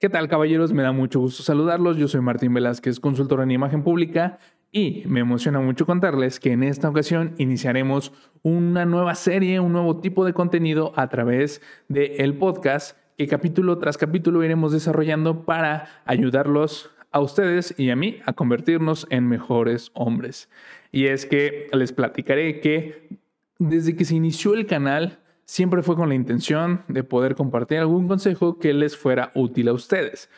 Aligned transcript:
¿Qué 0.00 0.08
tal 0.08 0.28
caballeros? 0.28 0.72
Me 0.72 0.82
da 0.82 0.92
mucho 0.92 1.20
gusto 1.20 1.42
saludarlos. 1.42 1.98
Yo 1.98 2.08
soy 2.08 2.22
Martín 2.22 2.54
Velázquez, 2.54 3.00
consultor 3.00 3.42
en 3.42 3.50
imagen 3.50 3.82
pública 3.82 4.38
y 4.72 5.02
me 5.04 5.20
emociona 5.20 5.60
mucho 5.60 5.84
contarles 5.84 6.40
que 6.40 6.52
en 6.52 6.62
esta 6.62 6.88
ocasión 6.88 7.34
iniciaremos 7.36 8.10
una 8.40 8.86
nueva 8.86 9.14
serie, 9.14 9.60
un 9.60 9.74
nuevo 9.74 10.00
tipo 10.00 10.24
de 10.24 10.32
contenido 10.32 10.94
a 10.96 11.10
través 11.10 11.60
del 11.88 12.34
podcast 12.38 12.96
que 13.18 13.26
capítulo 13.26 13.76
tras 13.76 13.98
capítulo 13.98 14.42
iremos 14.42 14.72
desarrollando 14.72 15.44
para 15.44 16.02
ayudarlos 16.06 16.90
a 17.12 17.20
ustedes 17.20 17.74
y 17.76 17.90
a 17.90 17.96
mí 17.96 18.20
a 18.24 18.32
convertirnos 18.32 19.06
en 19.10 19.28
mejores 19.28 19.90
hombres. 19.92 20.48
Y 20.92 21.08
es 21.08 21.26
que 21.26 21.68
les 21.74 21.92
platicaré 21.92 22.60
que 22.60 23.18
desde 23.58 23.94
que 23.94 24.06
se 24.06 24.14
inició 24.14 24.54
el 24.54 24.64
canal, 24.64 25.19
siempre 25.50 25.82
fue 25.82 25.96
con 25.96 26.08
la 26.08 26.14
intención 26.14 26.84
de 26.86 27.02
poder 27.02 27.34
compartir 27.34 27.78
algún 27.78 28.06
consejo 28.06 28.60
que 28.60 28.72
les 28.72 28.96
fuera 28.96 29.32
útil 29.34 29.66
a 29.66 29.72
ustedes. 29.72 30.30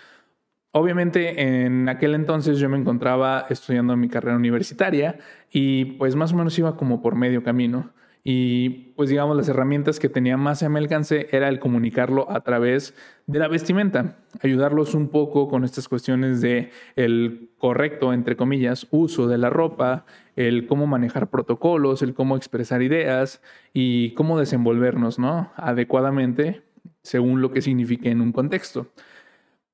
Obviamente 0.70 1.64
en 1.66 1.86
aquel 1.90 2.14
entonces 2.14 2.58
yo 2.58 2.70
me 2.70 2.78
encontraba 2.78 3.44
estudiando 3.50 3.94
mi 3.94 4.08
carrera 4.08 4.38
universitaria 4.38 5.18
y 5.50 5.84
pues 5.98 6.16
más 6.16 6.32
o 6.32 6.36
menos 6.36 6.58
iba 6.58 6.78
como 6.78 7.02
por 7.02 7.14
medio 7.14 7.42
camino. 7.42 7.90
Y 8.24 8.92
pues 8.94 9.10
digamos 9.10 9.36
las 9.36 9.48
herramientas 9.48 9.98
que 9.98 10.08
tenía 10.08 10.36
más 10.36 10.62
a 10.62 10.68
mi 10.68 10.78
alcance 10.78 11.26
era 11.32 11.48
el 11.48 11.58
comunicarlo 11.58 12.30
a 12.30 12.42
través 12.42 12.94
de 13.26 13.40
la 13.40 13.48
vestimenta, 13.48 14.16
ayudarlos 14.40 14.94
un 14.94 15.08
poco 15.08 15.48
con 15.48 15.64
estas 15.64 15.88
cuestiones 15.88 16.40
de 16.40 16.70
el 16.94 17.50
correcto, 17.58 18.12
entre 18.12 18.36
comillas, 18.36 18.86
uso 18.90 19.26
de 19.26 19.38
la 19.38 19.50
ropa, 19.50 20.06
el 20.36 20.66
cómo 20.68 20.86
manejar 20.86 21.30
protocolos, 21.30 22.02
el 22.02 22.14
cómo 22.14 22.36
expresar 22.36 22.82
ideas 22.82 23.42
y 23.72 24.12
cómo 24.12 24.38
desenvolvernos, 24.38 25.18
¿no? 25.18 25.50
Adecuadamente 25.56 26.62
según 27.02 27.42
lo 27.42 27.52
que 27.52 27.62
signifique 27.62 28.10
en 28.10 28.20
un 28.20 28.30
contexto. 28.32 28.86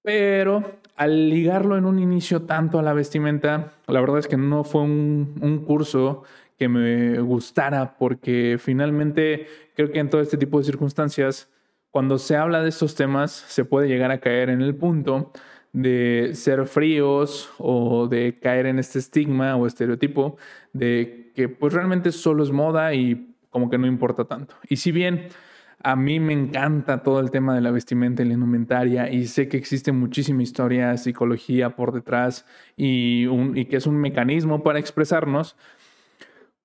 Pero 0.02 0.80
al 0.96 1.28
ligarlo 1.28 1.76
en 1.76 1.84
un 1.84 1.98
inicio 1.98 2.42
tanto 2.42 2.78
a 2.78 2.82
la 2.82 2.94
vestimenta, 2.94 3.72
la 3.86 4.00
verdad 4.00 4.18
es 4.18 4.28
que 4.28 4.38
no 4.38 4.64
fue 4.64 4.82
un, 4.82 5.34
un 5.42 5.58
curso 5.64 6.24
que 6.58 6.68
me 6.68 7.20
gustara, 7.20 7.96
porque 7.98 8.56
finalmente 8.58 9.46
creo 9.74 9.92
que 9.92 10.00
en 10.00 10.10
todo 10.10 10.20
este 10.20 10.36
tipo 10.36 10.58
de 10.58 10.64
circunstancias, 10.64 11.48
cuando 11.90 12.18
se 12.18 12.36
habla 12.36 12.62
de 12.62 12.68
estos 12.68 12.94
temas, 12.94 13.30
se 13.30 13.64
puede 13.64 13.88
llegar 13.88 14.10
a 14.10 14.20
caer 14.20 14.50
en 14.50 14.60
el 14.60 14.74
punto 14.74 15.32
de 15.72 16.30
ser 16.34 16.66
fríos 16.66 17.50
o 17.58 18.08
de 18.08 18.38
caer 18.40 18.66
en 18.66 18.78
este 18.78 18.98
estigma 18.98 19.56
o 19.56 19.66
estereotipo 19.66 20.36
de 20.72 21.30
que 21.34 21.48
pues 21.48 21.72
realmente 21.72 22.10
solo 22.10 22.42
es 22.42 22.50
moda 22.50 22.94
y 22.94 23.36
como 23.50 23.70
que 23.70 23.78
no 23.78 23.86
importa 23.86 24.24
tanto. 24.24 24.56
Y 24.68 24.76
si 24.76 24.90
bien 24.90 25.28
a 25.80 25.94
mí 25.94 26.18
me 26.18 26.32
encanta 26.32 27.02
todo 27.04 27.20
el 27.20 27.30
tema 27.30 27.54
de 27.54 27.60
la 27.60 27.70
vestimenta 27.70 28.22
y 28.22 28.26
la 28.26 28.34
indumentaria 28.34 29.10
y 29.10 29.26
sé 29.26 29.48
que 29.48 29.56
existe 29.56 29.92
muchísima 29.92 30.42
historia, 30.42 30.96
psicología 30.96 31.76
por 31.76 31.92
detrás 31.92 32.44
y, 32.76 33.26
y 33.54 33.66
que 33.66 33.76
es 33.76 33.86
un 33.86 33.96
mecanismo 33.96 34.64
para 34.64 34.80
expresarnos, 34.80 35.56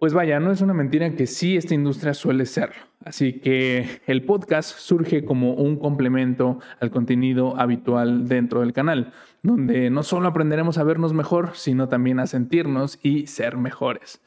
pues 0.04 0.14
vaya, 0.14 0.42
no 0.42 0.52
es 0.52 0.60
una 0.60 0.74
mentira 0.74 1.10
que 1.16 1.26
sí 1.28 1.56
esta 1.56 1.74
industria 1.76 2.14
suele 2.14 2.46
ser. 2.46 2.74
Así 3.06 3.40
que 3.40 4.02
el 4.06 4.26
podcast 4.26 4.78
surge 4.78 5.24
como 5.24 5.54
un 5.54 5.78
complemento 5.78 6.60
al 6.82 6.92
contenido 6.92 7.58
habitual 7.58 8.28
dentro 8.28 8.60
del 8.60 8.74
canal, 8.74 9.14
donde 9.44 9.90
no 9.90 10.04
solo 10.04 10.28
aprenderemos 10.28 10.78
a 10.78 10.84
vernos 10.84 11.14
mejor, 11.14 11.52
sino 11.54 11.88
también 11.88 12.20
a 12.20 12.28
sentirnos 12.28 13.00
y 13.02 13.28
ser 13.28 13.56
mejores. 13.56 14.22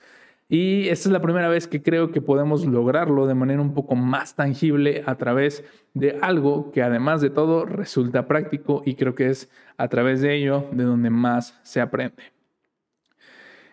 Y 0.48 0.88
esta 0.88 1.10
es 1.10 1.12
la 1.12 1.20
primera 1.20 1.50
vez 1.50 1.66
que 1.66 1.82
creo 1.82 2.10
que 2.10 2.22
podemos 2.22 2.64
lograrlo 2.64 3.26
de 3.26 3.34
manera 3.34 3.60
un 3.60 3.74
poco 3.74 3.96
más 3.96 4.34
tangible 4.34 5.04
a 5.04 5.16
través 5.16 5.62
de 5.92 6.18
algo 6.22 6.72
que 6.72 6.82
además 6.82 7.20
de 7.20 7.28
todo 7.28 7.66
resulta 7.66 8.26
práctico 8.26 8.80
y 8.86 8.94
creo 8.94 9.14
que 9.14 9.28
es 9.28 9.50
a 9.76 9.88
través 9.88 10.22
de 10.22 10.36
ello 10.36 10.70
de 10.72 10.84
donde 10.84 11.10
más 11.10 11.60
se 11.64 11.82
aprende. 11.82 12.22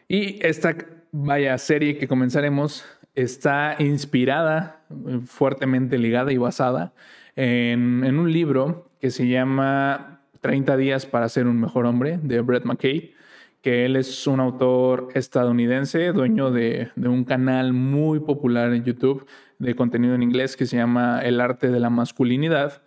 Y 0.10 0.46
esta 0.46 0.76
vaya 1.14 1.58
serie 1.60 1.98
que 1.98 2.08
comenzaremos 2.08 2.84
está 3.14 3.76
inspirada, 3.78 4.82
fuertemente 5.26 6.00
ligada 6.00 6.34
y 6.34 6.38
basada 6.38 6.94
en, 7.36 8.04
un 8.04 8.34
libro 8.34 8.90
que 9.00 9.12
se 9.12 9.28
llama 9.28 10.22
30 10.42 10.76
días 10.76 11.06
para 11.06 11.30
ser 11.30 11.46
un 11.46 11.62
mejor 11.62 11.86
hombre 11.86 12.20
de 12.22 12.42
Brett 12.42 12.66
McKay, 12.66 13.14
que 13.62 13.86
él 13.86 13.96
es 13.96 14.26
un 14.26 14.40
autor 14.40 15.10
estadounidense, 15.14 16.12
dueño 16.14 16.52
de 16.52 16.90
un 16.98 17.24
canal 17.24 17.74
muy 17.74 18.20
popular 18.20 18.74
en 18.74 18.84
YouTube 18.84 19.26
de 19.60 19.76
contenido 19.76 20.16
en 20.16 20.24
inglés 20.24 20.58
que 20.58 20.66
se 20.66 20.78
llama 20.78 21.22
El 21.22 21.40
arte 21.40 21.70
de 21.70 21.80
la 21.80 21.92
masculinidad. 21.92 22.82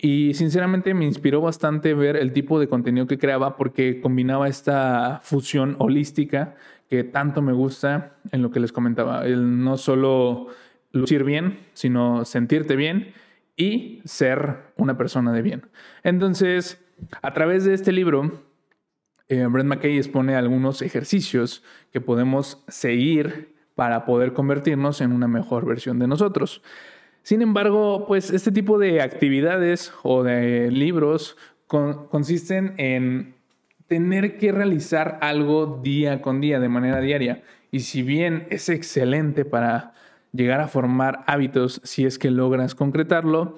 Y 0.00 0.34
sinceramente 0.34 0.94
me 0.94 1.06
inspiró 1.06 1.40
bastante 1.40 1.92
ver 1.92 2.16
el 2.16 2.32
tipo 2.32 2.60
de 2.60 2.68
contenido 2.68 3.08
que 3.08 3.18
creaba 3.18 3.56
porque 3.56 4.00
combinaba 4.00 4.46
esta 4.46 5.20
fusión 5.24 5.74
holística 5.80 6.54
que 6.88 7.04
tanto 7.04 7.42
me 7.42 7.52
gusta 7.52 8.16
en 8.32 8.42
lo 8.42 8.50
que 8.50 8.60
les 8.60 8.72
comentaba. 8.72 9.26
El 9.26 9.62
no 9.62 9.76
solo 9.76 10.48
lucir 10.92 11.24
bien, 11.24 11.58
sino 11.74 12.24
sentirte 12.24 12.76
bien 12.76 13.12
y 13.56 14.00
ser 14.04 14.72
una 14.76 14.96
persona 14.96 15.32
de 15.32 15.42
bien. 15.42 15.62
Entonces, 16.02 16.82
a 17.22 17.32
través 17.34 17.64
de 17.64 17.74
este 17.74 17.92
libro, 17.92 18.42
eh, 19.28 19.46
McKay 19.46 19.98
expone 19.98 20.34
algunos 20.34 20.80
ejercicios 20.80 21.62
que 21.92 22.00
podemos 22.00 22.64
seguir 22.68 23.54
para 23.74 24.06
poder 24.06 24.32
convertirnos 24.32 25.00
en 25.00 25.12
una 25.12 25.28
mejor 25.28 25.66
versión 25.66 25.98
de 25.98 26.06
nosotros. 26.06 26.62
Sin 27.22 27.42
embargo, 27.42 28.06
pues 28.08 28.30
este 28.30 28.50
tipo 28.50 28.78
de 28.78 29.02
actividades 29.02 29.92
o 30.02 30.22
de 30.22 30.70
libros 30.70 31.36
consisten 31.66 32.74
en 32.78 33.37
tener 33.88 34.36
que 34.36 34.52
realizar 34.52 35.18
algo 35.22 35.80
día 35.82 36.22
con 36.22 36.40
día, 36.40 36.60
de 36.60 36.68
manera 36.68 37.00
diaria. 37.00 37.42
Y 37.70 37.80
si 37.80 38.02
bien 38.02 38.46
es 38.50 38.68
excelente 38.68 39.44
para 39.44 39.94
llegar 40.32 40.60
a 40.60 40.68
formar 40.68 41.24
hábitos 41.26 41.80
si 41.84 42.04
es 42.04 42.18
que 42.18 42.30
logras 42.30 42.74
concretarlo, 42.74 43.56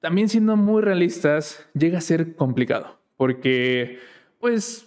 también 0.00 0.28
siendo 0.28 0.56
muy 0.56 0.82
realistas, 0.82 1.66
llega 1.74 1.98
a 1.98 2.02
ser 2.02 2.36
complicado. 2.36 3.00
Porque, 3.16 3.98
pues, 4.38 4.86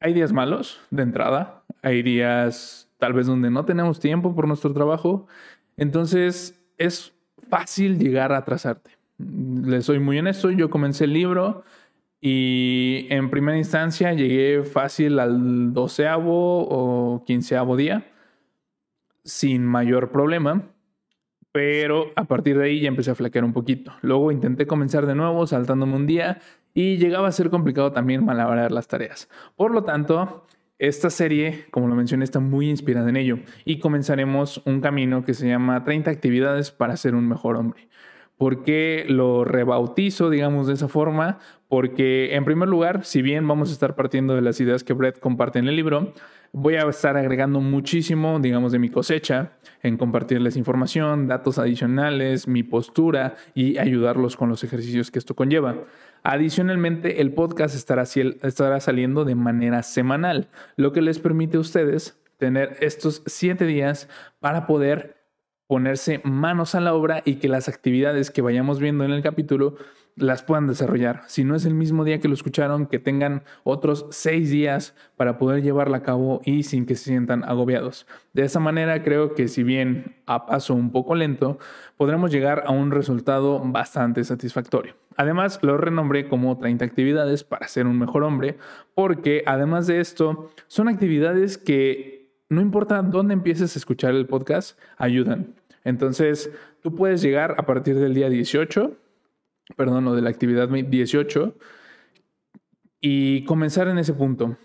hay 0.00 0.12
días 0.12 0.32
malos 0.32 0.80
de 0.90 1.02
entrada, 1.02 1.62
hay 1.82 2.02
días 2.02 2.90
tal 2.98 3.12
vez 3.12 3.26
donde 3.26 3.50
no 3.50 3.64
tenemos 3.64 4.00
tiempo 4.00 4.34
por 4.34 4.48
nuestro 4.48 4.72
trabajo. 4.72 5.26
Entonces, 5.76 6.58
es 6.78 7.12
fácil 7.50 7.98
llegar 7.98 8.32
a 8.32 8.38
atrasarte. 8.38 8.90
Les 9.18 9.84
soy 9.84 9.98
muy 9.98 10.18
honesto, 10.18 10.50
yo 10.50 10.68
comencé 10.68 11.04
el 11.04 11.14
libro 11.14 11.64
y 12.20 13.06
en 13.10 13.30
primera 13.30 13.58
instancia 13.58 14.12
llegué 14.12 14.64
fácil 14.64 15.18
al 15.18 15.72
doceavo 15.72 16.66
o 16.68 17.24
quinceavo 17.24 17.76
día, 17.76 18.10
sin 19.24 19.64
mayor 19.64 20.10
problema, 20.10 20.62
pero 21.52 22.12
a 22.16 22.24
partir 22.24 22.58
de 22.58 22.66
ahí 22.66 22.80
ya 22.80 22.88
empecé 22.88 23.10
a 23.10 23.14
flaquear 23.14 23.44
un 23.44 23.52
poquito. 23.52 23.92
Luego 24.02 24.30
intenté 24.30 24.66
comenzar 24.66 25.06
de 25.06 25.14
nuevo, 25.14 25.46
saltándome 25.46 25.96
un 25.96 26.06
día, 26.06 26.38
y 26.74 26.98
llegaba 26.98 27.28
a 27.28 27.32
ser 27.32 27.48
complicado 27.48 27.92
también 27.92 28.24
malabrar 28.24 28.70
las 28.72 28.88
tareas. 28.88 29.30
Por 29.56 29.72
lo 29.72 29.82
tanto, 29.84 30.46
esta 30.78 31.08
serie, 31.08 31.64
como 31.70 31.88
lo 31.88 31.94
mencioné, 31.94 32.24
está 32.24 32.40
muy 32.40 32.68
inspirada 32.68 33.08
en 33.08 33.16
ello, 33.16 33.38
y 33.64 33.78
comenzaremos 33.78 34.62
un 34.66 34.82
camino 34.82 35.24
que 35.24 35.32
se 35.32 35.48
llama 35.48 35.82
30 35.84 36.10
actividades 36.10 36.70
para 36.70 36.96
ser 36.98 37.14
un 37.14 37.26
mejor 37.26 37.56
hombre. 37.56 37.88
¿Por 38.36 38.64
qué 38.64 39.06
lo 39.08 39.44
rebautizo, 39.44 40.28
digamos, 40.28 40.66
de 40.66 40.74
esa 40.74 40.88
forma? 40.88 41.38
Porque, 41.68 42.34
en 42.34 42.44
primer 42.44 42.68
lugar, 42.68 43.04
si 43.04 43.22
bien 43.22 43.48
vamos 43.48 43.70
a 43.70 43.72
estar 43.72 43.94
partiendo 43.94 44.34
de 44.34 44.42
las 44.42 44.60
ideas 44.60 44.84
que 44.84 44.92
Brett 44.92 45.18
comparte 45.18 45.58
en 45.58 45.68
el 45.68 45.76
libro, 45.76 46.12
voy 46.52 46.74
a 46.74 46.86
estar 46.88 47.16
agregando 47.16 47.60
muchísimo, 47.60 48.38
digamos, 48.38 48.72
de 48.72 48.78
mi 48.78 48.90
cosecha 48.90 49.52
en 49.82 49.96
compartirles 49.96 50.56
información, 50.56 51.28
datos 51.28 51.58
adicionales, 51.58 52.46
mi 52.46 52.62
postura 52.62 53.36
y 53.54 53.78
ayudarlos 53.78 54.36
con 54.36 54.48
los 54.48 54.62
ejercicios 54.64 55.10
que 55.10 55.18
esto 55.18 55.34
conlleva. 55.34 55.76
Adicionalmente, 56.22 57.20
el 57.20 57.32
podcast 57.32 57.74
estará, 57.74 58.02
estará 58.02 58.80
saliendo 58.80 59.24
de 59.24 59.34
manera 59.34 59.82
semanal, 59.82 60.48
lo 60.76 60.92
que 60.92 61.02
les 61.02 61.18
permite 61.18 61.56
a 61.56 61.60
ustedes 61.60 62.20
tener 62.38 62.76
estos 62.80 63.22
siete 63.26 63.64
días 63.64 64.08
para 64.40 64.66
poder 64.66 65.15
ponerse 65.66 66.20
manos 66.24 66.74
a 66.74 66.80
la 66.80 66.94
obra 66.94 67.22
y 67.24 67.36
que 67.36 67.48
las 67.48 67.68
actividades 67.68 68.30
que 68.30 68.42
vayamos 68.42 68.78
viendo 68.78 69.04
en 69.04 69.12
el 69.12 69.22
capítulo 69.22 69.76
las 70.16 70.42
puedan 70.42 70.66
desarrollar. 70.66 71.22
Si 71.26 71.44
no 71.44 71.54
es 71.54 71.66
el 71.66 71.74
mismo 71.74 72.04
día 72.04 72.20
que 72.20 72.28
lo 72.28 72.34
escucharon, 72.34 72.86
que 72.86 72.98
tengan 72.98 73.42
otros 73.64 74.06
seis 74.10 74.50
días 74.50 74.94
para 75.16 75.36
poder 75.36 75.62
llevarla 75.62 75.98
a 75.98 76.02
cabo 76.02 76.40
y 76.44 76.62
sin 76.62 76.86
que 76.86 76.94
se 76.94 77.04
sientan 77.04 77.44
agobiados. 77.44 78.06
De 78.32 78.44
esa 78.44 78.58
manera 78.58 79.02
creo 79.02 79.34
que 79.34 79.48
si 79.48 79.62
bien 79.62 80.16
a 80.24 80.46
paso 80.46 80.74
un 80.74 80.90
poco 80.90 81.14
lento, 81.14 81.58
podremos 81.98 82.30
llegar 82.30 82.64
a 82.66 82.72
un 82.72 82.90
resultado 82.90 83.60
bastante 83.62 84.24
satisfactorio. 84.24 84.94
Además, 85.16 85.58
lo 85.62 85.76
renombré 85.78 86.28
como 86.28 86.58
30 86.58 86.84
actividades 86.84 87.44
para 87.44 87.68
ser 87.68 87.86
un 87.86 87.98
mejor 87.98 88.22
hombre, 88.22 88.56
porque 88.94 89.42
además 89.46 89.86
de 89.86 90.00
esto, 90.00 90.50
son 90.66 90.88
actividades 90.88 91.56
que 91.56 92.15
no 92.48 92.60
importa 92.60 93.02
dónde 93.02 93.34
empieces 93.34 93.74
a 93.74 93.78
escuchar 93.78 94.14
el 94.14 94.26
podcast, 94.26 94.78
ayudan. 94.96 95.54
Entonces, 95.84 96.50
tú 96.82 96.94
puedes 96.94 97.22
llegar 97.22 97.54
a 97.58 97.66
partir 97.66 97.96
del 97.96 98.14
día 98.14 98.28
18, 98.28 98.96
perdón, 99.76 100.06
o 100.08 100.14
de 100.14 100.22
la 100.22 100.30
actividad 100.30 100.68
18, 100.68 101.54
y 103.00 103.44
comenzar 103.44 103.88
en 103.88 103.98
ese 103.98 104.12
punto. 104.12 104.56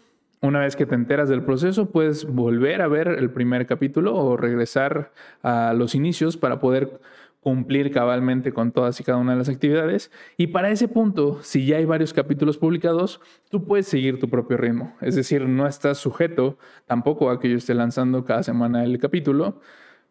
Una 0.42 0.60
vez 0.60 0.76
que 0.76 0.88
te 0.88 0.96
enteras 0.96 1.30
del 1.30 1.44
proceso, 1.44 1.92
puedes 1.92 2.26
volver 2.26 2.82
a 2.82 2.88
ver 2.88 3.08
el 3.08 3.30
primer 3.30 3.68
capítulo 3.68 4.16
o 4.16 4.38
regresar 4.38 5.12
a 5.44 5.74
los 5.74 5.94
inicios 5.94 6.38
para 6.38 6.60
poder 6.60 7.00
cumplir 7.42 7.92
cabalmente 7.92 8.54
con 8.54 8.72
todas 8.72 9.00
y 9.00 9.04
cada 9.04 9.18
una 9.18 9.34
de 9.34 9.40
las 9.40 9.50
actividades. 9.50 10.12
Y 10.38 10.48
para 10.48 10.70
ese 10.70 10.88
punto, 10.88 11.40
si 11.42 11.66
ya 11.66 11.78
hay 11.78 11.86
varios 11.86 12.14
capítulos 12.14 12.58
publicados, 12.58 13.20
tú 13.50 13.66
puedes 13.66 13.88
seguir 13.88 14.20
tu 14.20 14.30
propio 14.30 14.58
ritmo. 14.58 14.96
Es 15.02 15.16
decir, 15.16 15.48
no 15.48 15.68
estás 15.68 15.98
sujeto 15.98 16.58
tampoco 16.86 17.30
a 17.30 17.40
que 17.40 17.50
yo 17.50 17.58
esté 17.58 17.74
lanzando 17.74 18.24
cada 18.24 18.44
semana 18.44 18.84
el 18.84 19.00
capítulo, 19.00 19.60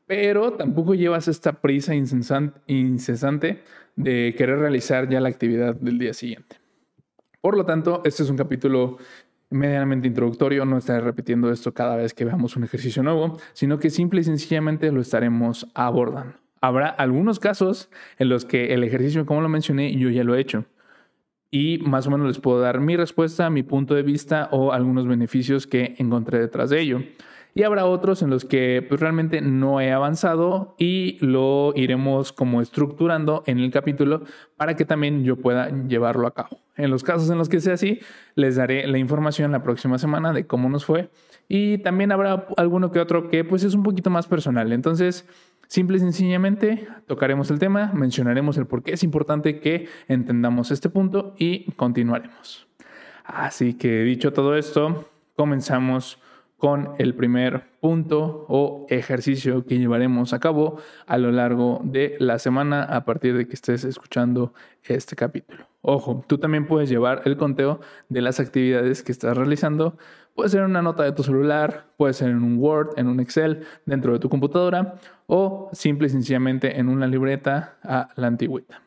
pero 0.07 0.55
tampoco 0.55 0.95
llevas 0.95 1.29
esta 1.29 1.53
prisa 1.61 1.95
incesante 1.95 3.63
de 3.95 4.35
querer 4.37 4.59
realizar 4.59 5.09
ya 5.09 5.21
la 5.21 5.29
actividad 5.29 5.77
del 5.77 5.99
día 5.99 6.13
siguiente. 6.13 6.57
Por 7.41 7.57
lo 7.57 7.65
tanto, 7.65 8.03
este 8.05 8.25
es 8.25 8.31
un 8.31 8.37
capítulo 8.37 8.99
medianamente 9.51 10.09
introductorio, 10.09 10.65
no 10.65 10.79
estaré 10.79 11.01
repitiendo 11.01 11.51
esto 11.51 11.73
cada 11.73 11.95
vez 11.97 12.13
que 12.13 12.25
veamos 12.25 12.57
un 12.57 12.65
ejercicio 12.65 13.05
nuevo, 13.05 13.39
sino 13.53 13.79
que 13.79 13.91
simple 13.91 14.21
y 14.21 14.25
sencillamente 14.25 14.91
lo 14.91 15.01
estaremos 15.01 15.69
abordando. 15.75 16.35
Habrá 16.61 16.89
algunos 16.89 17.41
casos 17.41 17.91
en 18.19 18.29
los 18.29 18.45
que 18.45 18.75
el 18.75 18.85
ejercicio, 18.85 19.25
como 19.25 19.41
lo 19.41 19.49
mencioné, 19.49 19.95
yo 19.97 20.11
ya 20.11 20.25
lo 20.25 20.35
he 20.35 20.41
hecho. 20.41 20.67
Y 21.51 21.79
más 21.79 22.07
o 22.07 22.11
menos 22.11 22.29
les 22.29 22.39
puedo 22.39 22.61
dar 22.61 22.81
mi 22.81 22.97
respuesta, 22.97 23.51
mi 23.51 23.63
punto 23.63 23.95
de 23.95 24.03
vista 24.03 24.49
o 24.53 24.73
algunos 24.73 25.09
beneficios 25.09 25.67
que 25.67 25.95
encontré 25.99 26.39
detrás 26.39 26.71
de 26.71 26.81
ello. 26.81 27.03
Y 27.55 27.65
habrá 27.65 27.85
otros 27.87 28.23
en 28.23 28.31
los 28.31 28.45
que 28.45 28.85
pues, 28.89 29.01
realmente 29.01 29.41
no 29.41 29.81
he 29.81 29.91
avanzado 29.91 30.77
y 30.79 31.19
lo 31.21 31.73
iremos 31.75 32.33
como 32.33 32.61
estructurando 32.61 33.43
en 33.47 33.59
el 33.59 33.73
capítulo 33.73 34.23
para 34.57 34.77
que 34.77 34.85
también 34.85 35.25
yo 35.25 35.37
pueda 35.37 35.69
llevarlo 35.89 36.29
a 36.29 36.35
cabo. 36.35 36.61
En 36.77 36.91
los 36.91 37.03
casos 37.03 37.29
en 37.29 37.39
los 37.39 37.49
que 37.49 37.61
sea 37.61 37.75
así, 37.75 38.01
les 38.37 38.57
daré 38.57 38.87
la 38.87 38.99
información 38.99 39.51
la 39.51 39.63
próxima 39.63 39.99
semana 39.99 40.33
de 40.33 40.47
cómo 40.47 40.69
nos 40.69 40.85
fue. 40.85 41.11
Y 41.49 41.79
también 41.79 42.13
habrá 42.13 42.47
alguno 42.57 42.93
que 42.93 43.01
otro 43.01 43.29
que 43.29 43.45
pues 43.45 43.65
es 43.65 43.75
un 43.75 43.83
poquito 43.83 44.09
más 44.11 44.29
personal. 44.29 44.73
Entonces, 44.73 45.27
Simple 45.71 45.99
y 45.99 46.01
sencillamente 46.01 46.89
tocaremos 47.07 47.49
el 47.53 47.61
tema, 47.61 47.93
mencionaremos 47.95 48.57
el 48.57 48.67
por 48.67 48.83
qué 48.83 48.93
es 48.95 49.05
importante 49.05 49.61
que 49.61 49.87
entendamos 50.09 50.73
este 50.73 50.89
punto 50.89 51.33
y 51.39 51.71
continuaremos. 51.75 52.67
Así 53.25 53.75
que 53.75 54.03
dicho 54.03 54.33
todo 54.33 54.57
esto, 54.57 55.09
comenzamos 55.37 56.20
con 56.61 56.91
el 56.99 57.17
primer 57.17 57.65
punto 57.81 58.47
o 58.49 58.87
ejercicio 58.89 59.67
que 59.67 59.79
llevaremos 59.79 60.33
a 60.33 60.39
cabo 60.39 60.77
a 61.07 61.19
lo 61.19 61.33
largo 61.33 61.81
de 61.83 62.15
la 62.21 62.39
semana 62.39 62.85
a 62.85 63.05
partir 63.05 63.37
de 63.37 63.49
que 63.49 63.55
estés 63.55 63.85
escuchando 63.85 64.55
este 64.85 65.17
capítulo. 65.17 65.67
Ojo, 65.83 66.23
tú 66.29 66.39
también 66.39 66.67
puedes 66.67 66.89
llevar 66.89 67.23
el 67.25 67.37
conteo 67.37 67.81
de 68.09 68.21
las 68.21 68.39
actividades 68.39 69.03
que 69.03 69.11
estás 69.11 69.37
realizando 69.37 69.97
Puede 70.35 70.49
ser 70.49 70.61
en 70.61 70.71
una 70.71 70.81
nota 70.81 71.03
de 71.03 71.13
tu 71.13 71.23
celular, 71.23 71.87
puede 71.97 72.15
ser 72.15 72.31
en 72.31 72.43
un 72.43 72.59
Word, 72.59 72.91
en 72.97 73.09
un 73.09 73.21
Excel, 73.21 73.67
dentro 73.85 74.13
de 74.13 74.19
tu 74.21 74.29
computadora 74.29 74.95
o 75.27 75.69
simple 75.73 76.07
y 76.07 76.11
sencillamente 76.11 76.79
en 76.79 76.89
una 76.89 77.07
libreta 77.07 77.77
a 77.83 78.09
la 78.17 78.29
antigüita, 78.29 78.81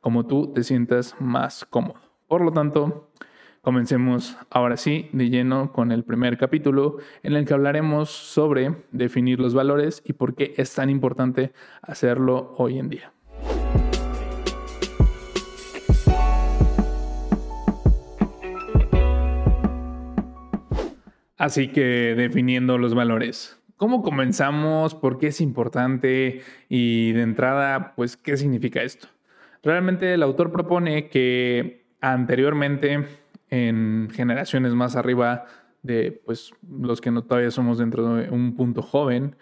como 0.00 0.26
tú 0.26 0.52
te 0.54 0.62
sientas 0.62 1.14
más 1.18 1.64
cómodo. 1.66 2.00
Por 2.28 2.40
lo 2.40 2.52
tanto, 2.52 3.10
comencemos 3.66 4.36
ahora 4.48 4.76
sí 4.76 5.08
de 5.12 5.28
lleno 5.28 5.72
con 5.72 5.90
el 5.90 6.04
primer 6.04 6.38
capítulo 6.38 6.98
en 7.24 7.34
el 7.34 7.44
que 7.44 7.52
hablaremos 7.52 8.10
sobre 8.10 8.76
definir 8.92 9.40
los 9.40 9.54
valores 9.54 10.04
y 10.04 10.12
por 10.12 10.36
qué 10.36 10.54
es 10.56 10.72
tan 10.72 10.88
importante 10.88 11.50
hacerlo 11.82 12.54
hoy 12.58 12.78
en 12.78 12.90
día. 12.90 13.12
Así 21.36 21.66
que 21.66 22.14
definiendo 22.16 22.78
los 22.78 22.94
valores. 22.94 23.60
¿Cómo 23.76 24.04
comenzamos? 24.04 24.94
¿Por 24.94 25.18
qué 25.18 25.26
es 25.26 25.40
importante? 25.40 26.40
Y 26.68 27.10
de 27.10 27.22
entrada, 27.22 27.94
pues, 27.96 28.16
¿qué 28.16 28.36
significa 28.36 28.84
esto? 28.84 29.08
Realmente 29.64 30.14
el 30.14 30.22
autor 30.22 30.52
propone 30.52 31.08
que 31.08 31.84
anteriormente, 32.00 33.06
en 33.50 34.08
generaciones 34.12 34.72
más 34.72 34.96
arriba 34.96 35.44
de 35.82 36.20
pues, 36.24 36.52
los 36.68 37.00
que 37.00 37.10
no 37.10 37.22
todavía 37.22 37.50
somos 37.50 37.78
dentro 37.78 38.14
de 38.16 38.30
un 38.30 38.54
punto 38.56 38.82
joven, 38.82 39.36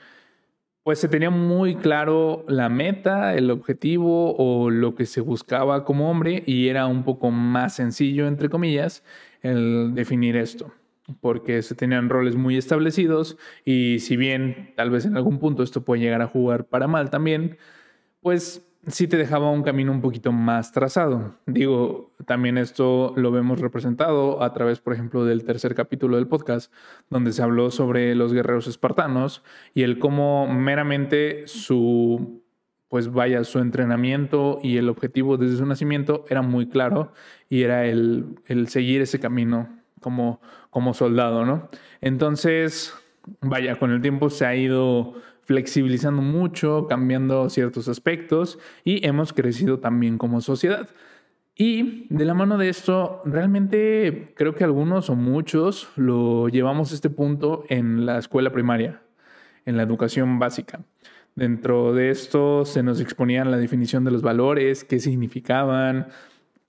pues 0.82 0.98
se 0.98 1.08
tenía 1.08 1.30
muy 1.30 1.76
claro 1.76 2.44
la 2.46 2.68
meta, 2.68 3.34
el 3.34 3.50
objetivo 3.50 4.36
o 4.36 4.70
lo 4.70 4.94
que 4.94 5.06
se 5.06 5.22
buscaba 5.22 5.84
como 5.84 6.10
hombre 6.10 6.42
y 6.46 6.68
era 6.68 6.86
un 6.86 7.04
poco 7.04 7.30
más 7.30 7.74
sencillo, 7.74 8.26
entre 8.26 8.50
comillas, 8.50 9.02
el 9.42 9.94
definir 9.94 10.36
esto 10.36 10.72
porque 11.20 11.62
se 11.62 11.74
tenían 11.74 12.08
roles 12.08 12.34
muy 12.34 12.56
establecidos 12.56 13.36
y 13.64 13.98
si 14.00 14.16
bien 14.16 14.72
tal 14.76 14.90
vez 14.90 15.04
en 15.04 15.16
algún 15.16 15.38
punto 15.38 15.62
esto 15.62 15.84
puede 15.84 16.00
llegar 16.02 16.22
a 16.22 16.28
jugar 16.28 16.66
para 16.66 16.86
mal 16.86 17.10
también, 17.10 17.58
pues 18.20 18.66
sí 18.86 19.08
te 19.08 19.16
dejaba 19.16 19.50
un 19.50 19.62
camino 19.62 19.92
un 19.92 20.00
poquito 20.00 20.32
más 20.32 20.72
trazado. 20.72 21.36
Digo, 21.46 22.12
también 22.26 22.58
esto 22.58 23.12
lo 23.16 23.30
vemos 23.30 23.60
representado 23.60 24.42
a 24.42 24.52
través, 24.52 24.80
por 24.80 24.92
ejemplo, 24.92 25.24
del 25.24 25.44
tercer 25.44 25.74
capítulo 25.74 26.16
del 26.16 26.26
podcast, 26.26 26.72
donde 27.10 27.32
se 27.32 27.42
habló 27.42 27.70
sobre 27.70 28.14
los 28.14 28.32
guerreros 28.32 28.66
espartanos 28.66 29.42
y 29.74 29.82
el 29.82 29.98
cómo 29.98 30.46
meramente 30.46 31.46
su 31.46 32.42
pues 32.88 33.10
vaya, 33.10 33.42
su 33.42 33.58
entrenamiento 33.58 34.60
y 34.62 34.76
el 34.76 34.88
objetivo 34.88 35.36
desde 35.36 35.56
su 35.56 35.66
nacimiento 35.66 36.24
era 36.28 36.42
muy 36.42 36.68
claro 36.68 37.12
y 37.48 37.62
era 37.62 37.86
el, 37.86 38.38
el 38.46 38.68
seguir 38.68 39.00
ese 39.00 39.18
camino 39.18 39.68
como, 40.00 40.40
como 40.70 40.94
soldado, 40.94 41.44
¿no? 41.44 41.68
Entonces, 42.00 42.94
vaya, 43.40 43.80
con 43.80 43.90
el 43.90 44.00
tiempo 44.00 44.30
se 44.30 44.46
ha 44.46 44.54
ido 44.54 45.14
flexibilizando 45.44 46.22
mucho, 46.22 46.86
cambiando 46.88 47.48
ciertos 47.50 47.88
aspectos 47.88 48.58
y 48.84 49.06
hemos 49.06 49.32
crecido 49.32 49.78
también 49.78 50.18
como 50.18 50.40
sociedad. 50.40 50.88
Y 51.56 52.06
de 52.08 52.24
la 52.24 52.34
mano 52.34 52.58
de 52.58 52.68
esto, 52.68 53.22
realmente 53.24 54.32
creo 54.36 54.54
que 54.54 54.64
algunos 54.64 55.08
o 55.08 55.14
muchos 55.14 55.88
lo 55.94 56.48
llevamos 56.48 56.90
a 56.90 56.94
este 56.96 57.10
punto 57.10 57.64
en 57.68 58.06
la 58.06 58.18
escuela 58.18 58.50
primaria, 58.50 59.02
en 59.64 59.76
la 59.76 59.84
educación 59.84 60.40
básica. 60.40 60.80
Dentro 61.36 61.92
de 61.92 62.10
esto 62.10 62.64
se 62.64 62.82
nos 62.82 63.00
exponían 63.00 63.50
la 63.50 63.56
definición 63.56 64.04
de 64.04 64.10
los 64.10 64.22
valores, 64.22 64.84
qué 64.84 64.98
significaban 64.98 66.08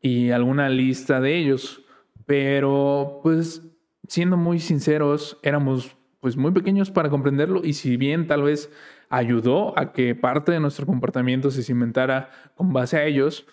y 0.01 0.31
alguna 0.31 0.69
lista 0.69 1.19
de 1.19 1.38
ellos. 1.38 1.81
Pero, 2.27 3.19
pues, 3.24 3.63
siendo 4.08 4.38
muy 4.38 4.60
sinceros, 4.60 5.38
éramos 5.41 5.96
pues 6.25 6.38
muy 6.38 6.53
pequeños 6.53 6.89
para 6.89 7.12
comprenderlo 7.12 7.62
y 7.63 7.74
si 7.74 7.98
bien 7.98 8.25
tal 8.25 8.41
vez 8.41 8.72
ayudó 9.10 9.77
a 9.77 9.94
que 9.94 10.15
parte 10.15 10.51
de 10.51 10.60
nuestro 10.60 10.88
comportamiento 10.88 11.51
se 11.51 11.62
cimentara 11.62 12.32
con 12.55 12.74
base 12.74 12.98
a 12.98 13.05
ellos, 13.05 13.46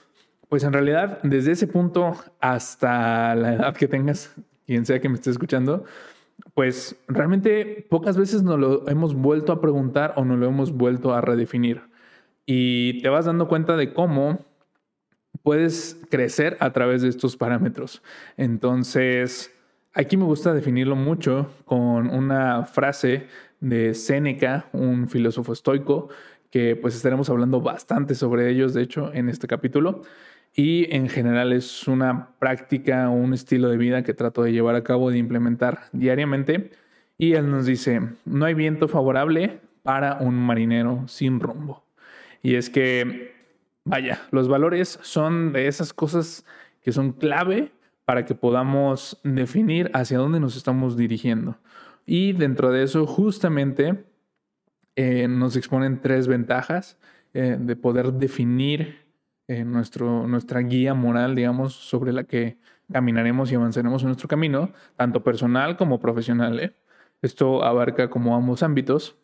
pues 0.49 0.65
en 0.65 0.73
realidad 0.73 1.19
desde 1.23 1.53
ese 1.53 1.67
punto 1.67 2.17
hasta 2.41 3.35
la 3.35 3.53
edad 3.53 3.77
que 3.77 3.89
tengas, 3.89 4.35
quien 4.65 4.87
sea 4.87 5.03
que 5.03 5.11
me 5.11 5.17
esté 5.17 5.29
escuchando, 5.29 5.85
pues 6.55 6.97
realmente 7.09 7.87
pocas 7.91 8.17
veces 8.17 8.43
nos 8.43 8.59
lo 8.59 8.89
hemos 8.89 9.15
vuelto 9.15 9.53
a 9.53 9.61
preguntar 9.61 10.15
o 10.17 10.25
nos 10.25 10.39
lo 10.39 10.47
hemos 10.47 10.73
vuelto 10.73 11.13
a 11.13 11.21
redefinir. 11.21 11.83
Y 12.47 13.03
te 13.03 13.11
vas 13.11 13.27
dando 13.27 13.49
cuenta 13.49 13.77
de 13.77 13.93
cómo 13.93 14.47
puedes 15.43 16.01
crecer 16.09 16.57
a 16.59 16.73
través 16.73 17.03
de 17.03 17.11
estos 17.11 17.37
parámetros. 17.37 18.03
Entonces, 18.39 19.52
aquí 19.95 20.17
me 20.17 20.25
gusta 20.25 20.55
definirlo 20.55 20.97
mucho 20.97 21.51
con 21.65 22.11
una 22.11 22.65
frase 22.65 23.27
de 23.61 23.95
Séneca, 23.95 24.67
un 24.73 25.09
filósofo 25.09 25.53
estoico, 25.53 26.09
que 26.51 26.77
pues 26.77 26.95
estaremos 26.95 27.31
hablando 27.31 27.61
bastante 27.61 28.15
sobre 28.15 28.51
ellos, 28.51 28.75
de 28.75 28.83
hecho, 28.83 29.13
en 29.15 29.29
este 29.29 29.47
capítulo. 29.47 30.03
Y 30.55 30.95
en 30.95 31.09
general 31.09 31.53
es 31.53 31.89
una 31.89 32.29
práctica 32.39 33.09
o 33.09 33.13
un 33.13 33.33
estilo 33.33 33.69
de 33.69 33.79
vida 33.79 34.03
que 34.03 34.13
trato 34.13 34.43
de 34.43 34.53
llevar 34.53 34.75
a 34.75 34.85
cabo, 34.85 35.11
de 35.11 35.19
implementar 35.19 35.85
diariamente. 35.93 36.73
Y 37.17 37.35
él 37.35 37.51
nos 37.51 37.65
dice, 37.67 38.01
no 38.25 38.45
hay 38.45 38.55
viento 38.55 38.89
favorable 38.89 39.61
para 39.83 40.19
un 40.19 40.35
marinero 40.35 41.09
sin 41.09 41.41
rumbo. 41.41 41.85
Y 42.43 42.57
es 42.57 42.69
que 42.69 43.33
Vaya, 43.85 44.21
los 44.31 44.49
valores 44.49 44.99
son 45.03 45.53
de 45.53 45.67
esas 45.67 45.93
cosas 45.93 46.45
que 46.83 46.93
son 46.93 47.13
clave 47.13 47.73
para 48.13 48.27
que 48.27 48.35
podamos 48.35 49.19
definir 49.25 49.91
hacia 49.95 50.19
dónde 50.19 50.39
nos 50.39 50.55
estamos 50.55 50.99
dirigiendo. 50.99 51.57
Y 52.05 52.35
dentro 52.35 52.71
de 52.71 52.83
eso, 52.83 53.07
justamente, 53.07 54.05
eh, 54.97 55.29
nos 55.29 55.57
exponen 55.57 55.99
tres 56.03 56.29
ventajas 56.29 56.99
eh, 57.33 57.57
de 57.59 57.75
poder 57.75 58.13
definir 58.13 58.99
eh, 59.49 59.65
nuestro, 59.65 60.29
nuestra 60.29 60.61
guía 60.61 60.93
moral, 60.93 61.35
digamos, 61.35 61.73
sobre 61.73 62.13
la 62.13 62.25
que 62.25 62.59
caminaremos 62.93 63.51
y 63.51 63.55
avanzaremos 63.55 64.03
en 64.03 64.09
nuestro 64.09 64.29
camino, 64.29 64.75
tanto 64.97 65.25
personal 65.25 65.79
como 65.79 65.99
profesional. 65.99 66.77
Esto 67.23 67.65
abarca 67.65 68.11
como 68.11 68.37
ambos 68.37 68.63
ámbitos. 68.63 69.17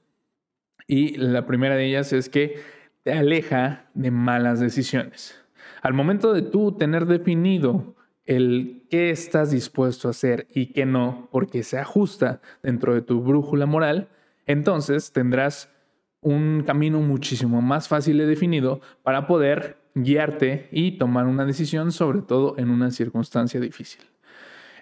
Y 0.86 1.14
la 1.18 1.44
primera 1.44 1.74
de 1.74 1.84
ellas 1.84 2.14
es 2.14 2.30
que 2.30 2.62
aleja 3.04 3.90
de 3.92 4.10
malas 4.10 4.60
decisiones. 4.60 5.38
Al 5.82 5.92
momento 5.92 6.32
de 6.32 6.40
tú 6.40 6.72
tener 6.72 7.04
definido 7.04 7.97
el 8.28 8.82
qué 8.90 9.08
estás 9.08 9.50
dispuesto 9.50 10.06
a 10.06 10.10
hacer 10.10 10.46
y 10.54 10.66
qué 10.66 10.84
no, 10.84 11.28
porque 11.32 11.62
se 11.62 11.78
ajusta 11.78 12.42
dentro 12.62 12.94
de 12.94 13.00
tu 13.00 13.22
brújula 13.22 13.64
moral, 13.64 14.08
entonces 14.46 15.12
tendrás 15.12 15.70
un 16.20 16.62
camino 16.66 17.00
muchísimo 17.00 17.62
más 17.62 17.88
fácil 17.88 18.20
y 18.20 18.26
definido 18.26 18.82
para 19.02 19.26
poder 19.26 19.78
guiarte 19.94 20.68
y 20.70 20.98
tomar 20.98 21.26
una 21.26 21.46
decisión, 21.46 21.90
sobre 21.90 22.20
todo 22.20 22.54
en 22.58 22.68
una 22.68 22.90
circunstancia 22.90 23.60
difícil. 23.60 24.02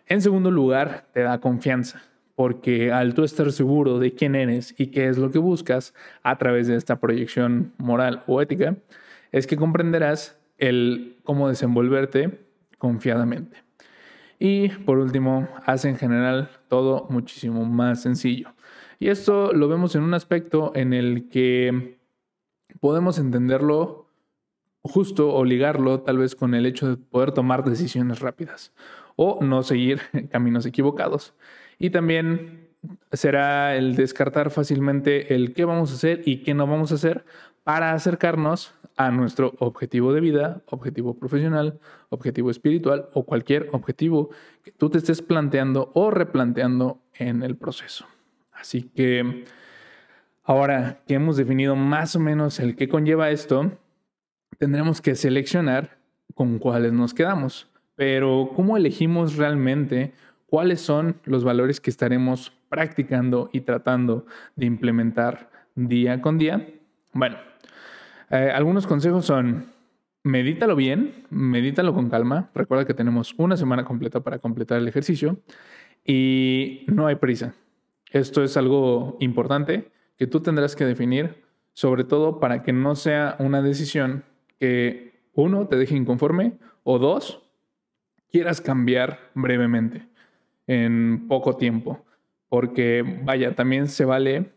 En 0.08 0.20
segundo 0.20 0.50
lugar, 0.50 1.06
te 1.12 1.20
da 1.20 1.40
confianza, 1.40 2.02
porque 2.34 2.90
al 2.90 3.14
tú 3.14 3.22
estar 3.22 3.52
seguro 3.52 4.00
de 4.00 4.12
quién 4.12 4.34
eres 4.34 4.74
y 4.76 4.88
qué 4.88 5.06
es 5.08 5.18
lo 5.18 5.30
que 5.30 5.38
buscas 5.38 5.94
a 6.24 6.36
través 6.36 6.66
de 6.66 6.74
esta 6.74 6.98
proyección 6.98 7.74
moral 7.78 8.24
o 8.26 8.42
ética, 8.42 8.76
es 9.30 9.46
que 9.46 9.56
comprenderás 9.56 10.36
el 10.58 11.18
cómo 11.22 11.48
desenvolverte 11.48 12.45
confiadamente. 12.78 13.62
Y 14.38 14.68
por 14.68 14.98
último, 14.98 15.48
hace 15.64 15.88
en 15.88 15.96
general 15.96 16.50
todo 16.68 17.06
muchísimo 17.10 17.64
más 17.64 18.02
sencillo. 18.02 18.54
Y 18.98 19.08
esto 19.08 19.52
lo 19.52 19.68
vemos 19.68 19.94
en 19.94 20.02
un 20.02 20.14
aspecto 20.14 20.72
en 20.74 20.92
el 20.92 21.28
que 21.28 21.98
podemos 22.80 23.18
entenderlo 23.18 24.06
justo 24.82 25.34
o 25.34 25.44
ligarlo 25.44 26.00
tal 26.00 26.18
vez 26.18 26.34
con 26.34 26.54
el 26.54 26.66
hecho 26.66 26.88
de 26.88 26.96
poder 26.96 27.32
tomar 27.32 27.64
decisiones 27.64 28.20
rápidas 28.20 28.72
o 29.16 29.42
no 29.42 29.62
seguir 29.62 30.00
caminos 30.30 30.66
equivocados. 30.66 31.34
Y 31.78 31.90
también 31.90 32.68
será 33.12 33.76
el 33.76 33.96
descartar 33.96 34.50
fácilmente 34.50 35.34
el 35.34 35.52
qué 35.54 35.64
vamos 35.64 35.90
a 35.90 35.94
hacer 35.94 36.22
y 36.24 36.38
qué 36.38 36.54
no 36.54 36.66
vamos 36.66 36.92
a 36.92 36.96
hacer 36.96 37.24
para 37.66 37.94
acercarnos 37.94 38.72
a 38.96 39.10
nuestro 39.10 39.54
objetivo 39.58 40.12
de 40.12 40.20
vida, 40.20 40.62
objetivo 40.66 41.18
profesional, 41.18 41.80
objetivo 42.10 42.48
espiritual 42.48 43.08
o 43.12 43.24
cualquier 43.24 43.70
objetivo 43.72 44.30
que 44.62 44.70
tú 44.70 44.88
te 44.88 44.98
estés 44.98 45.20
planteando 45.20 45.90
o 45.92 46.12
replanteando 46.12 47.00
en 47.14 47.42
el 47.42 47.56
proceso. 47.56 48.06
Así 48.52 48.82
que 48.82 49.46
ahora 50.44 51.00
que 51.08 51.14
hemos 51.14 51.36
definido 51.36 51.74
más 51.74 52.14
o 52.14 52.20
menos 52.20 52.60
el 52.60 52.76
qué 52.76 52.88
conlleva 52.88 53.30
esto, 53.30 53.72
tendremos 54.58 55.00
que 55.00 55.16
seleccionar 55.16 55.98
con 56.34 56.60
cuáles 56.60 56.92
nos 56.92 57.14
quedamos. 57.14 57.68
Pero 57.96 58.52
¿cómo 58.54 58.76
elegimos 58.76 59.34
realmente 59.34 60.12
cuáles 60.46 60.80
son 60.82 61.16
los 61.24 61.42
valores 61.42 61.80
que 61.80 61.90
estaremos 61.90 62.52
practicando 62.68 63.50
y 63.52 63.62
tratando 63.62 64.24
de 64.54 64.66
implementar 64.66 65.50
día 65.74 66.22
con 66.22 66.38
día? 66.38 66.64
Bueno, 67.12 67.38
eh, 68.30 68.50
algunos 68.54 68.86
consejos 68.86 69.26
son, 69.26 69.66
medítalo 70.22 70.76
bien, 70.76 71.26
medítalo 71.30 71.94
con 71.94 72.10
calma. 72.10 72.50
Recuerda 72.54 72.84
que 72.84 72.94
tenemos 72.94 73.34
una 73.38 73.56
semana 73.56 73.84
completa 73.84 74.20
para 74.20 74.38
completar 74.38 74.78
el 74.78 74.88
ejercicio 74.88 75.38
y 76.04 76.84
no 76.88 77.06
hay 77.06 77.16
prisa. 77.16 77.54
Esto 78.10 78.42
es 78.42 78.56
algo 78.56 79.16
importante 79.20 79.90
que 80.16 80.26
tú 80.26 80.40
tendrás 80.40 80.74
que 80.76 80.84
definir, 80.84 81.44
sobre 81.72 82.04
todo 82.04 82.40
para 82.40 82.62
que 82.62 82.72
no 82.72 82.94
sea 82.94 83.36
una 83.38 83.62
decisión 83.62 84.24
que 84.58 85.28
uno 85.34 85.68
te 85.68 85.76
deje 85.76 85.94
inconforme 85.94 86.58
o 86.82 86.98
dos 86.98 87.42
quieras 88.30 88.60
cambiar 88.60 89.18
brevemente 89.34 90.08
en 90.66 91.28
poco 91.28 91.56
tiempo. 91.56 92.04
Porque 92.48 93.04
vaya, 93.24 93.54
también 93.54 93.88
se 93.88 94.04
vale 94.04 94.52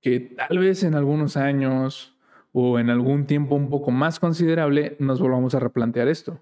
que 0.00 0.20
tal 0.20 0.58
vez 0.58 0.82
en 0.82 0.94
algunos 0.94 1.36
años 1.36 2.11
o 2.52 2.78
en 2.78 2.90
algún 2.90 3.26
tiempo 3.26 3.54
un 3.54 3.70
poco 3.70 3.90
más 3.90 4.20
considerable 4.20 4.96
nos 4.98 5.20
volvamos 5.20 5.54
a 5.54 5.60
replantear 5.60 6.08
esto, 6.08 6.38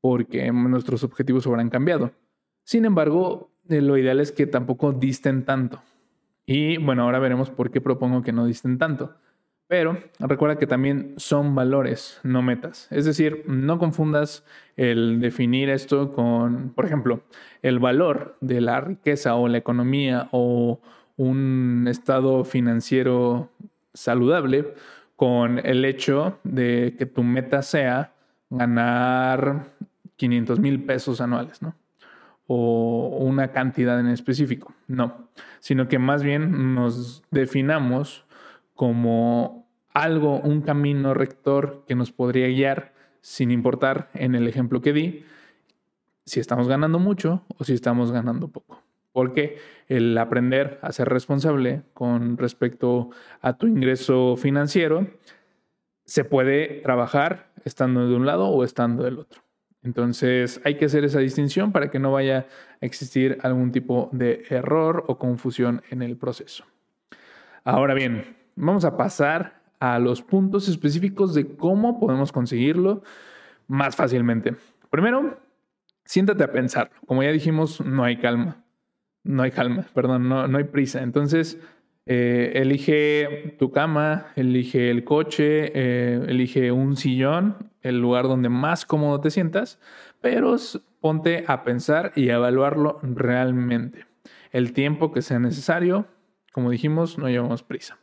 porque 0.00 0.50
nuestros 0.52 1.04
objetivos 1.04 1.46
habrán 1.46 1.70
cambiado. 1.70 2.12
Sin 2.64 2.84
embargo, 2.84 3.50
eh, 3.68 3.80
lo 3.80 3.96
ideal 3.96 4.20
es 4.20 4.32
que 4.32 4.46
tampoco 4.46 4.92
disten 4.92 5.44
tanto. 5.44 5.80
Y 6.46 6.76
bueno, 6.78 7.04
ahora 7.04 7.18
veremos 7.18 7.50
por 7.50 7.70
qué 7.70 7.80
propongo 7.80 8.22
que 8.22 8.32
no 8.32 8.46
disten 8.46 8.78
tanto. 8.78 9.14
Pero 9.66 9.98
recuerda 10.18 10.58
que 10.58 10.66
también 10.66 11.14
son 11.16 11.54
valores, 11.54 12.20
no 12.22 12.42
metas. 12.42 12.86
Es 12.90 13.06
decir, 13.06 13.44
no 13.46 13.78
confundas 13.78 14.44
el 14.76 15.20
definir 15.20 15.70
esto 15.70 16.12
con, 16.12 16.74
por 16.74 16.84
ejemplo, 16.84 17.22
el 17.62 17.78
valor 17.78 18.36
de 18.40 18.60
la 18.60 18.82
riqueza 18.82 19.36
o 19.36 19.48
la 19.48 19.56
economía 19.56 20.28
o 20.32 20.80
un 21.16 21.86
estado 21.88 22.44
financiero 22.44 23.48
saludable 23.94 24.74
con 25.16 25.60
el 25.64 25.84
hecho 25.84 26.38
de 26.44 26.94
que 26.98 27.06
tu 27.06 27.22
meta 27.22 27.62
sea 27.62 28.12
ganar 28.50 29.72
500 30.16 30.60
mil 30.60 30.84
pesos 30.84 31.20
anuales, 31.20 31.62
¿no? 31.62 31.74
O 32.46 33.18
una 33.20 33.52
cantidad 33.52 33.98
en 34.00 34.08
específico. 34.08 34.74
No, 34.86 35.28
sino 35.60 35.88
que 35.88 35.98
más 35.98 36.22
bien 36.22 36.74
nos 36.74 37.22
definamos 37.30 38.26
como 38.74 39.66
algo, 39.92 40.40
un 40.40 40.60
camino 40.60 41.14
rector 41.14 41.84
que 41.86 41.94
nos 41.94 42.12
podría 42.12 42.48
guiar 42.48 42.92
sin 43.20 43.50
importar 43.50 44.10
en 44.14 44.34
el 44.34 44.46
ejemplo 44.48 44.82
que 44.82 44.92
di 44.92 45.24
si 46.26 46.40
estamos 46.40 46.68
ganando 46.68 46.98
mucho 46.98 47.44
o 47.58 47.64
si 47.64 47.74
estamos 47.74 48.12
ganando 48.12 48.48
poco. 48.48 48.83
Porque 49.14 49.58
el 49.86 50.18
aprender 50.18 50.80
a 50.82 50.90
ser 50.90 51.08
responsable 51.08 51.82
con 51.94 52.36
respecto 52.36 53.10
a 53.40 53.56
tu 53.56 53.68
ingreso 53.68 54.36
financiero 54.36 55.06
se 56.04 56.24
puede 56.24 56.80
trabajar 56.82 57.52
estando 57.64 58.08
de 58.08 58.16
un 58.16 58.26
lado 58.26 58.48
o 58.48 58.64
estando 58.64 59.04
del 59.04 59.20
otro. 59.20 59.40
Entonces 59.84 60.60
hay 60.64 60.74
que 60.74 60.86
hacer 60.86 61.04
esa 61.04 61.20
distinción 61.20 61.70
para 61.70 61.92
que 61.92 62.00
no 62.00 62.10
vaya 62.10 62.48
a 62.82 62.84
existir 62.84 63.38
algún 63.42 63.70
tipo 63.70 64.08
de 64.10 64.44
error 64.50 65.04
o 65.06 65.16
confusión 65.16 65.82
en 65.90 66.02
el 66.02 66.16
proceso. 66.16 66.64
Ahora 67.62 67.94
bien, 67.94 68.36
vamos 68.56 68.84
a 68.84 68.96
pasar 68.96 69.62
a 69.78 70.00
los 70.00 70.22
puntos 70.22 70.68
específicos 70.68 71.34
de 71.34 71.54
cómo 71.56 72.00
podemos 72.00 72.32
conseguirlo 72.32 73.04
más 73.68 73.94
fácilmente. 73.94 74.56
Primero, 74.90 75.38
siéntate 76.04 76.42
a 76.42 76.50
pensar. 76.50 76.90
Como 77.06 77.22
ya 77.22 77.30
dijimos, 77.30 77.80
no 77.80 78.02
hay 78.02 78.16
calma. 78.16 78.63
No 79.24 79.42
hay 79.42 79.50
calma, 79.50 79.86
perdón, 79.94 80.28
no, 80.28 80.56
hay 80.56 80.64
prisa. 80.64 81.02
Entonces, 81.02 81.58
eh, 82.06 82.52
elige 82.56 83.56
tu 83.58 83.72
cama, 83.72 84.26
elige 84.36 84.90
el 84.90 85.04
coche, 85.04 85.72
eh, 85.74 86.24
elige 86.28 86.70
un 86.70 86.96
sillón, 86.96 87.70
el 87.82 88.00
lugar 88.00 88.24
donde 88.24 88.50
más 88.50 88.84
cómodo 88.84 89.20
te 89.20 89.30
sientas, 89.30 89.80
pero 90.20 90.56
ponte 91.00 91.44
a 91.46 91.64
pensar 91.64 92.12
y 92.14 92.28
a 92.28 92.34
evaluarlo 92.34 92.98
realmente. 93.02 94.06
El 94.52 94.72
tiempo 94.72 95.12
que 95.12 95.22
sea 95.22 95.38
necesario, 95.38 96.06
como 96.52 96.70
dijimos, 96.70 97.18
no 97.18 97.28
llevamos 97.28 97.62
prisa. 97.62 97.98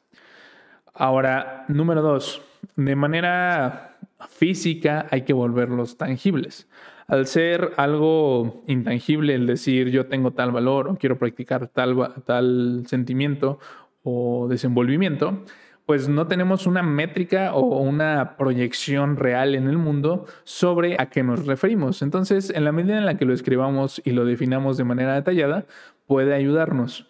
Ahora, 0.93 1.65
número 1.67 2.01
dos, 2.01 2.41
de 2.75 2.95
manera 2.95 3.97
física 4.29 5.07
hay 5.09 5.21
que 5.21 5.33
volverlos 5.33 5.97
tangibles. 5.97 6.67
Al 7.11 7.27
ser 7.27 7.73
algo 7.75 8.63
intangible, 8.67 9.35
el 9.35 9.45
decir 9.45 9.89
yo 9.89 10.05
tengo 10.05 10.31
tal 10.31 10.53
valor 10.53 10.87
o 10.87 10.95
quiero 10.95 11.17
practicar 11.17 11.67
tal, 11.67 12.23
tal 12.25 12.83
sentimiento 12.87 13.59
o 14.01 14.47
desenvolvimiento, 14.47 15.43
pues 15.85 16.07
no 16.07 16.27
tenemos 16.27 16.67
una 16.67 16.83
métrica 16.83 17.53
o 17.53 17.81
una 17.81 18.37
proyección 18.37 19.17
real 19.17 19.55
en 19.55 19.67
el 19.67 19.77
mundo 19.77 20.25
sobre 20.45 20.95
a 21.01 21.07
qué 21.07 21.21
nos 21.21 21.45
referimos. 21.45 22.01
Entonces, 22.01 22.49
en 22.49 22.63
la 22.63 22.71
medida 22.71 22.97
en 22.97 23.05
la 23.05 23.17
que 23.17 23.25
lo 23.25 23.33
escribamos 23.33 24.01
y 24.05 24.11
lo 24.11 24.23
definamos 24.23 24.77
de 24.77 24.85
manera 24.85 25.13
detallada, 25.13 25.65
puede 26.07 26.33
ayudarnos. 26.33 27.09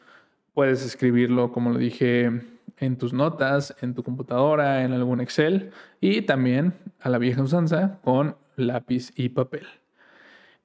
Puedes 0.55 0.83
escribirlo, 0.83 1.51
como 1.51 1.69
lo 1.69 1.77
dije, 1.77 2.41
en 2.77 2.97
tus 2.97 3.13
notas, 3.13 3.75
en 3.81 3.93
tu 3.93 4.01
computadora, 4.01 4.83
en 4.83 4.93
algún 4.93 5.21
Excel 5.21 5.69
y 5.99 6.23
también 6.23 6.73
a 6.99 7.09
la 7.09 7.19
vieja 7.19 7.43
usanza 7.43 7.99
con 8.03 8.35
lápiz 8.55 9.11
y 9.15 9.29
papel. 9.29 9.67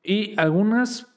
Y 0.08 0.34
algunas, 0.36 1.12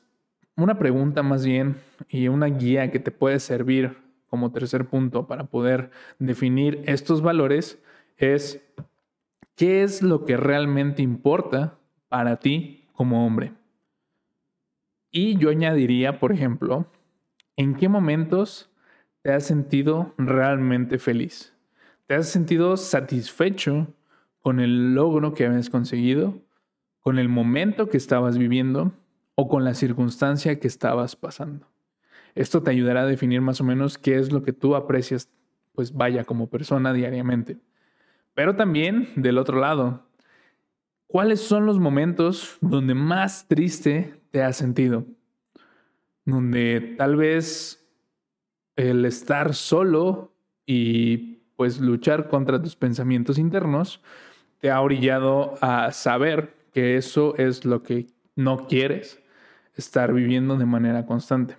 una 0.56 0.80
pregunta 0.80 1.22
más 1.22 1.46
bien 1.46 1.76
y 2.10 2.28
una 2.28 2.48
guía 2.48 2.90
que 2.90 2.98
te 2.98 3.12
puede 3.12 3.40
servir 3.40 3.96
como 4.26 4.52
tercer 4.52 4.88
punto 4.88 5.28
para 5.28 5.44
poder 5.44 5.92
definir 6.18 6.82
estos 6.88 7.22
valores 7.22 7.80
es 8.18 8.60
qué 9.56 9.84
es 9.84 10.02
lo 10.02 10.26
que 10.26 10.38
realmente 10.38 11.04
importa 11.04 11.78
para 12.08 12.38
ti 12.38 12.88
como 12.94 13.28
hombre. 13.28 13.54
Y 15.12 15.38
yo 15.38 15.52
añadiría, 15.52 16.20
por 16.20 16.32
ejemplo, 16.32 16.88
en 17.58 17.76
qué 17.76 17.90
momentos 17.90 18.72
te 19.22 19.32
has 19.32 19.44
sentido 19.44 20.16
realmente 20.18 20.98
feliz. 20.98 21.54
¿Te 22.08 22.16
has 22.16 22.28
sentido 22.28 22.76
satisfecho 22.76 23.94
con 24.42 24.60
el 24.60 24.96
logro 24.96 25.36
que 25.36 25.46
habías 25.46 25.70
conseguido, 25.70 26.42
con 27.02 27.20
el 27.20 27.30
momento 27.30 27.90
que 27.90 27.98
estabas 27.98 28.38
viviendo 28.38 28.94
o 29.36 29.48
con 29.48 29.64
la 29.64 29.74
circunstancia 29.74 30.60
que 30.60 30.68
estabas 30.68 31.16
pasando? 31.16 31.68
Esto 32.36 32.64
te 32.64 32.72
ayudará 32.72 33.02
a 33.02 33.06
definir 33.06 33.42
más 33.42 33.62
o 33.62 33.64
menos 33.64 33.98
qué 33.98 34.18
es 34.18 34.32
lo 34.32 34.44
que 34.44 34.54
tú 34.54 34.76
aprecias, 34.76 35.30
pues 35.74 35.94
vaya, 35.94 36.24
como 36.24 36.50
persona 36.50 36.94
diariamente. 36.94 37.58
Pero 38.34 38.56
también, 38.56 39.10
del 39.16 39.38
otro 39.38 39.60
lado, 39.60 40.06
¿cuáles 41.08 41.42
son 41.42 41.66
los 41.66 41.80
momentos 41.80 42.58
donde 42.62 42.94
más 42.94 43.48
triste 43.48 44.22
te 44.32 44.44
has 44.44 44.56
sentido? 44.56 45.06
Donde 46.26 46.96
tal 46.98 47.16
vez 47.16 47.86
el 48.76 49.04
estar 49.04 49.56
solo 49.56 50.32
y 50.66 51.40
pues 51.56 51.82
luchar 51.82 52.30
contra 52.30 52.62
tus 52.62 52.78
pensamientos 52.78 53.38
internos 53.38 54.02
te 54.60 54.72
ha 54.72 54.80
orillado 54.80 55.56
a 55.60 55.92
saber 55.92 56.56
que 56.72 56.98
eso 56.98 57.36
es 57.38 57.66
lo 57.66 57.84
que 57.84 58.08
no 58.36 58.68
quieres 58.68 59.20
estar 59.76 60.14
viviendo 60.14 60.58
de 60.58 60.66
manera 60.66 61.06
constante. 61.06 61.58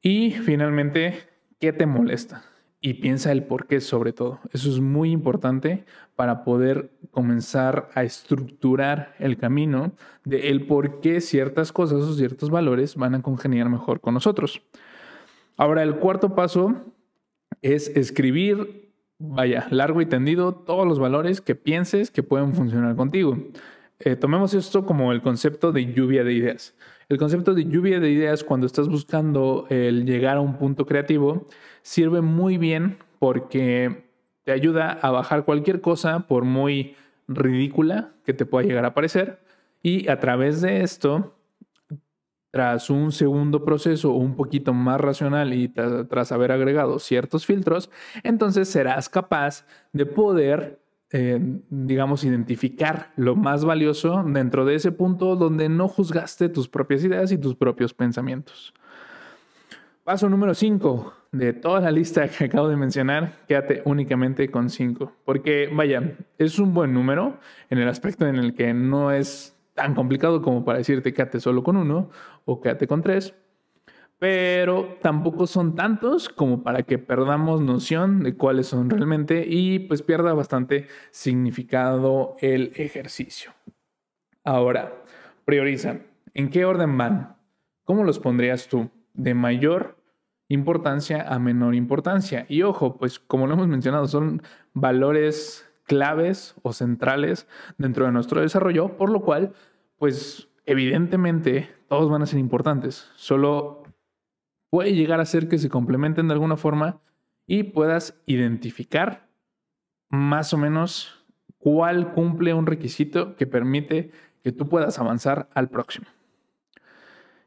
Y 0.00 0.32
finalmente, 0.32 1.18
¿qué 1.60 1.72
te 1.72 1.86
molesta? 1.86 2.44
Y 2.80 2.94
piensa 2.94 3.30
el 3.30 3.44
por 3.44 3.68
qué 3.68 3.80
sobre 3.80 4.12
todo. 4.12 4.40
Eso 4.52 4.68
es 4.68 4.80
muy 4.80 5.12
importante 5.12 5.84
para 6.16 6.42
poder 6.42 6.90
comenzar 7.12 7.88
a 7.94 8.02
estructurar 8.02 9.14
el 9.20 9.36
camino 9.36 9.92
de 10.24 10.50
el 10.50 10.66
por 10.66 11.00
qué 11.00 11.20
ciertas 11.20 11.70
cosas 11.70 12.00
o 12.00 12.14
ciertos 12.14 12.50
valores 12.50 12.96
van 12.96 13.14
a 13.14 13.22
congeniar 13.22 13.68
mejor 13.68 14.00
con 14.00 14.14
nosotros. 14.14 14.62
Ahora, 15.56 15.84
el 15.84 15.96
cuarto 15.96 16.34
paso 16.34 16.74
es 17.60 17.88
escribir, 17.94 18.81
vaya, 19.22 19.66
largo 19.70 20.00
y 20.00 20.06
tendido, 20.06 20.52
todos 20.52 20.86
los 20.86 20.98
valores 20.98 21.40
que 21.40 21.54
pienses 21.54 22.10
que 22.10 22.22
pueden 22.22 22.54
funcionar 22.54 22.96
contigo. 22.96 23.38
Eh, 24.00 24.16
tomemos 24.16 24.52
esto 24.52 24.84
como 24.84 25.12
el 25.12 25.22
concepto 25.22 25.70
de 25.70 25.92
lluvia 25.92 26.24
de 26.24 26.32
ideas. 26.32 26.74
El 27.08 27.18
concepto 27.18 27.54
de 27.54 27.64
lluvia 27.64 28.00
de 28.00 28.10
ideas 28.10 28.42
cuando 28.42 28.66
estás 28.66 28.88
buscando 28.88 29.66
el 29.70 30.06
llegar 30.06 30.38
a 30.38 30.40
un 30.40 30.58
punto 30.58 30.86
creativo 30.86 31.46
sirve 31.82 32.20
muy 32.20 32.58
bien 32.58 32.98
porque 33.18 34.08
te 34.44 34.52
ayuda 34.52 34.90
a 34.90 35.10
bajar 35.10 35.44
cualquier 35.44 35.80
cosa 35.80 36.26
por 36.26 36.44
muy 36.44 36.96
ridícula 37.28 38.10
que 38.24 38.34
te 38.34 38.44
pueda 38.44 38.66
llegar 38.66 38.84
a 38.84 38.94
parecer 38.94 39.40
y 39.82 40.08
a 40.08 40.18
través 40.18 40.60
de 40.60 40.82
esto 40.82 41.34
tras 42.52 42.90
un 42.90 43.10
segundo 43.10 43.64
proceso 43.64 44.12
un 44.12 44.36
poquito 44.36 44.72
más 44.72 45.00
racional 45.00 45.54
y 45.54 45.68
tras 45.68 46.30
haber 46.30 46.52
agregado 46.52 47.00
ciertos 47.00 47.46
filtros, 47.46 47.90
entonces 48.22 48.68
serás 48.68 49.08
capaz 49.08 49.66
de 49.92 50.06
poder 50.06 50.78
eh, 51.14 51.38
digamos, 51.68 52.24
identificar 52.24 53.12
lo 53.16 53.36
más 53.36 53.66
valioso 53.66 54.22
dentro 54.26 54.64
de 54.64 54.76
ese 54.76 54.92
punto 54.92 55.36
donde 55.36 55.68
no 55.68 55.86
juzgaste 55.86 56.48
tus 56.48 56.68
propias 56.68 57.04
ideas 57.04 57.30
y 57.32 57.36
tus 57.36 57.54
propios 57.54 57.92
pensamientos. 57.92 58.72
Paso 60.04 60.30
número 60.30 60.54
5 60.54 61.12
de 61.32 61.52
toda 61.52 61.80
la 61.80 61.90
lista 61.90 62.28
que 62.28 62.44
acabo 62.44 62.66
de 62.68 62.76
mencionar, 62.76 63.32
quédate 63.46 63.82
únicamente 63.84 64.50
con 64.50 64.70
5, 64.70 65.12
porque 65.26 65.70
vaya, 65.72 66.16
es 66.38 66.58
un 66.58 66.72
buen 66.72 66.94
número 66.94 67.38
en 67.68 67.78
el 67.78 67.88
aspecto 67.88 68.26
en 68.26 68.36
el 68.36 68.54
que 68.54 68.72
no 68.72 69.10
es 69.10 69.54
tan 69.74 69.94
complicado 69.94 70.42
como 70.42 70.64
para 70.64 70.78
decirte 70.78 71.12
quédate 71.12 71.40
solo 71.40 71.62
con 71.62 71.76
uno 71.76 72.10
o 72.44 72.60
quédate 72.60 72.86
con 72.86 73.02
tres, 73.02 73.34
pero 74.18 74.98
tampoco 75.02 75.46
son 75.46 75.74
tantos 75.74 76.28
como 76.28 76.62
para 76.62 76.84
que 76.84 76.98
perdamos 76.98 77.60
noción 77.60 78.22
de 78.22 78.36
cuáles 78.36 78.68
son 78.68 78.88
realmente 78.88 79.44
y 79.48 79.80
pues 79.80 80.02
pierda 80.02 80.32
bastante 80.32 80.86
significado 81.10 82.36
el 82.40 82.72
ejercicio. 82.76 83.52
Ahora, 84.44 85.02
prioriza. 85.44 86.00
¿En 86.34 86.50
qué 86.50 86.64
orden 86.64 86.96
van? 86.96 87.36
¿Cómo 87.84 88.04
los 88.04 88.18
pondrías 88.18 88.68
tú? 88.68 88.90
De 89.12 89.34
mayor 89.34 89.96
importancia 90.48 91.22
a 91.22 91.38
menor 91.38 91.74
importancia. 91.74 92.46
Y 92.48 92.62
ojo, 92.62 92.98
pues 92.98 93.18
como 93.18 93.46
lo 93.46 93.54
hemos 93.54 93.68
mencionado, 93.68 94.06
son 94.06 94.42
valores 94.72 95.68
claves 95.84 96.54
o 96.62 96.72
centrales 96.72 97.46
dentro 97.78 98.06
de 98.06 98.12
nuestro 98.12 98.40
desarrollo, 98.40 98.96
por 98.96 99.10
lo 99.10 99.20
cual, 99.20 99.52
pues 99.96 100.48
evidentemente 100.66 101.70
todos 101.88 102.10
van 102.10 102.22
a 102.22 102.26
ser 102.26 102.38
importantes. 102.38 103.10
Solo 103.16 103.82
puede 104.70 104.94
llegar 104.94 105.20
a 105.20 105.26
ser 105.26 105.48
que 105.48 105.58
se 105.58 105.68
complementen 105.68 106.28
de 106.28 106.34
alguna 106.34 106.56
forma 106.56 107.00
y 107.46 107.64
puedas 107.64 108.20
identificar 108.26 109.28
más 110.08 110.52
o 110.54 110.58
menos 110.58 111.24
cuál 111.58 112.12
cumple 112.12 112.54
un 112.54 112.66
requisito 112.66 113.36
que 113.36 113.46
permite 113.46 114.10
que 114.42 114.52
tú 114.52 114.68
puedas 114.68 114.98
avanzar 114.98 115.48
al 115.54 115.68
próximo. 115.68 116.06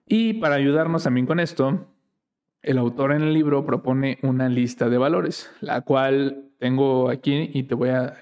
Y 0.07 0.33
para 0.33 0.55
ayudarnos 0.55 1.03
también 1.03 1.25
con 1.25 1.39
esto, 1.39 1.87
el 2.65 2.79
autor 2.79 3.11
en 3.11 3.21
el 3.21 3.33
libro 3.33 3.63
propone 3.63 4.17
una 4.23 4.49
lista 4.49 4.89
de 4.89 4.97
valores, 4.97 5.51
la 5.61 5.81
cual 5.81 6.45
tengo 6.57 7.09
aquí 7.09 7.51
y 7.53 7.63
te 7.63 7.75
voy 7.75 7.89
a 7.89 8.15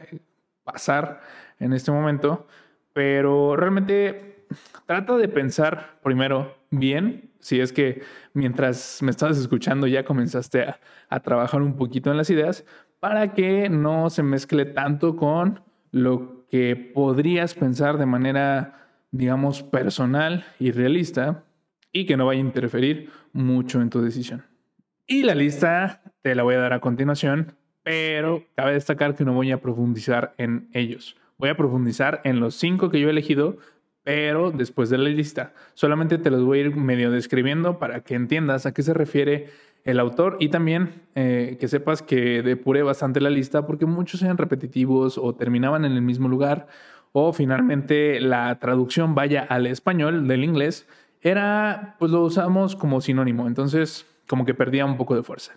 pasar 0.65 1.21
en 1.59 1.71
este 1.71 1.91
momento, 1.91 2.45
pero 2.91 3.55
realmente 3.55 4.45
trata 4.85 5.15
de 5.15 5.29
pensar 5.29 5.97
primero 6.03 6.55
bien 6.71 7.31
si 7.39 7.61
es 7.61 7.71
que 7.71 8.01
mientras 8.33 9.01
me 9.01 9.11
estabas 9.11 9.37
escuchando 9.37 9.87
ya 9.87 10.03
comenzaste 10.03 10.65
a, 11.09 11.19
trabajar 11.21 11.61
un 11.61 11.77
poquito 11.77 12.11
en 12.11 12.17
las 12.17 12.29
ideas 12.29 12.65
para 12.99 13.33
que 13.33 13.69
no 13.69 14.09
se 14.09 14.23
mezcle 14.23 14.65
tanto 14.65 15.15
con 15.15 15.61
lo 15.91 16.45
que 16.49 16.75
podrías 16.75 17.53
pensar 17.53 17.97
de 17.97 18.05
manera, 18.05 18.87
digamos, 19.11 19.63
personal 19.63 20.45
y 20.59 20.71
realista 20.71 21.43
y 21.93 22.05
que 22.05 22.17
no 22.17 22.25
vaya 22.25 22.41
a 22.41 22.45
interferir 22.45 23.09
mucho 23.31 23.81
en 23.81 23.89
tu 23.89 24.01
decisión. 24.01 24.43
Y 25.07 25.23
la 25.23 25.35
lista 25.35 26.01
te 26.21 26.35
la 26.35 26.43
voy 26.43 26.55
a 26.55 26.59
dar 26.59 26.73
a 26.73 26.81
continuación, 26.81 27.55
pero 27.83 28.43
cabe 28.55 28.73
destacar 28.73 29.15
que 29.15 29.23
no 29.23 29.33
voy 29.33 29.51
a 29.51 29.61
profundizar 29.61 30.33
en 30.37 30.69
ellos. 30.73 31.15
Voy 31.37 31.49
a 31.49 31.57
profundizar 31.57 32.21
en 32.25 32.39
los 32.39 32.55
cinco 32.55 32.89
que 32.89 32.99
yo 32.99 33.07
he 33.07 33.11
elegido 33.11 33.57
pero 34.03 34.51
después 34.51 34.89
de 34.89 34.97
la 34.97 35.09
lista. 35.09 35.53
Solamente 35.73 36.17
te 36.17 36.29
los 36.29 36.43
voy 36.43 36.59
a 36.59 36.61
ir 36.63 36.75
medio 36.75 37.09
describiendo 37.09 37.79
para 37.79 38.01
que 38.01 38.15
entiendas 38.15 38.65
a 38.65 38.73
qué 38.73 38.83
se 38.83 38.93
refiere 38.93 39.47
el 39.85 39.99
autor 39.99 40.37
y 40.39 40.49
también 40.49 41.03
eh, 41.15 41.57
que 41.59 41.67
sepas 41.67 42.01
que 42.01 42.41
depuré 42.41 42.83
bastante 42.83 43.19
la 43.19 43.29
lista 43.29 43.65
porque 43.65 43.85
muchos 43.85 44.21
eran 44.21 44.37
repetitivos 44.37 45.17
o 45.17 45.35
terminaban 45.35 45.83
en 45.83 45.93
el 45.93 46.01
mismo 46.01 46.29
lugar 46.29 46.67
o 47.11 47.33
finalmente 47.33 48.19
la 48.21 48.57
traducción 48.59 49.13
vaya 49.13 49.41
al 49.41 49.67
español 49.67 50.27
del 50.27 50.43
inglés 50.43 50.87
era 51.23 51.95
pues 51.99 52.11
lo 52.11 52.23
usamos 52.23 52.75
como 52.75 53.01
sinónimo 53.01 53.47
entonces 53.47 54.05
como 54.27 54.45
que 54.45 54.53
perdía 54.53 54.85
un 54.85 54.97
poco 54.97 55.15
de 55.15 55.23
fuerza 55.23 55.53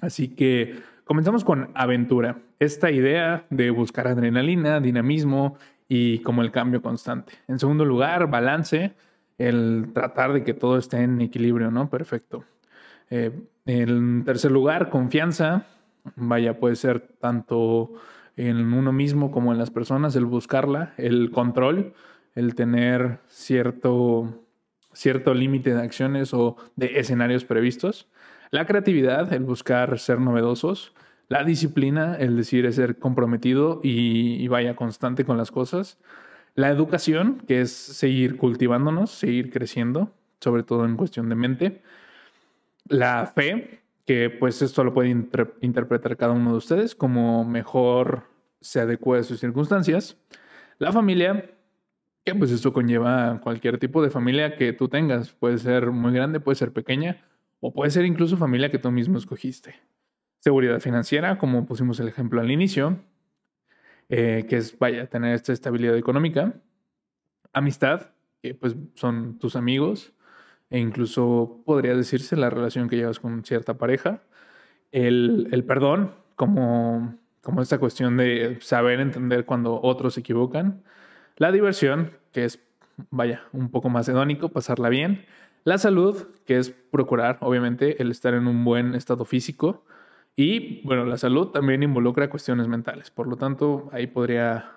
así 0.00 0.28
que 0.28 0.80
comenzamos 1.04 1.44
con 1.44 1.70
aventura 1.74 2.38
esta 2.58 2.90
idea 2.90 3.46
de 3.50 3.70
buscar 3.70 4.06
adrenalina 4.06 4.80
dinamismo 4.80 5.56
y 5.94 6.20
como 6.20 6.40
el 6.40 6.50
cambio 6.50 6.80
constante. 6.80 7.34
En 7.48 7.58
segundo 7.58 7.84
lugar, 7.84 8.30
balance, 8.30 8.94
el 9.36 9.90
tratar 9.92 10.32
de 10.32 10.42
que 10.42 10.54
todo 10.54 10.78
esté 10.78 11.02
en 11.02 11.20
equilibrio, 11.20 11.70
¿no? 11.70 11.90
Perfecto. 11.90 12.44
Eh, 13.10 13.30
en 13.66 14.24
tercer 14.24 14.52
lugar, 14.52 14.88
confianza. 14.88 15.66
Vaya, 16.16 16.58
puede 16.58 16.76
ser 16.76 17.00
tanto 17.20 17.92
en 18.38 18.72
uno 18.72 18.90
mismo 18.90 19.30
como 19.30 19.52
en 19.52 19.58
las 19.58 19.70
personas, 19.70 20.16
el 20.16 20.24
buscarla, 20.24 20.94
el 20.96 21.30
control, 21.30 21.92
el 22.34 22.54
tener 22.54 23.18
cierto, 23.26 24.46
cierto 24.92 25.34
límite 25.34 25.74
de 25.74 25.82
acciones 25.82 26.34
o 26.34 26.56
de 26.76 26.98
escenarios 26.98 27.44
previstos. 27.44 28.08
La 28.50 28.66
creatividad, 28.66 29.32
el 29.32 29.44
buscar 29.44 29.98
ser 29.98 30.20
novedosos. 30.20 30.92
La 31.28 31.44
disciplina, 31.44 32.16
el 32.16 32.36
decir 32.36 32.66
es 32.66 32.76
ser 32.76 32.98
comprometido 32.98 33.80
y, 33.82 34.46
vaya 34.48 34.76
constante 34.76 35.24
con 35.24 35.38
las 35.38 35.50
cosas. 35.50 35.98
La 36.54 36.68
educación, 36.68 37.42
que 37.48 37.62
es 37.62 37.72
seguir 37.72 38.36
cultivándonos, 38.36 39.10
seguir 39.10 39.50
creciendo, 39.50 40.12
sobre 40.40 40.62
todo 40.62 40.84
en 40.84 40.96
cuestión 40.96 41.30
de 41.30 41.34
mente. 41.34 41.82
La 42.88 43.26
fe, 43.26 43.80
que 44.04 44.28
pues 44.28 44.60
esto 44.60 44.84
lo 44.84 44.92
puede 44.92 45.08
interpretar 45.08 46.18
cada 46.18 46.32
uno 46.32 46.50
de 46.50 46.58
ustedes 46.58 46.94
como 46.94 47.44
mejor 47.44 48.24
se 48.60 48.80
adecue 48.80 49.18
a 49.18 49.22
sus 49.22 49.40
circunstancias. 49.40 50.18
La 50.78 50.92
familia, 50.92 51.50
que 52.24 52.34
pues 52.34 52.50
esto 52.50 52.72
conlleva 52.72 53.40
cualquier 53.42 53.78
tipo 53.78 54.02
de 54.02 54.10
familia 54.10 54.56
que 54.56 54.72
tú 54.72 54.88
tengas. 54.88 55.32
Puede 55.32 55.58
ser 55.58 55.90
muy 55.90 56.12
grande, 56.12 56.40
puede 56.40 56.56
ser 56.56 56.72
pequeña, 56.72 57.24
o 57.60 57.72
puede 57.72 57.90
ser 57.90 58.04
incluso 58.04 58.36
familia 58.36 58.70
que 58.70 58.78
tú 58.78 58.90
mismo 58.90 59.18
escogiste. 59.18 59.74
Seguridad 60.38 60.80
financiera, 60.80 61.38
como 61.38 61.66
pusimos 61.66 62.00
el 62.00 62.08
ejemplo 62.08 62.40
al 62.40 62.50
inicio, 62.50 62.98
eh, 64.08 64.46
que 64.48 64.56
es, 64.56 64.78
vaya, 64.78 65.06
tener 65.08 65.34
esta 65.34 65.52
estabilidad 65.52 65.96
económica. 65.96 66.54
Amistad, 67.52 68.10
que 68.42 68.54
pues 68.54 68.76
son 68.94 69.38
tus 69.38 69.56
amigos, 69.56 70.12
e 70.70 70.78
incluso 70.78 71.62
podría 71.64 71.94
decirse 71.94 72.36
la 72.36 72.50
relación 72.50 72.88
que 72.88 72.96
llevas 72.96 73.20
con 73.20 73.44
cierta 73.44 73.78
pareja. 73.78 74.22
El, 74.90 75.48
el 75.52 75.64
perdón, 75.64 76.14
como, 76.34 77.18
como 77.40 77.62
esta 77.62 77.78
cuestión 77.78 78.16
de 78.16 78.58
saber 78.60 79.00
entender 79.00 79.44
cuando 79.44 79.80
otros 79.82 80.14
se 80.14 80.20
equivocan. 80.20 80.82
La 81.36 81.52
diversión, 81.52 82.12
que 82.32 82.44
es, 82.44 82.60
vaya, 83.10 83.42
un 83.52 83.70
poco 83.70 83.88
más 83.88 84.08
hedónico, 84.08 84.50
pasarla 84.50 84.88
bien. 84.88 85.24
La 85.64 85.78
salud, 85.78 86.26
que 86.44 86.58
es 86.58 86.70
procurar, 86.70 87.38
obviamente, 87.40 88.02
el 88.02 88.10
estar 88.10 88.34
en 88.34 88.46
un 88.46 88.64
buen 88.64 88.94
estado 88.94 89.24
físico. 89.24 89.84
Y 90.34 90.82
bueno, 90.86 91.04
la 91.04 91.18
salud 91.18 91.48
también 91.48 91.82
involucra 91.82 92.30
cuestiones 92.30 92.66
mentales, 92.66 93.10
por 93.10 93.26
lo 93.26 93.36
tanto, 93.36 93.90
ahí 93.92 94.06
podría 94.06 94.70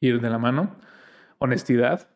ir 0.00 0.20
de 0.20 0.30
la 0.30 0.38
mano. 0.38 0.76
Honestidad, 1.38 2.08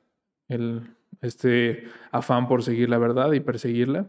el, 0.49 0.95
este 1.21 1.85
afán 2.11 2.49
por 2.49 2.63
seguir 2.63 2.89
la 2.89 2.99
verdad 2.99 3.33
y 3.33 3.41
perseguirla. 3.41 4.07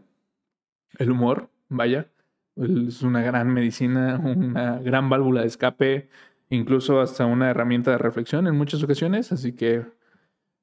El 0.98 1.10
humor, 1.10 1.50
vaya, 1.68 2.08
es 2.56 3.02
una 3.02 3.22
gran 3.22 3.52
medicina, 3.52 4.20
una 4.22 4.78
gran 4.78 5.08
válvula 5.10 5.42
de 5.42 5.48
escape, 5.48 6.08
incluso 6.50 7.00
hasta 7.00 7.26
una 7.26 7.50
herramienta 7.50 7.90
de 7.90 7.98
reflexión 7.98 8.46
en 8.46 8.56
muchas 8.56 8.82
ocasiones, 8.82 9.32
así 9.32 9.52
que 9.52 9.84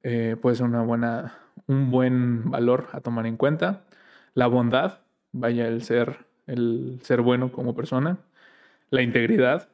eh, 0.02 0.36
puede 0.40 0.56
ser 0.56 0.66
una 0.66 0.82
buena, 0.82 1.38
un 1.66 1.90
buen 1.90 2.50
valor 2.50 2.88
a 2.92 3.00
tomar 3.00 3.26
en 3.26 3.36
cuenta. 3.36 3.84
La 4.34 4.46
bondad, 4.46 5.00
vaya 5.32 5.68
el 5.68 5.82
ser, 5.82 6.26
el 6.46 7.00
ser 7.02 7.22
bueno 7.22 7.52
como 7.52 7.74
persona. 7.74 8.18
La 8.90 9.02
integridad, 9.02 9.68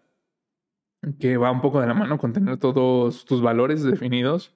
que 1.20 1.36
va 1.36 1.50
un 1.50 1.60
poco 1.60 1.80
de 1.80 1.86
la 1.86 1.94
mano 1.94 2.18
con 2.18 2.32
tener 2.32 2.58
todos 2.58 3.24
tus 3.24 3.40
valores 3.42 3.82
definidos 3.82 4.54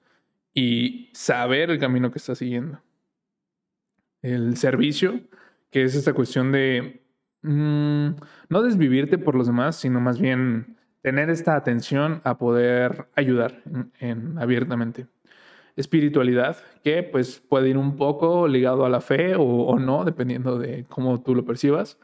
y 0.53 1.09
saber 1.13 1.71
el 1.71 1.79
camino 1.79 2.11
que 2.11 2.19
estás 2.19 2.37
siguiendo. 2.37 2.81
El 4.21 4.57
servicio, 4.57 5.21
que 5.71 5.83
es 5.83 5.95
esta 5.95 6.13
cuestión 6.13 6.51
de 6.51 7.03
mm, 7.41 8.09
no 8.49 8.61
desvivirte 8.61 9.17
por 9.17 9.35
los 9.35 9.47
demás, 9.47 9.75
sino 9.77 9.99
más 9.99 10.19
bien 10.19 10.72
tener 11.03 11.29
esta 11.29 11.55
atención 11.55 12.21
a 12.23 12.37
poder 12.37 13.07
ayudar 13.15 13.61
en, 13.99 14.39
abiertamente. 14.39 15.05
Espiritualidad, 15.75 16.57
que 16.83 17.03
pues 17.03 17.39
puede 17.39 17.69
ir 17.69 17.77
un 17.77 17.97
poco 17.97 18.47
ligado 18.47 18.85
a 18.85 18.89
la 18.89 19.01
fe 19.01 19.35
o, 19.37 19.77
no, 19.79 20.05
dependiendo 20.05 20.57
de 20.57 20.85
cómo 20.87 21.21
tú 21.21 21.35
lo 21.35 21.45
percibas. 21.45 21.97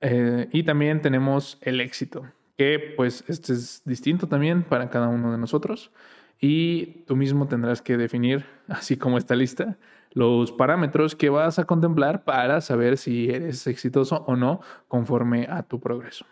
Eh, 0.00 0.48
y 0.52 0.64
también 0.64 1.00
tenemos 1.00 1.58
el 1.62 1.80
éxito, 1.80 2.26
que 2.58 2.92
pues 2.96 3.24
este 3.28 3.54
es 3.54 3.82
distinto 3.84 4.26
también 4.26 4.62
para 4.62 4.90
cada 4.90 5.08
uno 5.08 5.32
de 5.32 5.38
nosotros 5.38 5.90
y 6.38 7.04
tú 7.06 7.16
mismo 7.16 7.46
tendrás 7.46 7.80
que 7.80 7.96
definir, 7.96 8.44
así 8.68 8.98
como 8.98 9.16
esta 9.16 9.36
lista, 9.36 9.78
los 10.12 10.52
parámetros 10.52 11.16
que 11.16 11.30
vas 11.30 11.58
a 11.58 11.64
contemplar 11.64 12.24
para 12.24 12.60
saber 12.60 12.98
si 12.98 13.30
eres 13.30 13.66
exitoso 13.66 14.24
o 14.26 14.36
no 14.36 14.60
conforme 14.88 15.46
a 15.48 15.62
tu 15.62 15.80
progreso. 15.80 16.26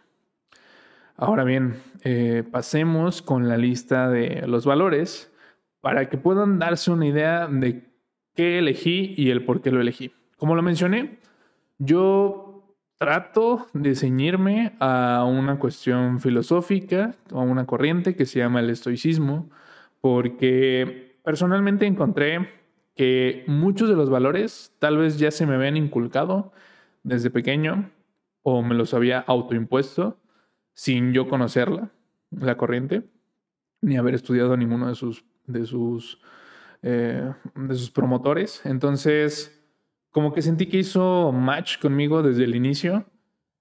Ahora 1.23 1.45
bien, 1.45 1.75
eh, 2.03 2.45
pasemos 2.51 3.21
con 3.21 3.47
la 3.47 3.59
lista 3.59 4.09
de 4.09 4.47
los 4.47 4.65
valores 4.65 5.31
para 5.83 6.09
que 6.09 6.17
puedan 6.17 6.59
darse 6.59 6.91
una 6.91 7.07
idea 7.07 7.47
de 7.47 7.85
qué 8.35 8.59
elegí 8.59 9.13
y 9.19 9.29
el 9.29 9.45
por 9.45 9.61
qué 9.61 9.71
lo 9.71 9.83
elegí. 9.83 10.15
Como 10.39 10.55
lo 10.55 10.63
mencioné, 10.63 11.19
yo 11.77 12.75
trato 12.97 13.67
de 13.75 13.97
ceñirme 13.97 14.73
a 14.81 15.27
una 15.29 15.59
cuestión 15.59 16.21
filosófica, 16.21 17.15
a 17.33 17.41
una 17.41 17.67
corriente 17.67 18.17
que 18.17 18.25
se 18.25 18.39
llama 18.39 18.61
el 18.61 18.71
estoicismo, 18.71 19.51
porque 20.01 21.19
personalmente 21.23 21.85
encontré 21.85 22.49
que 22.97 23.45
muchos 23.47 23.91
de 23.91 23.95
los 23.95 24.09
valores 24.09 24.75
tal 24.79 24.97
vez 24.97 25.19
ya 25.19 25.31
se 25.31 25.45
me 25.45 25.57
habían 25.57 25.77
inculcado 25.77 26.55
desde 27.03 27.29
pequeño 27.29 27.91
o 28.43 28.63
me 28.63 28.75
los 28.75 28.95
había 28.95 29.19
autoimpuesto 29.19 30.17
sin 30.75 31.13
yo 31.13 31.29
conocerla, 31.29 31.91
la 32.31 32.57
corriente, 32.57 33.03
ni 33.81 33.97
haber 33.97 34.15
estudiado 34.15 34.57
ninguno 34.57 34.89
de 34.89 34.95
sus, 34.95 35.25
de 35.47 35.67
sus, 35.67 36.21
eh, 36.83 37.33
de 37.55 37.75
sus 37.75 37.91
promotores. 37.91 38.65
Entonces, 38.65 39.61
como 40.11 40.33
que 40.33 40.43
sentí 40.43 40.67
que 40.67 40.79
hizo 40.79 41.33
match 41.33 41.79
conmigo 41.79 42.23
desde 42.23 42.45
el 42.45 42.55
inicio 42.55 43.05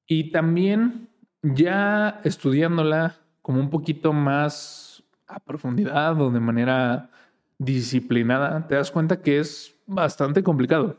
y 0.08 0.32
también 0.32 1.10
ya 1.41 2.22
estudiándola 2.24 3.17
como 3.41 3.60
un 3.60 3.69
poquito 3.69 4.13
más 4.13 5.04
a 5.28 5.39
profundidad 5.39 6.19
o 6.19 6.32
de 6.32 6.39
manera 6.39 7.12
disciplinada, 7.58 8.67
te 8.67 8.76
das 8.76 8.91
cuenta 8.91 9.22
que 9.22 9.39
es 9.39 9.76
bastante 9.86 10.43
complicado. 10.43 10.98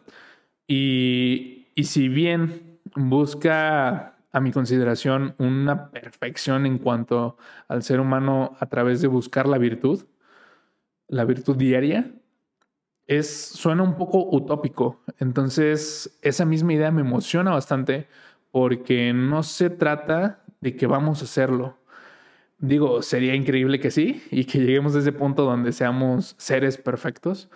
Y, 0.67 1.69
y 1.75 1.85
si 1.85 2.09
bien 2.09 2.79
busca, 2.95 4.10
a 4.33 4.41
mi 4.41 4.53
consideración, 4.53 5.35
una 5.39 5.91
perfección 5.91 6.67
en 6.67 6.79
cuanto 6.79 7.37
al 7.69 7.83
ser 7.83 8.01
humano 8.01 8.57
a 8.61 8.67
través 8.67 9.01
de 9.01 9.09
buscar 9.09 9.49
la 9.49 9.59
virtud, 9.59 10.05
la 11.09 11.25
virtud 11.25 11.57
diaria, 11.57 12.13
es, 13.07 13.29
suena 13.29 13.83
un 13.83 13.97
poco 13.97 14.29
utópico. 14.31 15.03
Entonces, 15.19 16.19
esa 16.23 16.45
misma 16.45 16.75
idea 16.75 16.93
me 16.93 17.01
emociona 17.01 17.51
bastante 17.51 18.09
porque 18.53 19.13
no 19.13 19.43
se 19.43 19.71
trata 19.71 20.45
de 20.61 20.77
que 20.77 20.87
vamos 20.87 21.23
a 21.23 21.25
hacerlo, 21.25 21.81
Digo, 22.61 23.01
sería 23.01 23.35
increíble 23.35 23.81
que 23.81 23.91
sí 23.91 24.23
y 24.31 24.45
que 24.45 24.59
lleguemos 24.59 24.95
a 24.95 24.99
ese 24.99 25.13
punto 25.13 25.45
donde 25.45 25.73
seamos 25.73 26.35
seres 26.37 26.77
perfectos, 26.77 27.49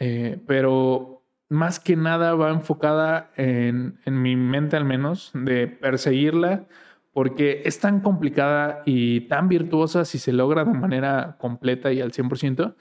eh, 0.00 0.40
pero 0.48 1.21
más 1.52 1.78
que 1.78 1.96
nada 1.96 2.34
va 2.34 2.50
enfocada 2.50 3.30
en, 3.36 3.98
en 4.04 4.22
mi 4.22 4.36
mente 4.36 4.76
al 4.76 4.84
menos 4.84 5.30
de 5.34 5.68
perseguirla 5.68 6.66
porque 7.12 7.62
es 7.64 7.78
tan 7.78 8.00
complicada 8.00 8.82
y 8.86 9.22
tan 9.22 9.48
virtuosa 9.48 10.04
si 10.04 10.18
se 10.18 10.32
logra 10.32 10.64
de 10.64 10.72
manera 10.72 11.36
completa 11.38 11.92
y 11.92 12.00
al 12.00 12.12
100%, 12.12 12.74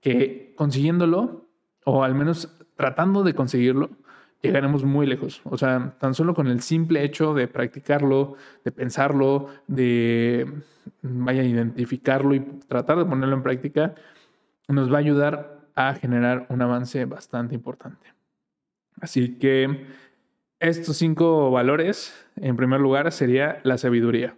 que 0.00 0.54
consiguiéndolo, 0.56 1.48
o 1.84 2.04
al 2.04 2.14
menos 2.14 2.56
tratando 2.76 3.24
de 3.24 3.34
conseguirlo, 3.34 3.90
llegaremos 4.40 4.84
muy 4.84 5.06
lejos. 5.06 5.40
O 5.44 5.58
sea, 5.58 5.96
tan 5.98 6.14
solo 6.14 6.34
con 6.34 6.46
el 6.46 6.60
simple 6.60 7.02
hecho 7.04 7.34
de 7.34 7.48
practicarlo, 7.48 8.36
de 8.64 8.72
pensarlo, 8.72 9.48
de 9.66 10.62
vaya 11.02 11.42
identificarlo 11.42 12.34
y 12.34 12.40
tratar 12.40 12.98
de 12.98 13.04
ponerlo 13.04 13.36
en 13.36 13.42
práctica, 13.42 13.94
nos 14.68 14.92
va 14.92 14.96
a 14.96 15.00
ayudar 15.00 15.61
a 15.74 15.94
generar 15.94 16.46
un 16.48 16.62
avance 16.62 17.04
bastante 17.04 17.54
importante. 17.54 18.06
Así 19.00 19.38
que 19.38 19.86
estos 20.60 20.96
cinco 20.96 21.50
valores, 21.50 22.14
en 22.36 22.56
primer 22.56 22.80
lugar, 22.80 23.10
sería 23.12 23.60
la 23.64 23.78
sabiduría, 23.78 24.36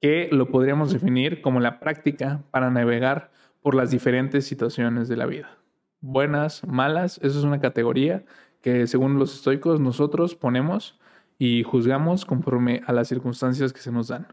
que 0.00 0.28
lo 0.30 0.48
podríamos 0.48 0.92
definir 0.92 1.40
como 1.40 1.60
la 1.60 1.80
práctica 1.80 2.42
para 2.50 2.70
navegar 2.70 3.30
por 3.62 3.74
las 3.74 3.90
diferentes 3.90 4.44
situaciones 4.44 5.08
de 5.08 5.16
la 5.16 5.26
vida. 5.26 5.56
Buenas, 6.00 6.66
malas, 6.66 7.18
eso 7.22 7.38
es 7.38 7.44
una 7.44 7.60
categoría 7.60 8.24
que 8.60 8.86
según 8.86 9.18
los 9.18 9.34
estoicos 9.34 9.80
nosotros 9.80 10.34
ponemos 10.34 10.98
y 11.38 11.62
juzgamos 11.62 12.24
conforme 12.24 12.82
a 12.86 12.92
las 12.92 13.08
circunstancias 13.08 13.72
que 13.72 13.80
se 13.80 13.92
nos 13.92 14.08
dan, 14.08 14.28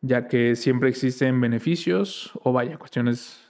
ya 0.00 0.28
que 0.28 0.56
siempre 0.56 0.88
existen 0.88 1.40
beneficios 1.40 2.32
o 2.42 2.52
vaya, 2.52 2.78
cuestiones 2.78 3.47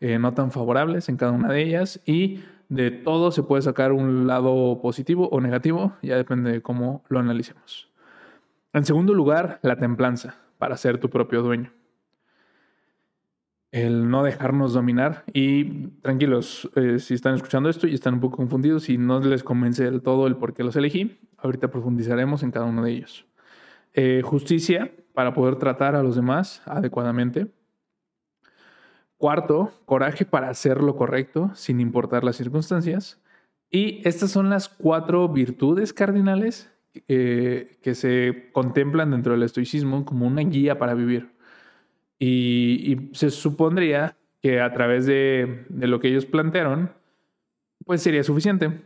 eh, 0.00 0.18
no 0.18 0.34
tan 0.34 0.50
favorables 0.50 1.08
en 1.08 1.16
cada 1.16 1.32
una 1.32 1.52
de 1.52 1.62
ellas 1.62 2.00
y 2.04 2.40
de 2.68 2.90
todo 2.90 3.30
se 3.30 3.42
puede 3.42 3.62
sacar 3.62 3.92
un 3.92 4.26
lado 4.26 4.80
positivo 4.82 5.28
o 5.30 5.40
negativo, 5.40 5.96
ya 6.02 6.16
depende 6.16 6.50
de 6.52 6.62
cómo 6.62 7.04
lo 7.08 7.20
analicemos. 7.20 7.90
En 8.72 8.84
segundo 8.84 9.14
lugar, 9.14 9.60
la 9.62 9.76
templanza, 9.76 10.36
para 10.58 10.76
ser 10.76 10.98
tu 10.98 11.08
propio 11.08 11.42
dueño 11.42 11.72
el 13.76 14.08
no 14.08 14.22
dejarnos 14.22 14.72
dominar. 14.72 15.24
Y 15.34 15.88
tranquilos, 16.00 16.70
eh, 16.76 16.98
si 16.98 17.12
están 17.12 17.34
escuchando 17.34 17.68
esto 17.68 17.86
y 17.86 17.94
están 17.94 18.14
un 18.14 18.20
poco 18.20 18.38
confundidos 18.38 18.88
y 18.88 18.96
no 18.96 19.20
les 19.20 19.42
convence 19.42 19.84
del 19.84 20.00
todo 20.00 20.26
el 20.26 20.36
por 20.36 20.54
qué 20.54 20.64
los 20.64 20.76
elegí, 20.76 21.18
ahorita 21.36 21.68
profundizaremos 21.68 22.42
en 22.42 22.52
cada 22.52 22.64
uno 22.64 22.82
de 22.82 22.92
ellos. 22.92 23.26
Eh, 23.92 24.22
justicia 24.24 24.92
para 25.12 25.34
poder 25.34 25.56
tratar 25.56 25.94
a 25.94 26.02
los 26.02 26.16
demás 26.16 26.62
adecuadamente. 26.64 27.48
Cuarto, 29.18 29.72
coraje 29.86 30.24
para 30.24 30.50
hacer 30.50 30.82
lo 30.82 30.96
correcto 30.96 31.50
sin 31.54 31.80
importar 31.80 32.22
las 32.22 32.36
circunstancias. 32.36 33.20
Y 33.70 34.06
estas 34.06 34.30
son 34.30 34.50
las 34.50 34.68
cuatro 34.68 35.28
virtudes 35.28 35.92
cardinales 35.92 36.70
eh, 37.08 37.78
que 37.82 37.94
se 37.94 38.50
contemplan 38.52 39.10
dentro 39.10 39.32
del 39.32 39.42
estoicismo 39.42 40.04
como 40.04 40.26
una 40.26 40.42
guía 40.42 40.78
para 40.78 40.94
vivir. 40.94 41.30
Y, 42.18 43.10
se 43.12 43.30
supondría 43.30 44.16
que 44.42 44.60
a 44.60 44.72
través 44.72 45.06
de, 45.06 45.66
lo 45.70 46.00
que 46.00 46.08
ellos 46.08 46.26
plantearon, 46.26 46.92
pues 47.84 48.02
sería 48.02 48.22
suficiente. 48.22 48.82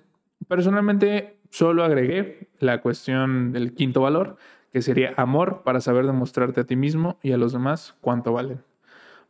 Personalmente, 0.49 1.39
solo 1.51 1.85
agregué 1.85 2.49
la 2.59 2.81
cuestión 2.81 3.53
del 3.53 3.75
quinto 3.75 4.01
valor, 4.01 4.37
que 4.73 4.83
sería 4.83 5.15
amor 5.17 5.63
para 5.65 5.81
saber 5.81 6.07
demostrarte 6.07 6.61
a 6.61 6.65
ti 6.65 6.77
mismo 6.77 7.19
y 7.23 7.33
a 7.33 7.37
los 7.37 7.53
demás 7.53 7.97
cuánto 8.01 8.33
valen. 8.33 8.63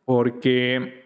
Porque 0.05 1.05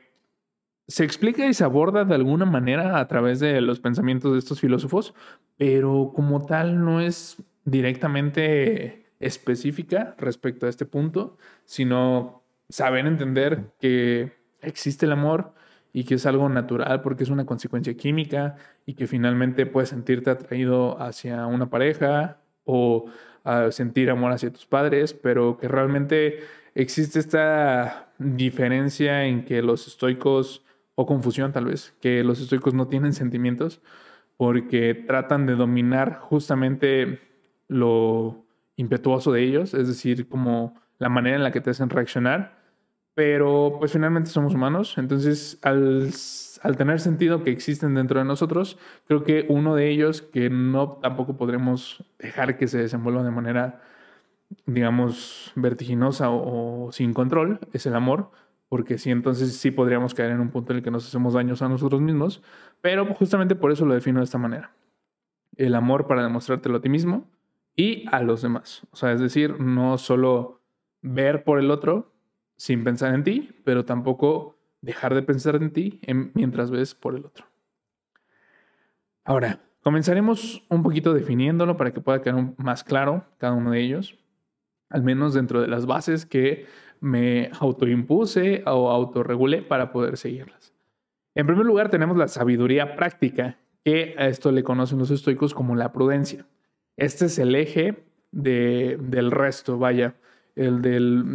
se 0.87 1.05
explica 1.05 1.47
y 1.47 1.55
se 1.55 1.65
aborda 1.65 2.05
de 2.05 2.15
alguna 2.15 2.45
manera 2.45 2.99
a 2.99 3.09
través 3.09 3.41
de 3.41 3.61
los 3.61 3.81
pensamientos 3.81 4.33
de 4.33 4.39
estos 4.39 4.61
filósofos, 4.61 5.15
pero 5.57 6.13
como 6.15 6.45
tal 6.45 6.85
no 6.85 7.01
es 7.01 7.43
directamente 7.65 9.07
específica 9.21 10.15
respecto 10.19 10.67
a 10.67 10.69
este 10.69 10.85
punto, 10.85 11.39
sino 11.65 12.43
saber 12.69 13.07
entender 13.07 13.73
que 13.81 14.33
existe 14.61 15.07
el 15.07 15.13
amor 15.13 15.55
y 15.93 16.05
que 16.05 16.17
es 16.17 16.27
algo 16.27 16.49
natural 16.49 17.01
porque 17.01 17.23
es 17.23 17.31
una 17.31 17.47
consecuencia 17.47 17.97
química 17.97 18.57
y 18.85 18.95
que 18.95 19.07
finalmente 19.07 19.65
puedes 19.65 19.91
sentirte 19.91 20.31
atraído 20.31 21.01
hacia 21.01 21.47
una 21.47 21.71
pareja 21.71 22.41
o 22.65 23.07
sentir 23.71 24.11
amor 24.11 24.33
hacia 24.33 24.53
tus 24.53 24.67
padres, 24.67 25.15
pero 25.15 25.57
que 25.57 25.69
realmente 25.69 26.41
existe 26.75 27.19
esta 27.19 28.13
diferencia 28.19 29.25
en 29.25 29.45
que 29.45 29.63
los 29.63 29.87
estoicos, 29.87 30.65
o 30.95 31.07
confusión 31.07 31.53
tal 31.53 31.67
vez, 31.67 31.95
que 32.01 32.23
los 32.25 32.41
estoicos 32.41 32.75
no 32.75 32.89
tienen 32.89 33.13
sentimientos 33.13 33.81
porque 34.37 34.95
tratan 34.95 35.47
de 35.47 35.55
dominar 35.55 36.19
justamente 36.19 37.21
lo 37.69 38.45
impetuoso 38.77 39.33
de 39.33 39.43
ellos, 39.43 39.75
es 39.75 39.89
decir, 39.89 40.29
como 40.29 40.75
la 40.99 41.09
manera 41.09 41.37
en 41.37 41.45
la 41.45 41.53
que 41.53 41.61
te 41.61 41.71
hacen 41.71 41.91
reaccionar, 41.91 42.59
pero 43.15 43.77
pues 43.79 43.93
finalmente 43.93 44.31
somos 44.31 44.55
humanos, 44.55 44.99
entonces 44.99 45.59
al, 45.63 46.11
al, 46.63 46.77
tener 46.77 46.99
sentido 46.99 47.45
que 47.45 47.51
existen 47.51 47.95
dentro 47.95 48.19
de 48.19 48.25
nosotros, 48.25 48.77
creo 49.07 49.23
que 49.23 49.47
uno 49.49 49.77
de 49.77 49.89
ellos 49.89 50.23
que 50.23 50.51
no 50.51 50.99
tampoco 51.01 51.37
podremos 51.37 52.05
dejar 52.19 52.59
que 52.59 52.67
se 52.67 52.79
desenvuelva 52.79 53.23
de 53.23 53.31
manera, 53.31 53.83
digamos, 54.67 55.53
vertiginosa 55.55 56.31
o, 56.31 56.91
sin 56.93 57.15
control, 57.15 57.61
es 57.73 57.87
el 57.87 57.95
amor, 57.95 58.31
porque 58.69 58.99
sí, 58.99 59.11
entonces 59.11 59.57
sí 59.57 59.71
podríamos 59.71 60.15
caer 60.15 60.33
en 60.33 60.41
un 60.41 60.51
punto 60.51 60.73
en 60.73 60.79
el 60.79 60.83
que 60.85 60.91
nos 60.91 61.07
hacemos 61.07 61.35
daños 61.35 61.63
a 61.63 61.69
nosotros 61.69 62.01
mismos, 62.01 62.43
pero 62.81 63.07
justamente 63.15 63.55
por 63.55 63.73
eso 63.73 63.85
lo 63.85 63.95
defino 63.95 64.21
de 64.21 64.25
esta 64.25 64.39
manera. 64.39 64.73
El 65.57 65.75
amor 65.75 66.07
para 66.07 66.23
demostrártelo 66.23 66.79
a 66.79 66.81
ti 66.81 66.89
mismo 66.89 67.31
y 67.77 68.07
a 68.11 68.21
los 68.23 68.43
demás. 68.43 68.87
O 68.91 68.97
sea, 68.97 69.13
es 69.13 69.21
decir, 69.21 69.61
no 69.61 69.99
solo 69.99 70.61
ver 71.03 71.45
por 71.45 71.59
el 71.59 71.71
otro 71.71 72.13
sin 72.57 72.85
pensar 72.85 73.15
en 73.15 73.25
ti, 73.25 73.51
pero 73.65 73.85
tampoco 73.85 74.57
dejar 74.81 75.15
de 75.15 75.23
pensar 75.23 75.57
en 75.57 75.73
ti 75.73 76.01
mientras 76.35 76.71
ves 76.71 76.95
por 76.95 77.15
el 77.15 77.25
otro. 77.25 77.47
Ahora, 79.25 79.61
comenzaremos 79.83 80.65
un 80.69 80.83
poquito 80.83 81.15
definiéndolo 81.15 81.77
para 81.77 81.93
que 81.93 82.01
pueda 82.01 82.23
quedar 82.23 82.55
más 82.59 82.85
claro 82.85 83.25
cada 83.39 83.55
uno 83.55 83.71
de 83.71 83.81
ellos, 83.81 84.19
al 84.95 85.03
menos 85.03 85.35
dentro 85.35 85.61
de 85.61 85.67
las 85.67 85.87
bases 85.87 86.25
que 86.25 86.67
me 87.01 87.51
autoimpuse 87.59 88.63
o 88.65 88.91
autorregulé 88.91 89.61
para 89.61 89.91
poder 89.91 90.17
seguirlas. 90.17 90.73
En 91.35 91.49
primer 91.49 91.67
lugar, 91.67 91.91
tenemos 91.91 92.17
la 92.17 92.29
sabiduría 92.29 92.95
práctica, 92.95 93.59
que 93.85 94.15
a 94.17 94.29
esto 94.29 94.53
le 94.53 94.63
conocen 94.63 95.01
los 95.01 95.11
estoicos 95.11 95.53
como 95.53 95.75
la 95.75 95.93
prudencia. 95.93 96.47
Este 96.97 97.27
es 97.27 97.41
el 97.41 97.57
eje 97.57 98.05
del 98.31 99.33
resto, 99.33 99.79
vaya, 99.79 100.15
el 100.55 100.81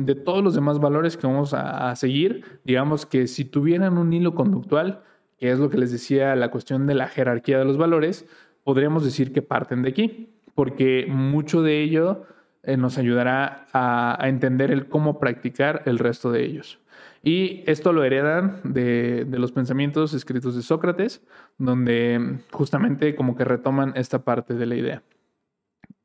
de 0.05 0.15
todos 0.15 0.41
los 0.41 0.55
demás 0.55 0.79
valores 0.79 1.17
que 1.17 1.27
vamos 1.27 1.53
a 1.53 1.93
seguir. 1.97 2.61
Digamos 2.63 3.05
que 3.05 3.27
si 3.27 3.43
tuvieran 3.43 3.97
un 3.97 4.13
hilo 4.13 4.35
conductual, 4.35 5.03
que 5.37 5.51
es 5.51 5.59
lo 5.59 5.69
que 5.69 5.77
les 5.77 5.91
decía 5.91 6.33
la 6.37 6.49
cuestión 6.49 6.87
de 6.87 6.95
la 6.95 7.09
jerarquía 7.09 7.59
de 7.59 7.65
los 7.65 7.77
valores, 7.77 8.25
podríamos 8.63 9.03
decir 9.03 9.33
que 9.33 9.41
parten 9.41 9.81
de 9.81 9.89
aquí, 9.89 10.29
porque 10.55 11.07
mucho 11.09 11.61
de 11.61 11.81
ello 11.81 12.25
eh, 12.69 12.77
nos 12.77 12.99
ayudará 12.99 13.65
a, 13.73 14.17
entender 14.27 14.69
el 14.69 14.87
cómo 14.87 15.19
practicar 15.19 15.81
el 15.85 15.97
resto 15.97 16.31
de 16.31 16.45
ellos. 16.45 16.79
Y 17.23 17.63
esto 17.65 17.93
lo 17.93 18.03
heredan 18.03 18.61
de, 18.63 19.25
los 19.31 19.51
pensamientos 19.51 20.13
escritos 20.13 20.55
de 20.55 20.61
Sócrates, 20.61 21.21
donde 21.57 22.41
justamente 22.51 23.15
como 23.15 23.35
que 23.35 23.43
retoman 23.43 23.93
esta 23.95 24.19
parte 24.19 24.53
de 24.53 24.65
la 24.67 24.75
idea. 24.75 25.01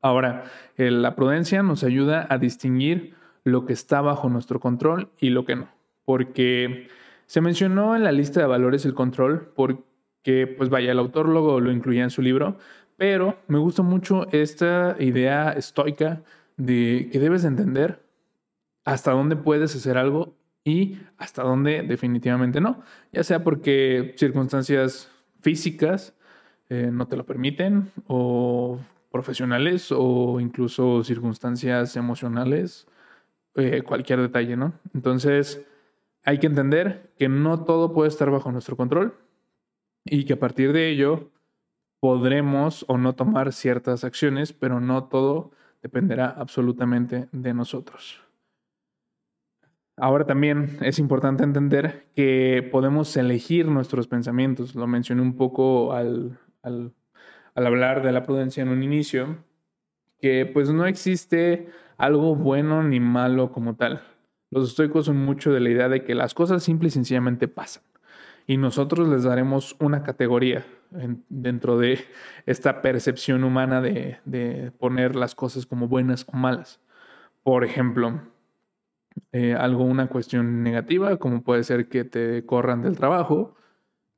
Ahora, 0.01 0.45
la 0.77 1.15
prudencia 1.15 1.61
nos 1.61 1.83
ayuda 1.83 2.25
a 2.29 2.39
distinguir 2.39 3.13
lo 3.43 3.65
que 3.65 3.73
está 3.73 4.01
bajo 4.01 4.27
nuestro 4.27 4.59
control 4.59 5.09
y 5.19 5.29
lo 5.29 5.45
que 5.45 5.55
no, 5.55 5.69
porque 6.03 6.89
se 7.27 7.41
mencionó 7.41 7.95
en 7.95 8.03
la 8.03 8.11
lista 8.11 8.39
de 8.39 8.47
valores 8.47 8.85
el 8.85 8.95
control, 8.95 9.51
porque, 9.55 10.47
pues 10.57 10.69
vaya, 10.69 10.91
el 10.91 10.99
autor 10.99 11.29
luego 11.29 11.59
lo 11.59 11.71
incluía 11.71 12.03
en 12.03 12.09
su 12.09 12.21
libro, 12.21 12.57
pero 12.97 13.37
me 13.47 13.57
gusta 13.57 13.83
mucho 13.83 14.27
esta 14.31 14.95
idea 14.99 15.51
estoica 15.51 16.21
de 16.57 17.09
que 17.11 17.19
debes 17.19 17.43
entender 17.43 18.05
hasta 18.83 19.11
dónde 19.11 19.35
puedes 19.35 19.75
hacer 19.75 19.97
algo 19.97 20.35
y 20.63 20.99
hasta 21.17 21.43
dónde 21.43 21.83
definitivamente 21.83 22.61
no, 22.61 22.81
ya 23.11 23.23
sea 23.23 23.43
porque 23.43 24.15
circunstancias 24.17 25.09
físicas 25.41 26.15
eh, 26.69 26.89
no 26.91 27.07
te 27.07 27.15
lo 27.15 27.25
permiten 27.25 27.91
o 28.07 28.79
profesionales 29.11 29.91
o 29.91 30.39
incluso 30.39 31.03
circunstancias 31.03 31.95
emocionales, 31.95 32.87
eh, 33.55 33.83
cualquier 33.83 34.21
detalle, 34.21 34.57
¿no? 34.57 34.73
Entonces 34.93 35.63
hay 36.23 36.39
que 36.39 36.47
entender 36.47 37.13
que 37.17 37.29
no 37.29 37.63
todo 37.63 37.93
puede 37.93 38.09
estar 38.09 38.31
bajo 38.31 38.51
nuestro 38.51 38.75
control 38.75 39.15
y 40.03 40.25
que 40.25 40.33
a 40.33 40.39
partir 40.39 40.73
de 40.73 40.89
ello 40.89 41.29
podremos 41.99 42.83
o 42.87 42.97
no 42.97 43.13
tomar 43.13 43.53
ciertas 43.53 44.03
acciones, 44.03 44.51
pero 44.51 44.79
no 44.79 45.05
todo 45.05 45.51
dependerá 45.85 46.31
absolutamente 46.31 47.27
de 47.31 47.53
nosotros. 47.53 48.19
Ahora 49.97 50.25
también 50.25 50.79
es 50.81 50.97
importante 50.97 51.43
entender 51.43 52.07
que 52.15 52.67
podemos 52.71 53.15
elegir 53.15 53.67
nuestros 53.67 54.07
pensamientos. 54.07 54.73
Lo 54.73 54.87
mencioné 54.87 55.21
un 55.21 55.37
poco 55.37 55.93
al, 55.93 56.39
al, 56.63 56.91
hablar 57.53 58.01
de 58.01 58.11
la 58.11 58.23
prudencia 58.23 58.63
en 58.63 58.69
un 58.69 58.81
inicio, 58.81 59.37
que 60.19 60.47
pues 60.47 60.71
no 60.71 60.87
existe 60.87 61.69
algo 61.97 62.35
bueno 62.35 62.81
ni 62.81 62.99
malo 62.99 63.51
como 63.51 63.75
tal. 63.75 64.01
Los 64.49 64.69
estoicos 64.69 65.05
son 65.05 65.17
mucho 65.17 65.53
de 65.53 65.59
la 65.59 65.69
idea 65.69 65.87
de 65.87 66.03
que 66.03 66.15
las 66.15 66.33
cosas 66.33 66.63
simple 66.63 66.87
y 66.87 66.91
sencillamente 66.91 67.47
pasan 67.47 67.83
y 68.47 68.57
nosotros 68.57 69.07
les 69.07 69.23
daremos 69.23 69.75
una 69.79 70.03
categoría 70.03 70.65
dentro 71.29 71.77
de 71.77 71.99
esta 72.45 72.81
percepción 72.81 73.43
humana 73.43 73.81
de, 73.81 74.71
poner 74.79 75.15
las 75.15 75.35
cosas 75.35 75.65
como 75.65 75.87
buenas 75.87 76.25
o 76.31 76.37
malas. 76.37 76.79
Por 77.43 77.63
ejemplo, 77.63 78.21
eh, 79.31 79.53
algo, 79.53 79.83
una 79.83 80.07
cuestión 80.07 80.63
negativa, 80.63 81.17
como 81.17 81.43
puede 81.43 81.63
ser 81.63 81.89
que 81.89 82.03
te 82.03 82.45
corran 82.45 82.81
del 82.81 82.97
trabajo, 82.97 83.55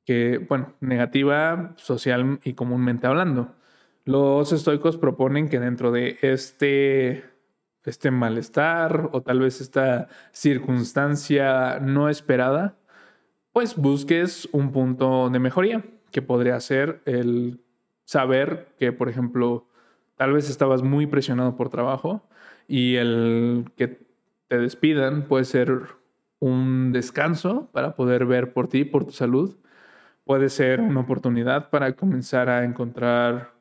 que, 0.04 0.38
bueno, 0.38 0.74
negativa 0.80 1.74
social 1.76 2.40
y 2.44 2.54
comúnmente 2.54 3.06
hablando. 3.06 3.54
Los 4.04 4.52
estoicos 4.52 4.96
proponen 4.96 5.48
que 5.48 5.60
dentro 5.60 5.92
de 5.92 6.18
este, 6.22 7.24
este 7.84 8.10
malestar 8.10 9.10
o 9.12 9.22
tal 9.22 9.40
vez 9.40 9.60
esta 9.60 10.08
circunstancia 10.32 11.78
no 11.80 12.08
esperada, 12.08 12.78
pues 13.58 13.74
busques 13.74 14.48
un 14.52 14.70
punto 14.70 15.30
de 15.30 15.40
mejoría, 15.40 15.84
que 16.12 16.22
podría 16.22 16.60
ser 16.60 17.02
el 17.06 17.60
saber 18.04 18.68
que, 18.78 18.92
por 18.92 19.08
ejemplo, 19.08 19.66
tal 20.14 20.32
vez 20.32 20.48
estabas 20.48 20.84
muy 20.84 21.08
presionado 21.08 21.56
por 21.56 21.68
trabajo 21.68 22.22
y 22.68 22.94
el 22.94 23.64
que 23.76 23.98
te 24.46 24.58
despidan 24.58 25.24
puede 25.24 25.44
ser 25.44 25.88
un 26.38 26.92
descanso 26.92 27.68
para 27.72 27.96
poder 27.96 28.26
ver 28.26 28.52
por 28.52 28.68
ti, 28.68 28.84
por 28.84 29.04
tu 29.04 29.10
salud. 29.10 29.56
Puede 30.22 30.50
ser 30.50 30.80
una 30.80 31.00
oportunidad 31.00 31.68
para 31.68 31.94
comenzar 31.94 32.48
a 32.48 32.62
encontrar 32.62 33.54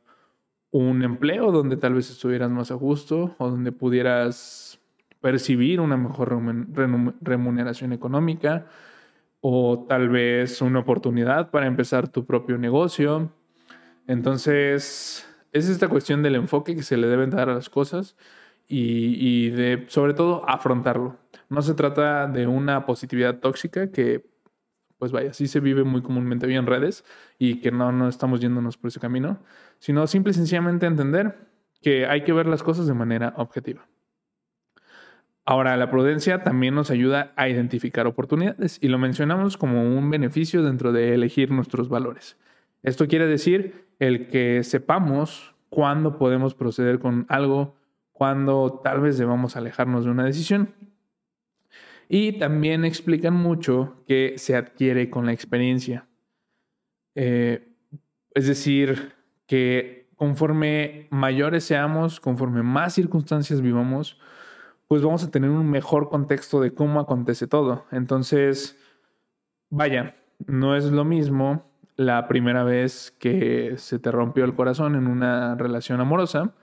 un 0.70 1.02
empleo 1.02 1.52
donde 1.52 1.76
tal 1.76 1.96
vez 1.96 2.12
estuvieras 2.12 2.52
más 2.52 2.70
a 2.70 2.76
gusto 2.76 3.34
o 3.40 3.50
donde 3.50 3.72
pudieras 3.72 4.80
percibir 5.22 5.82
una 5.82 5.98
mejor 5.98 6.40
remuneración 7.20 7.94
económica 7.94 8.68
o 9.41 9.86
tal 9.88 10.10
vez 10.10 10.62
una 10.62 10.80
oportunidad 10.80 11.52
para 11.52 11.67
empezar 11.67 12.08
tu 12.10 12.26
propio 12.26 12.58
negocio. 12.58 13.32
Entonces, 14.08 15.28
es 15.52 15.69
esta 15.69 15.88
cuestión 15.88 16.23
del 16.23 16.36
enfoque 16.36 16.76
que 16.76 16.84
se 16.84 16.97
le 16.97 17.08
deben 17.08 17.30
dar 17.30 17.50
a 17.50 17.56
las 17.56 17.69
cosas 17.69 18.15
y, 18.67 19.50
de, 19.52 19.86
sobre 19.88 20.13
todo, 20.13 20.47
afrontarlo. 20.47 21.17
No 21.50 21.62
se 21.62 21.73
trata 21.73 22.28
de 22.28 22.47
una 22.47 22.86
positividad 22.86 23.39
tóxica 23.39 23.91
que, 23.91 24.26
pues 24.97 25.12
vaya, 25.12 25.34
sí 25.34 25.47
se 25.47 25.60
vive 25.60 25.84
muy 25.84 26.02
comúnmente 26.02 26.47
hoy 26.47 26.56
en 26.56 26.65
redes 26.65 27.06
y 27.38 27.62
que 27.62 27.71
no, 27.71 27.91
no 27.91 28.10
estamos 28.10 28.41
yéndonos 28.41 28.78
por 28.78 28.89
ese 28.89 29.00
camino, 29.00 29.39
sino 29.80 30.08
simple 30.08 30.32
y 30.32 30.34
sencillamente 30.34 30.86
entender 30.86 31.38
que 31.82 32.08
hay 32.08 32.23
que 32.23 32.34
ver 32.34 32.47
las 32.47 32.63
cosas 32.63 32.88
de 32.88 32.93
manera 32.93 33.34
objetiva. 33.38 33.88
Ahora, 35.50 35.78
la 35.78 35.90
prudencia 35.90 36.44
también 36.44 36.76
nos 36.76 36.92
ayuda 36.92 37.32
a 37.38 37.48
identificar 37.48 38.06
oportunidades 38.06 38.80
y 38.82 38.90
lo 38.90 38.98
mencionamos 38.98 39.56
como 39.56 39.82
un 39.82 40.10
beneficio 40.10 40.62
dentro 40.62 40.92
de 40.92 41.14
elegir 41.14 41.52
nuestros 41.52 41.88
valores. 41.88 42.36
Esto 42.84 43.08
quiere 43.08 43.28
decir 43.28 43.88
el 44.00 44.28
que 44.28 44.62
sepamos 44.66 45.56
cuándo 45.70 46.18
podemos 46.18 46.54
proceder 46.54 47.00
con 47.00 47.26
algo, 47.30 47.78
cuándo 48.12 48.82
tal 48.84 49.00
vez 49.00 49.18
debamos 49.18 49.56
alejarnos 49.56 50.04
de 50.04 50.12
una 50.12 50.26
decisión. 50.26 50.76
Y 52.10 52.40
también 52.40 52.84
explican 52.84 53.34
mucho 53.34 54.04
que 54.06 54.34
se 54.36 54.54
adquiere 54.58 55.10
con 55.10 55.26
la 55.26 55.32
experiencia. 55.32 56.08
Eh, 57.16 57.74
es 58.36 58.48
decir, 58.48 59.14
que 59.46 60.10
conforme 60.18 61.08
mayores 61.10 61.64
seamos, 61.64 62.20
conforme 62.20 62.64
más 62.64 62.96
circunstancias 62.96 63.62
vivamos, 63.62 64.20
pues 64.88 65.02
vamos 65.02 65.23
a 65.23 65.32
tener 65.32 65.50
un 65.50 65.69
mejor 65.69 66.10
contexto 66.10 66.62
de 66.62 66.73
cómo 66.73 67.00
acontece 67.00 67.47
todo. 67.47 67.86
Entonces, 67.91 68.78
vaya, 69.69 70.15
no 70.45 70.76
es 70.76 70.86
lo 70.86 71.04
mismo 71.04 71.65
la 71.95 72.28
primera 72.28 72.63
vez 72.63 73.12
que 73.19 73.73
se 73.78 74.00
te 74.00 74.12
rompió 74.12 74.45
el 74.45 74.56
corazón 74.56 74.95
en 74.95 75.08
una 75.08 75.56
relación 75.56 76.00
amorosa 76.00 76.54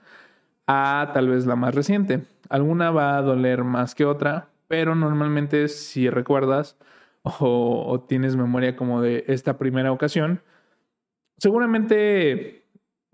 a 0.67 1.11
tal 1.13 1.29
vez 1.29 1.45
la 1.45 1.55
más 1.55 1.75
reciente. 1.75 2.23
Alguna 2.49 2.91
va 2.91 3.17
a 3.17 3.21
doler 3.21 3.63
más 3.63 3.93
que 3.95 4.05
otra, 4.05 4.49
pero 4.67 4.95
normalmente 4.95 5.67
si 5.67 6.09
recuerdas 6.09 6.77
o, 7.23 7.85
o 7.87 8.01
tienes 8.01 8.35
memoria 8.35 8.75
como 8.75 9.01
de 9.01 9.25
esta 9.27 9.57
primera 9.57 9.91
ocasión, 9.91 10.41
seguramente 11.37 12.64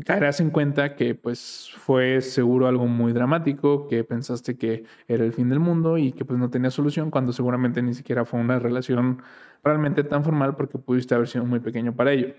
caerás 0.06 0.40
en 0.40 0.52
cuenta 0.52 0.96
que 0.96 1.16
pues 1.16 1.72
fue 1.78 2.22
seguro 2.22 2.68
algo 2.68 2.88
muy 2.88 3.14
dramático, 3.14 3.88
que 3.88 4.04
pensaste 4.04 4.58
que 4.58 4.86
era 5.08 5.24
el 5.24 5.34
fin 5.34 5.50
del 5.50 5.60
mundo 5.60 5.98
y 5.98 6.12
que 6.12 6.26
pues 6.26 6.40
no 6.40 6.50
tenía 6.50 6.72
solución 6.72 7.12
cuando 7.12 7.34
seguramente 7.34 7.82
ni 7.82 7.94
siquiera 7.94 8.26
fue 8.26 8.40
una 8.40 8.60
relación 8.60 9.22
realmente 9.64 10.04
tan 10.04 10.24
formal 10.24 10.56
porque 10.56 10.78
pudiste 10.78 11.16
haber 11.16 11.28
sido 11.28 11.46
muy 11.46 11.60
pequeño 11.60 11.96
para 11.96 12.14
ello. 12.14 12.34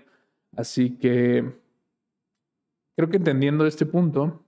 Así 0.55 0.97
que 0.97 1.53
creo 2.95 3.09
que 3.09 3.17
entendiendo 3.17 3.65
este 3.65 3.85
punto, 3.85 4.43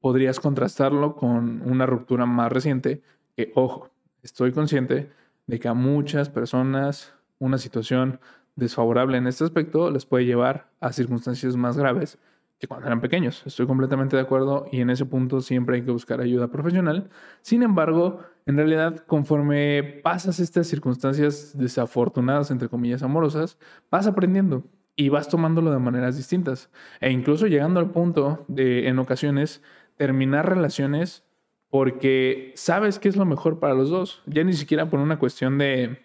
podrías 0.00 0.40
contrastarlo 0.40 1.14
con 1.14 1.62
una 1.62 1.86
ruptura 1.86 2.26
más 2.26 2.50
reciente 2.50 3.02
que, 3.36 3.52
ojo, 3.54 3.90
estoy 4.22 4.52
consciente 4.52 5.10
de 5.46 5.58
que 5.58 5.68
a 5.68 5.74
muchas 5.74 6.28
personas 6.28 7.14
una 7.38 7.58
situación 7.58 8.20
desfavorable 8.56 9.18
en 9.18 9.26
este 9.26 9.44
aspecto 9.44 9.90
les 9.90 10.06
puede 10.06 10.24
llevar 10.24 10.70
a 10.80 10.92
circunstancias 10.92 11.56
más 11.56 11.76
graves 11.76 12.18
que 12.60 12.68
cuando 12.68 12.86
eran 12.86 13.00
pequeños. 13.00 13.42
Estoy 13.46 13.66
completamente 13.66 14.16
de 14.16 14.22
acuerdo 14.22 14.66
y 14.70 14.82
en 14.82 14.90
ese 14.90 15.06
punto 15.06 15.40
siempre 15.40 15.76
hay 15.76 15.82
que 15.82 15.90
buscar 15.90 16.20
ayuda 16.20 16.48
profesional. 16.48 17.08
Sin 17.40 17.62
embargo, 17.62 18.20
en 18.44 18.56
realidad, 18.56 19.04
conforme 19.06 20.00
pasas 20.02 20.40
estas 20.40 20.66
circunstancias 20.66 21.56
desafortunadas, 21.56 22.50
entre 22.50 22.68
comillas, 22.68 23.02
amorosas, 23.02 23.58
vas 23.90 24.06
aprendiendo 24.06 24.64
y 24.94 25.08
vas 25.08 25.28
tomándolo 25.28 25.72
de 25.72 25.78
maneras 25.78 26.18
distintas. 26.18 26.70
E 27.00 27.10
incluso 27.10 27.46
llegando 27.46 27.80
al 27.80 27.90
punto 27.90 28.44
de, 28.46 28.88
en 28.88 28.98
ocasiones, 28.98 29.62
terminar 29.96 30.46
relaciones 30.46 31.24
porque 31.70 32.52
sabes 32.56 32.98
que 32.98 33.08
es 33.08 33.16
lo 33.16 33.24
mejor 33.24 33.58
para 33.58 33.74
los 33.74 33.88
dos. 33.88 34.22
Ya 34.26 34.44
ni 34.44 34.52
siquiera 34.52 34.90
por 34.90 35.00
una 35.00 35.18
cuestión 35.18 35.56
de 35.56 36.00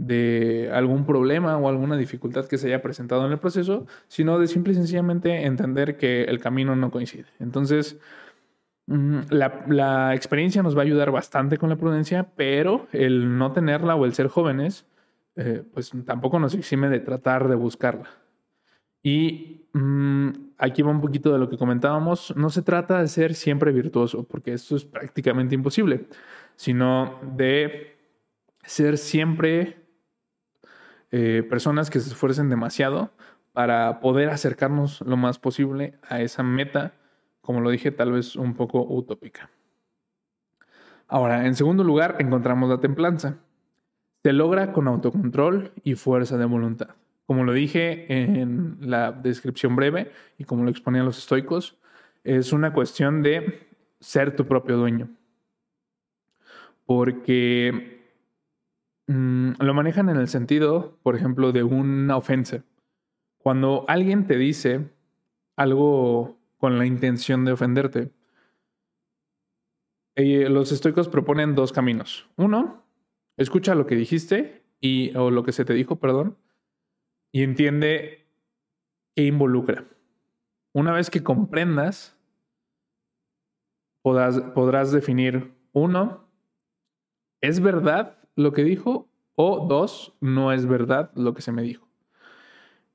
de 0.00 0.70
algún 0.72 1.04
problema 1.04 1.58
o 1.58 1.68
alguna 1.68 1.94
dificultad 1.98 2.46
que 2.46 2.56
se 2.56 2.68
haya 2.68 2.80
presentado 2.80 3.26
en 3.26 3.32
el 3.32 3.38
proceso, 3.38 3.86
sino 4.08 4.38
de 4.38 4.46
simple 4.46 4.72
y 4.72 4.76
sencillamente 4.76 5.44
entender 5.44 5.98
que 5.98 6.24
el 6.24 6.40
camino 6.40 6.74
no 6.74 6.90
coincide. 6.90 7.26
Entonces, 7.38 8.00
mm, 8.86 9.18
la, 9.28 10.14
experiencia 10.14 10.62
nos 10.62 10.74
va 10.74 10.80
a 10.80 10.84
ayudar 10.84 11.10
bastante 11.10 11.58
con 11.58 11.68
la 11.68 11.76
prudencia, 11.76 12.30
pero 12.34 12.88
el 12.92 13.36
no 13.36 13.52
tenerla 13.52 13.94
o 13.94 14.06
el 14.06 14.14
ser 14.14 14.28
jóvenes, 14.28 14.86
eh, 15.36 15.62
pues 15.74 15.92
tampoco 16.06 16.38
nos 16.38 16.54
exime 16.54 16.88
de 16.88 17.00
tratar 17.00 17.46
de 17.48 17.56
buscarla. 17.56 18.08
Y 19.02 19.66
mm, 19.74 20.28
aquí 20.56 20.80
va 20.80 20.90
un 20.92 21.02
poquito 21.02 21.30
de 21.30 21.38
lo 21.38 21.50
que 21.50 21.58
comentábamos, 21.58 22.34
no 22.36 22.48
se 22.48 22.62
trata 22.62 23.02
de 23.02 23.08
ser 23.08 23.34
siempre 23.34 23.70
virtuoso, 23.70 24.24
porque 24.24 24.54
esto 24.54 24.76
es 24.76 24.86
prácticamente 24.86 25.54
imposible, 25.54 26.06
sino 26.56 27.18
de 27.36 27.98
ser 28.64 28.96
siempre 28.96 29.79
eh, 31.10 31.44
personas 31.48 31.90
que 31.90 32.00
se 32.00 32.10
esfuercen 32.10 32.48
demasiado 32.48 33.10
para 33.52 34.00
poder 34.00 34.30
acercarnos 34.30 35.00
lo 35.02 35.16
más 35.16 35.38
posible 35.38 35.98
a 36.08 36.20
esa 36.20 36.42
meta, 36.42 36.94
como 37.40 37.60
lo 37.60 37.70
dije, 37.70 37.90
tal 37.90 38.12
vez 38.12 38.36
un 38.36 38.54
poco 38.54 38.86
utópica. 38.88 39.50
Ahora, 41.08 41.46
en 41.46 41.56
segundo 41.56 41.82
lugar, 41.82 42.16
encontramos 42.20 42.70
la 42.70 42.78
templanza. 42.78 43.38
Se 44.22 44.32
logra 44.32 44.72
con 44.72 44.86
autocontrol 44.86 45.72
y 45.82 45.96
fuerza 45.96 46.38
de 46.38 46.44
voluntad. 46.44 46.90
Como 47.26 47.44
lo 47.44 47.52
dije 47.52 48.06
en 48.08 48.78
la 48.80 49.10
descripción 49.10 49.74
breve 49.74 50.12
y 50.38 50.44
como 50.44 50.62
lo 50.62 50.70
exponían 50.70 51.04
los 51.04 51.18
estoicos, 51.18 51.78
es 52.22 52.52
una 52.52 52.72
cuestión 52.72 53.22
de 53.22 53.68
ser 53.98 54.36
tu 54.36 54.46
propio 54.46 54.76
dueño. 54.76 55.08
Porque 56.86 57.99
Mm, 59.10 59.54
lo 59.58 59.74
manejan 59.74 60.08
en 60.08 60.18
el 60.18 60.28
sentido, 60.28 60.96
por 61.02 61.16
ejemplo, 61.16 61.50
de 61.50 61.64
una 61.64 62.16
ofensa. 62.16 62.62
Cuando 63.38 63.84
alguien 63.88 64.28
te 64.28 64.36
dice 64.36 64.88
algo 65.56 66.38
con 66.58 66.78
la 66.78 66.86
intención 66.86 67.44
de 67.44 67.50
ofenderte, 67.50 68.12
eh, 70.14 70.48
los 70.48 70.70
estoicos 70.70 71.08
proponen 71.08 71.56
dos 71.56 71.72
caminos. 71.72 72.30
Uno, 72.36 72.84
escucha 73.36 73.74
lo 73.74 73.84
que 73.84 73.96
dijiste 73.96 74.62
y, 74.80 75.16
o 75.16 75.32
lo 75.32 75.42
que 75.42 75.50
se 75.50 75.64
te 75.64 75.74
dijo, 75.74 75.96
perdón, 75.96 76.38
y 77.32 77.42
entiende 77.42 78.28
qué 79.16 79.24
involucra. 79.24 79.86
Una 80.72 80.92
vez 80.92 81.10
que 81.10 81.24
comprendas, 81.24 82.16
podrás, 84.02 84.40
podrás 84.54 84.92
definir, 84.92 85.52
uno, 85.72 86.28
¿es 87.40 87.58
verdad 87.58 88.19
lo 88.40 88.52
que 88.52 88.64
dijo 88.64 89.08
o 89.34 89.66
dos, 89.66 90.14
no 90.20 90.52
es 90.52 90.66
verdad 90.66 91.10
lo 91.14 91.34
que 91.34 91.42
se 91.42 91.52
me 91.52 91.62
dijo. 91.62 91.88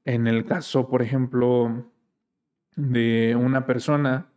En 0.03 0.27
el 0.27 0.45
caso, 0.45 0.87
por 0.89 1.01
ejemplo, 1.01 1.91
de 2.75 3.35
una 3.39 3.65
persona 3.65 4.31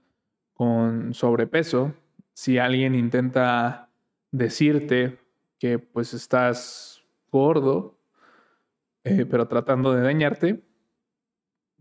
con 0.54 1.12
sobrepeso, 1.12 1.94
si 2.32 2.58
alguien 2.58 2.94
intenta 2.94 3.90
decirte 4.30 5.18
que 5.58 5.78
pues 5.78 6.14
estás 6.14 7.02
gordo, 7.30 7.98
eh, 9.04 9.26
pero 9.26 9.48
tratando 9.48 9.92
de 9.92 10.02
dañarte, 10.02 10.64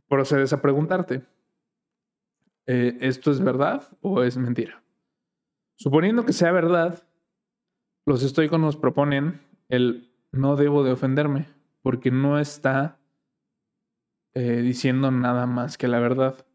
procedes 0.08 0.52
a 0.54 0.62
preguntarte, 0.62 1.24
eh, 2.66 2.98
¿esto 3.02 3.32
es 3.32 3.40
verdad 3.40 3.88
o 4.02 4.24
es 4.24 4.38
mentira? 4.38 4.84
Suponiendo 5.76 6.26
que 6.26 6.34
sea 6.34 6.52
verdad, 6.52 7.07
los 8.08 8.24
estoicos 8.24 8.58
nos 8.58 8.78
proponen 8.78 9.42
el 9.68 10.10
no 10.32 10.56
debo 10.56 10.84
de 10.86 10.94
ofenderme 10.94 11.48
porque 11.82 12.10
no 12.10 12.40
está 12.40 12.98
eh, 14.34 14.62
diciendo 14.62 15.12
nada 15.12 15.46
más 15.46 15.78
que 15.78 15.90
la 15.90 16.00
verdad. 16.00 16.46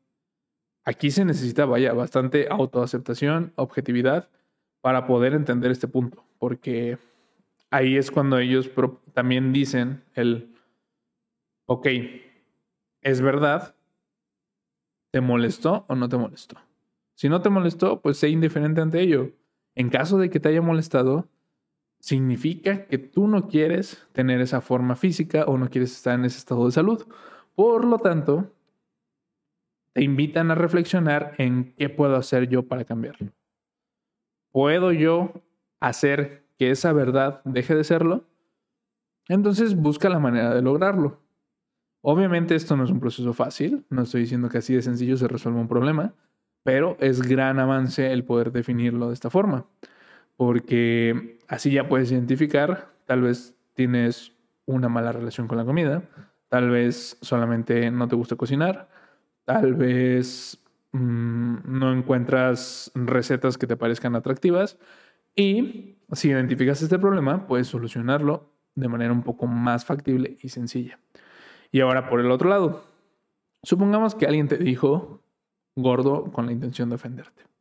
Aquí 0.85 1.11
se 1.11 1.27
necesita, 1.27 1.67
vaya, 1.67 1.93
bastante 1.93 2.49
autoaceptación, 2.51 3.53
objetividad 3.57 4.31
para 4.81 5.07
poder 5.07 5.35
entender 5.35 5.71
este 5.71 5.89
punto, 5.89 6.25
porque 6.39 6.97
ahí 7.71 7.99
es 7.99 8.11
cuando 8.11 8.39
ellos 8.39 8.71
también 9.13 9.53
dicen 9.53 10.03
el, 10.15 10.55
ok, 11.67 11.87
es 13.03 13.21
verdad, 13.21 13.77
¿te 15.13 15.21
molestó 15.21 15.85
o 15.87 15.97
no 15.97 16.09
te 16.09 16.17
molestó? 16.17 16.57
Si 17.15 17.29
no 17.29 17.43
te 17.43 17.51
molestó, 17.51 18.01
pues 18.01 18.17
sé 18.17 18.31
indiferente 18.31 18.81
ante 18.81 19.01
ello. 19.03 19.33
En 19.75 19.91
caso 19.91 20.17
de 20.19 20.31
que 20.31 20.41
te 20.41 20.49
haya 20.49 20.63
molestado, 20.63 21.29
significa 22.03 22.87
que 22.87 22.99
tú 22.99 23.29
no 23.29 23.47
quieres 23.47 24.05
tener 24.11 24.41
esa 24.41 24.61
forma 24.61 24.97
física 24.97 25.45
o 25.45 25.57
no 25.57 25.71
quieres 25.71 25.93
estar 25.93 26.19
en 26.19 26.25
ese 26.25 26.39
estado 26.39 26.67
de 26.67 26.73
salud. 26.73 27.07
Por 27.55 27.85
lo 27.85 27.99
tanto, 27.99 28.53
te 29.93 30.03
invitan 30.03 30.51
a 30.51 30.57
reflexionar 30.57 31.35
en 31.39 31.75
qué 31.77 31.89
puedo 31.89 32.17
hacer 32.17 32.49
yo 32.49 32.65
para 32.65 32.85
cambiarlo. 32.85 33.31
¿Puedo 34.51 34.91
yo 34.91 35.33
hacer 35.79 36.45
que 36.59 36.73
esa 36.73 36.93
verdad 36.93 37.41
deje 37.45 37.77
de 37.77 37.85
serlo? 37.85 38.25
Entonces 39.29 39.77
busca 39.77 40.09
la 40.09 40.19
manera 40.19 40.53
de 40.53 40.61
lograrlo. 40.61 41.21
Obviamente 42.01 42.57
esto 42.57 42.77
no 42.77 42.83
es 42.83 42.91
un 42.91 42.99
proceso 42.99 43.33
fácil, 43.33 43.87
no 43.91 44.03
estoy 44.03 44.23
diciendo 44.23 44.49
que 44.49 44.59
así 44.59 44.75
de 44.75 44.83
sencillo 44.83 45.17
se 45.17 45.29
resuelva 45.29 45.61
un 45.61 45.69
problema, 45.69 46.15
pero 46.65 46.97
es 46.99 47.23
gran 47.23 47.61
avance 47.61 48.13
el 48.13 48.25
poder 48.25 48.51
definirlo 48.51 49.07
de 49.07 49.15
esta 49.15 49.31
forma 49.31 49.69
porque 50.37 51.39
así 51.49 51.71
ya 51.71 51.89
puedes 51.89 52.11
identificar, 52.11 52.95
tal 53.07 53.23
vez 53.23 53.55
tienes 53.75 54.33
una 54.67 54.89
mala 54.89 55.13
relación 55.13 55.49
con 55.49 55.59
la 55.59 55.65
comida, 55.65 56.03
tal 56.49 56.71
vez 56.71 57.19
solamente 57.21 57.91
no 57.91 58.09
te 58.09 58.17
gusta 58.17 58.37
cocinar, 58.37 58.89
tal 59.45 59.75
vez 59.75 60.59
mm, 60.93 61.57
no 61.65 61.93
encuentras 61.93 62.91
recetas 62.95 63.59
que 63.59 63.67
te 63.67 63.77
parezcan 63.77 64.15
atractivas 64.15 64.79
y 65.35 65.97
si 66.13 66.29
identificas 66.29 66.83
este 66.83 66.99
problema, 66.99 67.47
puedes 67.47 67.69
solucionarlo 67.69 68.53
de 68.75 68.89
manera 68.89 69.13
un 69.13 69.23
poco 69.23 69.47
más 69.47 69.85
factible 69.85 70.37
y 70.41 70.49
sencilla. 70.49 70.99
Y 71.71 71.81
ahora 71.81 72.09
por 72.09 72.21
el 72.21 72.31
otro 72.31 72.49
lado, 72.49 72.85
supongamos 73.63 74.15
que 74.15 74.27
alguien 74.27 74.49
te 74.49 74.59
dijo 74.59 75.23
gordo 75.75 76.25
con 76.33 76.47
la 76.47 76.53
intención 76.53 76.89
de 76.91 76.97
ofenderte. 76.97 77.52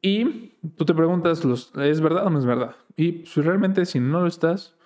Y 0.00 0.54
tú 0.76 0.84
te 0.84 0.94
preguntas, 0.94 1.44
¿es 1.44 2.00
verdad 2.00 2.26
o 2.26 2.30
no 2.30 2.38
es 2.38 2.46
verdad? 2.46 2.76
Y 2.96 3.24
si 3.26 3.40
realmente 3.40 3.84
si 3.84 4.00
no 4.00 4.20
lo 4.20 4.26
estás, 4.26 4.76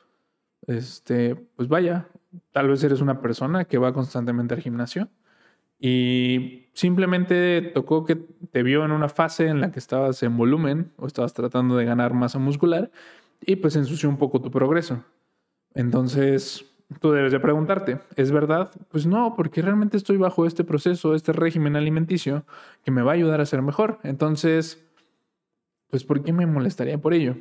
este, 0.66 1.34
pues 1.34 1.68
vaya, 1.68 2.08
tal 2.52 2.68
vez 2.68 2.82
eres 2.84 3.00
una 3.00 3.20
persona 3.20 3.64
que 3.64 3.78
va 3.78 3.92
constantemente 3.92 4.54
al 4.54 4.60
gimnasio 4.60 5.08
y 5.78 6.68
simplemente 6.74 7.60
tocó 7.74 8.04
que 8.04 8.16
te 8.16 8.62
vio 8.62 8.84
en 8.84 8.92
una 8.92 9.08
fase 9.08 9.48
en 9.48 9.60
la 9.60 9.72
que 9.72 9.80
estabas 9.80 10.22
en 10.22 10.36
volumen 10.36 10.92
o 10.96 11.06
estabas 11.06 11.34
tratando 11.34 11.76
de 11.76 11.84
ganar 11.84 12.14
masa 12.14 12.38
muscular 12.38 12.90
y 13.44 13.56
pues 13.56 13.76
ensució 13.76 14.08
un 14.08 14.16
poco 14.16 14.40
tu 14.40 14.50
progreso. 14.50 15.02
Entonces, 15.74 16.64
tú 17.00 17.10
debes 17.10 17.32
de 17.32 17.40
preguntarte, 17.40 17.98
¿es 18.16 18.30
verdad? 18.30 18.70
Pues 18.90 19.06
no, 19.06 19.34
porque 19.34 19.62
realmente 19.62 19.96
estoy 19.96 20.16
bajo 20.16 20.46
este 20.46 20.64
proceso, 20.64 21.14
este 21.14 21.32
régimen 21.32 21.76
alimenticio 21.76 22.44
que 22.84 22.90
me 22.90 23.02
va 23.02 23.12
a 23.12 23.14
ayudar 23.14 23.40
a 23.40 23.46
ser 23.46 23.62
mejor. 23.62 23.98
Entonces, 24.04 24.84
pues 25.92 26.04
¿por 26.04 26.24
qué 26.24 26.32
me 26.32 26.46
molestaría 26.46 26.96
por 26.96 27.12
ello? 27.12 27.36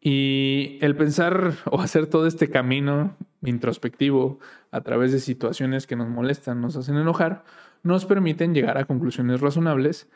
Y 0.00 0.78
el 0.80 0.94
pensar 0.94 1.54
o 1.72 1.80
hacer 1.80 2.06
todo 2.06 2.28
este 2.28 2.48
camino 2.48 3.16
introspectivo 3.42 4.38
a 4.70 4.82
través 4.82 5.10
de 5.10 5.18
situaciones 5.18 5.88
que 5.88 5.96
nos 5.96 6.08
molestan, 6.08 6.60
nos 6.60 6.76
hacen 6.76 6.96
enojar, 6.96 7.42
nos 7.82 8.06
permiten 8.06 8.54
llegar 8.54 8.78
a 8.78 8.84
conclusiones 8.84 9.40
razonables 9.40 10.08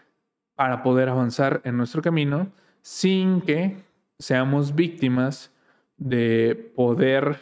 para 0.55 0.85
poder 0.85 1.09
avanzar 1.09 1.61
en 1.65 1.77
nuestro 1.77 2.01
camino 2.01 2.53
sin 2.81 3.41
que 3.41 3.83
seamos 4.21 4.77
víctimas 4.77 5.53
de 5.97 6.73
poder 6.77 7.41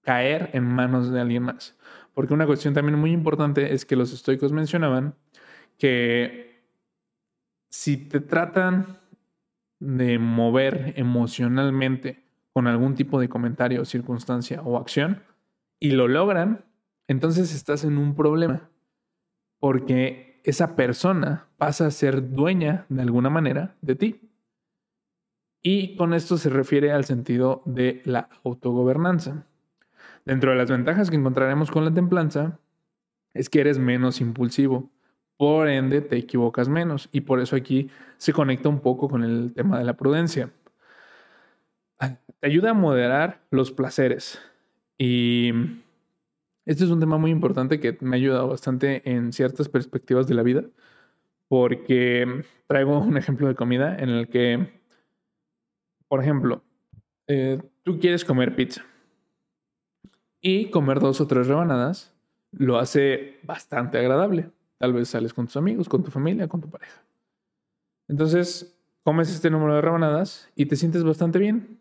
caer 0.00 0.50
en 0.52 0.64
manos 0.64 1.12
de 1.12 1.20
alguien 1.20 1.44
más. 1.44 1.78
Porque 2.12 2.34
una 2.34 2.46
cuestión 2.46 2.74
también 2.74 2.98
muy 2.98 3.12
importante 3.12 3.72
es 3.72 3.86
que 3.86 3.94
los 3.94 4.12
estoicos 4.12 4.50
mencionaban 4.50 5.14
que 5.78 6.60
si 7.68 7.96
te 7.96 8.18
tratan 8.18 9.00
de 9.82 10.20
mover 10.20 10.94
emocionalmente 10.96 12.22
con 12.52 12.68
algún 12.68 12.94
tipo 12.94 13.18
de 13.18 13.28
comentario, 13.28 13.84
circunstancia 13.84 14.62
o 14.62 14.76
acción 14.78 15.22
y 15.80 15.90
lo 15.90 16.06
logran, 16.06 16.64
entonces 17.08 17.52
estás 17.52 17.82
en 17.82 17.98
un 17.98 18.14
problema. 18.14 18.70
Porque 19.58 20.40
esa 20.44 20.76
persona 20.76 21.48
pasa 21.58 21.86
a 21.86 21.90
ser 21.90 22.30
dueña 22.30 22.86
de 22.88 23.02
alguna 23.02 23.28
manera 23.28 23.74
de 23.80 23.96
ti. 23.96 24.20
Y 25.62 25.96
con 25.96 26.14
esto 26.14 26.36
se 26.36 26.50
refiere 26.50 26.92
al 26.92 27.04
sentido 27.04 27.62
de 27.66 28.02
la 28.04 28.28
autogobernanza. 28.44 29.46
Dentro 30.24 30.52
de 30.52 30.56
las 30.56 30.70
ventajas 30.70 31.10
que 31.10 31.16
encontraremos 31.16 31.72
con 31.72 31.84
la 31.84 31.92
templanza 31.92 32.60
es 33.34 33.48
que 33.48 33.60
eres 33.60 33.78
menos 33.78 34.20
impulsivo, 34.20 34.90
por 35.42 35.68
ende 35.68 36.02
te 36.02 36.16
equivocas 36.16 36.68
menos 36.68 37.08
y 37.10 37.22
por 37.22 37.40
eso 37.40 37.56
aquí 37.56 37.90
se 38.16 38.32
conecta 38.32 38.68
un 38.68 38.78
poco 38.78 39.08
con 39.08 39.24
el 39.24 39.52
tema 39.52 39.76
de 39.76 39.84
la 39.84 39.96
prudencia. 39.96 40.52
Te 41.98 42.46
ayuda 42.46 42.70
a 42.70 42.74
moderar 42.74 43.40
los 43.50 43.72
placeres 43.72 44.40
y 44.98 45.50
este 46.64 46.84
es 46.84 46.90
un 46.90 47.00
tema 47.00 47.18
muy 47.18 47.32
importante 47.32 47.80
que 47.80 47.98
me 48.02 48.14
ha 48.14 48.18
ayudado 48.20 48.46
bastante 48.46 49.02
en 49.04 49.32
ciertas 49.32 49.68
perspectivas 49.68 50.28
de 50.28 50.34
la 50.34 50.44
vida 50.44 50.62
porque 51.48 52.44
traigo 52.68 53.00
un 53.00 53.16
ejemplo 53.16 53.48
de 53.48 53.56
comida 53.56 53.96
en 53.98 54.10
el 54.10 54.28
que, 54.28 54.80
por 56.06 56.22
ejemplo, 56.22 56.62
eh, 57.26 57.60
tú 57.82 57.98
quieres 57.98 58.24
comer 58.24 58.54
pizza 58.54 58.84
y 60.40 60.70
comer 60.70 61.00
dos 61.00 61.20
o 61.20 61.26
tres 61.26 61.48
rebanadas 61.48 62.14
lo 62.52 62.78
hace 62.78 63.40
bastante 63.42 63.98
agradable. 63.98 64.52
Tal 64.82 64.92
vez 64.92 65.10
sales 65.10 65.32
con 65.32 65.46
tus 65.46 65.56
amigos, 65.56 65.88
con 65.88 66.02
tu 66.02 66.10
familia, 66.10 66.48
con 66.48 66.60
tu 66.60 66.68
pareja. 66.68 67.04
Entonces, 68.08 68.76
comes 69.04 69.30
este 69.30 69.48
número 69.48 69.76
de 69.76 69.80
rebanadas 69.80 70.50
y 70.56 70.66
te 70.66 70.74
sientes 70.74 71.04
bastante 71.04 71.38
bien. 71.38 71.78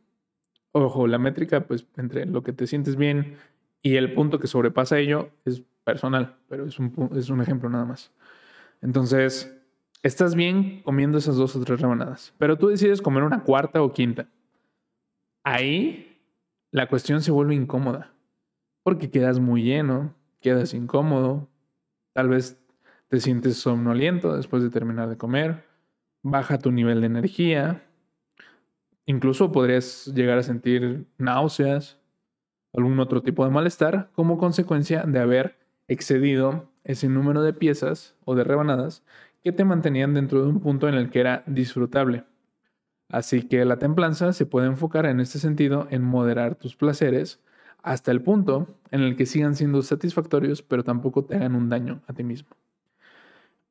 Ojo, 0.71 1.07
la 1.07 1.17
métrica, 1.17 1.65
pues 1.65 1.87
entre 1.97 2.27
lo 2.27 2.43
que 2.43 2.53
te 2.53 2.67
sientes 2.67 2.97
bien 2.97 3.37
y 3.81 3.95
el 3.95 4.13
punto 4.13 4.37
que 4.37 4.45
sobrepasa 4.45 4.99
ello 4.99 5.31
es 5.45 5.63
personal, 5.83 6.35
pero 6.47 6.67
es 6.67 6.77
un, 6.77 7.09
es 7.15 7.31
un 7.31 7.41
ejemplo 7.41 7.71
nada 7.71 7.85
más. 7.85 8.11
Entonces, 8.83 9.51
estás 10.03 10.35
bien 10.35 10.83
comiendo 10.83 11.17
esas 11.17 11.37
dos 11.37 11.55
o 11.55 11.63
tres 11.63 11.81
rebanadas, 11.81 12.35
pero 12.37 12.55
tú 12.59 12.67
decides 12.67 13.01
comer 13.01 13.23
una 13.23 13.41
cuarta 13.41 13.81
o 13.81 13.93
quinta. 13.93 14.27
Ahí 15.43 16.21
la 16.69 16.87
cuestión 16.87 17.23
se 17.23 17.31
vuelve 17.31 17.55
incómoda 17.55 18.13
porque 18.83 19.09
quedas 19.09 19.39
muy 19.39 19.63
lleno, 19.63 20.13
quedas 20.39 20.75
incómodo, 20.75 21.47
tal 22.13 22.29
vez 22.29 22.60
te 23.11 23.19
sientes 23.19 23.57
somnoliento 23.57 24.37
después 24.37 24.63
de 24.63 24.69
terminar 24.69 25.09
de 25.09 25.17
comer, 25.17 25.65
baja 26.23 26.59
tu 26.59 26.71
nivel 26.71 27.01
de 27.01 27.07
energía, 27.07 27.83
incluso 29.05 29.51
podrías 29.51 30.07
llegar 30.15 30.37
a 30.37 30.43
sentir 30.43 31.07
náuseas, 31.17 31.99
algún 32.71 32.97
otro 33.01 33.21
tipo 33.21 33.43
de 33.43 33.51
malestar 33.51 34.09
como 34.13 34.37
consecuencia 34.37 35.03
de 35.03 35.19
haber 35.19 35.57
excedido 35.89 36.69
ese 36.85 37.09
número 37.09 37.43
de 37.43 37.51
piezas 37.51 38.15
o 38.23 38.33
de 38.33 38.45
rebanadas 38.45 39.03
que 39.43 39.51
te 39.51 39.65
mantenían 39.65 40.13
dentro 40.13 40.43
de 40.43 40.47
un 40.47 40.61
punto 40.61 40.87
en 40.87 40.95
el 40.95 41.09
que 41.09 41.19
era 41.19 41.43
disfrutable. 41.47 42.23
Así 43.09 43.41
que 43.41 43.65
la 43.65 43.77
templanza 43.77 44.31
se 44.31 44.45
puede 44.45 44.67
enfocar 44.67 45.05
en 45.05 45.19
este 45.19 45.37
sentido 45.37 45.85
en 45.91 46.01
moderar 46.01 46.55
tus 46.55 46.77
placeres 46.77 47.41
hasta 47.83 48.11
el 48.11 48.21
punto 48.21 48.67
en 48.89 49.01
el 49.01 49.17
que 49.17 49.25
sigan 49.25 49.57
siendo 49.57 49.81
satisfactorios, 49.81 50.61
pero 50.61 50.85
tampoco 50.85 51.25
te 51.25 51.35
hagan 51.35 51.55
un 51.55 51.67
daño 51.67 52.01
a 52.07 52.13
ti 52.13 52.23
mismo. 52.23 52.55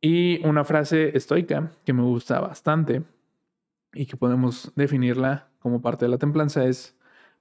Y 0.01 0.45
una 0.47 0.65
frase 0.65 1.17
estoica 1.17 1.73
que 1.85 1.93
me 1.93 2.03
gusta 2.03 2.41
bastante 2.41 3.03
y 3.93 4.07
que 4.07 4.17
podemos 4.17 4.73
definirla 4.75 5.49
como 5.59 5.83
parte 5.83 6.07
de 6.07 6.11
la 6.11 6.19
templanza 6.19 6.65
es, 6.65 6.97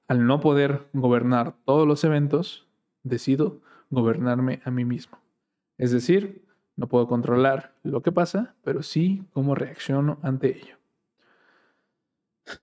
al 0.07 0.25
no 0.25 0.39
poder 0.39 0.87
gobernar 0.93 1.55
todos 1.65 1.87
los 1.87 2.03
eventos, 2.03 2.67
decido 3.03 3.61
gobernarme 3.89 4.61
a 4.65 4.71
mí 4.71 4.83
mismo. 4.83 5.19
Es 5.77 5.91
decir, 5.91 6.45
no 6.75 6.87
puedo 6.87 7.07
controlar 7.07 7.73
lo 7.83 8.01
que 8.01 8.11
pasa, 8.11 8.55
pero 8.63 8.83
sí 8.83 9.23
cómo 9.33 9.55
reacciono 9.55 10.19
ante 10.21 10.57
ello. 10.57 10.77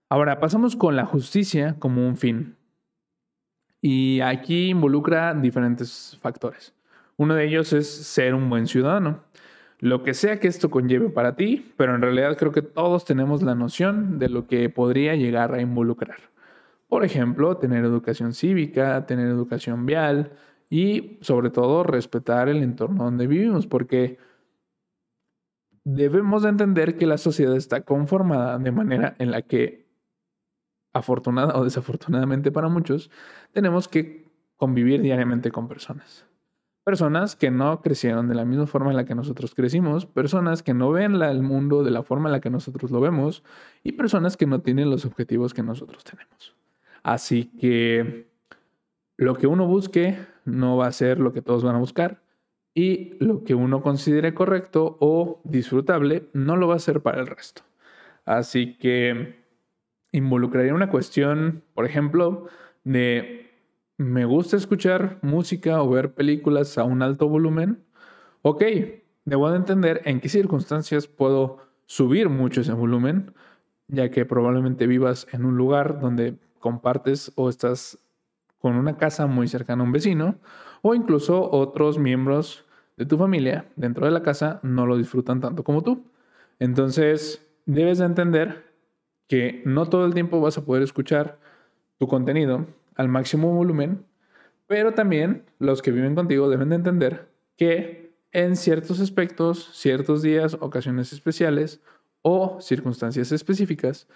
Ahora 0.08 0.40
pasamos 0.40 0.76
con 0.76 0.96
la 0.96 1.06
justicia 1.06 1.76
como 1.78 2.06
un 2.06 2.16
fin. 2.16 2.56
Y 3.80 4.20
aquí 4.20 4.70
involucra 4.70 5.34
diferentes 5.34 6.18
factores. 6.20 6.74
Uno 7.16 7.34
de 7.34 7.46
ellos 7.46 7.72
es 7.72 7.88
ser 7.88 8.34
un 8.34 8.50
buen 8.50 8.66
ciudadano. 8.66 9.22
Lo 9.78 10.02
que 10.02 10.14
sea 10.14 10.40
que 10.40 10.48
esto 10.48 10.70
conlleve 10.70 11.10
para 11.10 11.36
ti, 11.36 11.72
pero 11.76 11.94
en 11.94 12.02
realidad 12.02 12.36
creo 12.38 12.52
que 12.52 12.62
todos 12.62 13.04
tenemos 13.04 13.42
la 13.42 13.54
noción 13.54 14.18
de 14.18 14.28
lo 14.28 14.46
que 14.46 14.70
podría 14.70 15.14
llegar 15.14 15.52
a 15.54 15.60
involucrar. 15.60 16.18
Por 16.88 17.04
ejemplo, 17.04 17.56
tener 17.58 17.84
educación 17.84 18.32
cívica, 18.32 19.04
tener 19.06 19.26
educación 19.26 19.84
vial 19.84 20.32
y 20.70 21.18
sobre 21.20 21.50
todo 21.50 21.82
respetar 21.82 22.48
el 22.48 22.62
entorno 22.62 23.04
donde 23.04 23.26
vivimos, 23.26 23.66
porque 23.66 24.18
debemos 25.84 26.42
de 26.42 26.48
entender 26.48 26.96
que 26.96 27.06
la 27.06 27.18
sociedad 27.18 27.56
está 27.56 27.82
conformada 27.82 28.58
de 28.58 28.72
manera 28.72 29.14
en 29.18 29.30
la 29.30 29.42
que 29.42 29.86
afortunada 30.92 31.56
o 31.58 31.64
desafortunadamente 31.64 32.50
para 32.50 32.68
muchos, 32.68 33.10
tenemos 33.52 33.88
que 33.88 34.24
convivir 34.56 35.02
diariamente 35.02 35.50
con 35.50 35.68
personas. 35.68 36.26
Personas 36.86 37.34
que 37.34 37.50
no 37.50 37.80
crecieron 37.82 38.28
de 38.28 38.36
la 38.36 38.44
misma 38.44 38.68
forma 38.68 38.92
en 38.92 38.96
la 38.96 39.04
que 39.04 39.16
nosotros 39.16 39.56
crecimos, 39.56 40.06
personas 40.06 40.62
que 40.62 40.72
no 40.72 40.92
ven 40.92 41.20
el 41.20 41.42
mundo 41.42 41.82
de 41.82 41.90
la 41.90 42.04
forma 42.04 42.28
en 42.28 42.32
la 42.34 42.40
que 42.40 42.48
nosotros 42.48 42.92
lo 42.92 43.00
vemos 43.00 43.42
y 43.82 43.90
personas 43.90 44.36
que 44.36 44.46
no 44.46 44.60
tienen 44.60 44.88
los 44.88 45.04
objetivos 45.04 45.52
que 45.52 45.64
nosotros 45.64 46.04
tenemos. 46.04 46.54
Así 47.02 47.50
que 47.58 48.30
lo 49.16 49.34
que 49.34 49.48
uno 49.48 49.66
busque 49.66 50.16
no 50.44 50.76
va 50.76 50.86
a 50.86 50.92
ser 50.92 51.18
lo 51.18 51.32
que 51.32 51.42
todos 51.42 51.64
van 51.64 51.74
a 51.74 51.80
buscar 51.80 52.22
y 52.72 53.16
lo 53.18 53.42
que 53.42 53.56
uno 53.56 53.82
considere 53.82 54.32
correcto 54.32 54.96
o 55.00 55.40
disfrutable 55.42 56.28
no 56.34 56.56
lo 56.56 56.68
va 56.68 56.76
a 56.76 56.78
ser 56.78 57.02
para 57.02 57.20
el 57.20 57.26
resto. 57.26 57.62
Así 58.24 58.78
que 58.78 59.44
involucraría 60.12 60.72
una 60.72 60.88
cuestión, 60.88 61.64
por 61.74 61.84
ejemplo, 61.84 62.46
de 62.84 63.45
me 63.98 64.24
gusta 64.24 64.56
escuchar 64.56 65.18
música 65.22 65.82
o 65.82 65.88
ver 65.88 66.12
películas 66.12 66.76
a 66.78 66.84
un 66.84 67.02
alto 67.02 67.28
volumen. 67.28 67.84
Ok, 68.42 68.62
debo 69.24 69.50
de 69.50 69.56
entender 69.56 70.02
en 70.04 70.20
qué 70.20 70.28
circunstancias 70.28 71.06
puedo 71.06 71.58
subir 71.86 72.28
mucho 72.28 72.60
ese 72.60 72.72
volumen, 72.72 73.34
ya 73.88 74.10
que 74.10 74.26
probablemente 74.26 74.86
vivas 74.86 75.26
en 75.32 75.44
un 75.44 75.56
lugar 75.56 76.00
donde 76.00 76.36
compartes 76.60 77.32
o 77.36 77.48
estás 77.48 77.98
con 78.58 78.76
una 78.76 78.96
casa 78.96 79.26
muy 79.26 79.48
cercana 79.48 79.82
a 79.82 79.86
un 79.86 79.92
vecino, 79.92 80.36
o 80.82 80.94
incluso 80.94 81.50
otros 81.50 81.98
miembros 81.98 82.64
de 82.96 83.06
tu 83.06 83.16
familia 83.16 83.66
dentro 83.76 84.06
de 84.06 84.12
la 84.12 84.22
casa 84.22 84.60
no 84.62 84.86
lo 84.86 84.96
disfrutan 84.96 85.40
tanto 85.40 85.64
como 85.64 85.82
tú. 85.82 86.04
Entonces, 86.58 87.46
debes 87.66 87.98
de 87.98 88.06
entender 88.06 88.72
que 89.28 89.62
no 89.64 89.86
todo 89.86 90.06
el 90.06 90.14
tiempo 90.14 90.40
vas 90.40 90.58
a 90.58 90.64
poder 90.64 90.82
escuchar 90.82 91.38
tu 91.98 92.06
contenido 92.06 92.66
al 92.96 93.08
máximo 93.08 93.52
volumen, 93.54 94.04
pero 94.66 94.94
también 94.94 95.44
los 95.58 95.82
que 95.82 95.92
viven 95.92 96.14
contigo 96.14 96.48
deben 96.48 96.70
de 96.70 96.76
entender 96.76 97.28
que 97.56 98.16
en 98.32 98.56
ciertos 98.56 99.00
aspectos, 99.00 99.70
ciertos 99.72 100.22
días, 100.22 100.56
ocasiones 100.60 101.12
especiales 101.12 101.80
o 102.22 102.60
circunstancias 102.60 103.32
específicas, 103.32 104.08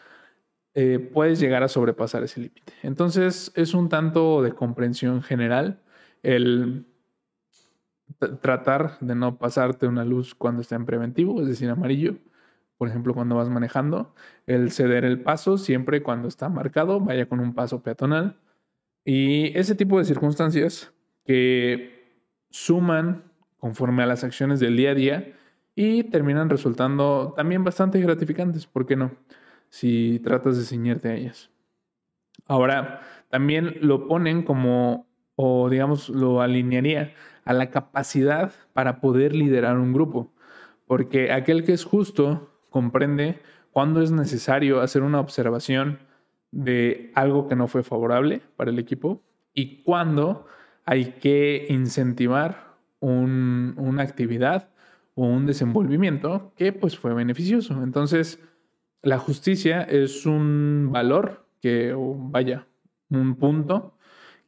eh, 0.74 0.99
puedes 0.99 1.41
llegar 1.41 1.62
a 1.62 1.68
sobrepasar 1.68 2.22
ese 2.22 2.41
límite. 2.41 2.72
Entonces 2.83 3.53
es 3.55 3.74
un 3.74 3.89
tanto 3.89 4.43
de 4.43 4.53
comprensión 4.53 5.22
general 5.22 5.83
el 6.22 6.87
tratar 8.41 8.99
de 9.01 9.14
no 9.14 9.39
pasarte 9.39 9.87
una 9.87 10.05
luz 10.05 10.35
cuando 10.35 10.62
está 10.62 10.76
en 10.76 10.85
preventivo, 10.85 11.41
es 11.41 11.49
decir, 11.49 11.70
amarillo, 11.70 12.16
por 12.76 12.89
ejemplo, 12.89 13.14
cuando 13.14 13.37
vas 13.37 13.49
manejando, 13.49 14.14
el 14.47 14.70
ceder 14.72 15.05
el 15.05 15.22
paso 15.22 15.59
siempre 15.59 16.03
cuando 16.03 16.28
está 16.28 16.49
marcado, 16.49 17.01
vaya 17.01 17.28
con 17.28 17.41
un 17.41 17.55
paso 17.55 17.83
peatonal. 17.83 18.39
Y 19.12 19.58
ese 19.58 19.74
tipo 19.74 19.98
de 19.98 20.04
circunstancias 20.04 20.92
que 21.24 22.22
suman 22.48 23.24
conforme 23.58 24.04
a 24.04 24.06
las 24.06 24.22
acciones 24.22 24.61
del 24.61 24.76
día 24.76 24.92
a 24.92 24.94
día 24.94 25.32
y 25.74 26.04
terminan 26.04 26.48
resultando 26.48 27.34
también 27.36 27.64
bastante 27.64 28.00
gratificantes, 28.00 28.68
¿por 28.68 28.86
qué 28.86 28.94
no? 28.94 29.11
Si 29.68 30.20
tratas 30.20 30.58
de 30.58 30.62
ciñerte 30.62 31.08
a 31.08 31.14
ellas. 31.16 31.50
Ahora, 32.46 33.00
también 33.30 33.78
lo 33.80 34.06
ponen 34.06 34.44
como, 34.44 35.08
o 35.34 35.68
digamos, 35.68 36.08
lo 36.08 36.40
alinearía 36.40 37.12
a 37.44 37.52
la 37.52 37.70
capacidad 37.70 38.52
para 38.74 39.00
poder 39.00 39.34
liderar 39.34 39.76
un 39.76 39.92
grupo. 39.92 40.32
Porque 40.86 41.32
aquel 41.32 41.64
que 41.64 41.72
es 41.72 41.82
justo 41.82 42.48
comprende 42.70 43.40
cuándo 43.72 44.02
es 44.02 44.12
necesario 44.12 44.80
hacer 44.80 45.02
una 45.02 45.18
observación 45.18 45.98
de 46.53 47.12
algo 47.14 47.48
que 47.48 47.57
no 47.57 47.68
fue 47.68 47.82
favorable 47.82 48.42
para 48.57 48.70
el 48.70 48.78
equipo 48.78 49.22
y 49.55 49.82
cuándo 49.82 50.46
hay 50.84 51.12
que 51.20 51.66
incentivar 51.68 52.74
una 53.01 54.03
actividad 54.03 54.68
o 55.14 55.24
un 55.24 55.46
desenvolvimiento 55.46 56.53
que 56.57 56.72
pues 56.72 56.98
fue 56.98 57.14
beneficioso. 57.14 57.82
Entonces, 57.82 58.38
la 59.03 59.18
justicia 59.18 59.82
es 59.82 60.26
un 60.26 60.90
valor 60.92 61.46
que, 61.61 61.94
vaya, 61.96 62.66
un 63.09 63.36
punto 63.36 63.94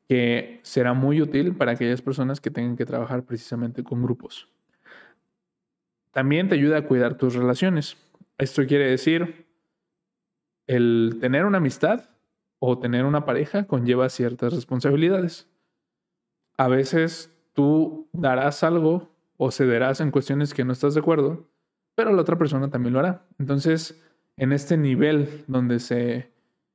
que 0.08 0.60
será 0.62 0.92
muy 0.92 1.22
útil 1.22 1.54
para 1.56 1.72
aquellas 1.72 2.02
personas 2.02 2.40
que 2.40 2.50
tengan 2.50 2.76
que 2.76 2.84
trabajar 2.84 3.24
precisamente 3.24 3.82
con 3.82 4.02
grupos. 4.02 4.48
También 6.10 6.48
te 6.48 6.54
ayuda 6.54 6.78
a 6.78 6.82
cuidar 6.82 7.16
tus 7.16 7.34
relaciones. 7.34 7.96
Esto 8.36 8.66
quiere 8.66 8.90
decir, 8.90 9.41
el 10.66 11.18
tener 11.20 11.44
una 11.44 11.58
amistad 11.58 12.10
o 12.58 12.78
tener 12.78 13.04
una 13.04 13.24
pareja 13.24 13.66
conlleva 13.66 14.08
ciertas 14.08 14.54
responsabilidades. 14.54 15.48
A 16.56 16.68
veces 16.68 17.36
tú 17.54 18.08
darás 18.12 18.62
algo 18.62 19.10
o 19.36 19.50
cederás 19.50 20.00
en 20.00 20.10
cuestiones 20.10 20.54
que 20.54 20.64
no 20.64 20.72
estás 20.72 20.94
de 20.94 21.00
acuerdo, 21.00 21.48
pero 21.94 22.12
la 22.12 22.22
otra 22.22 22.38
persona 22.38 22.70
también 22.70 22.92
lo 22.92 23.00
hará. 23.00 23.26
Entonces, 23.38 24.00
en 24.36 24.52
este 24.52 24.76
nivel 24.76 25.44
donde 25.48 25.80
se 25.80 26.30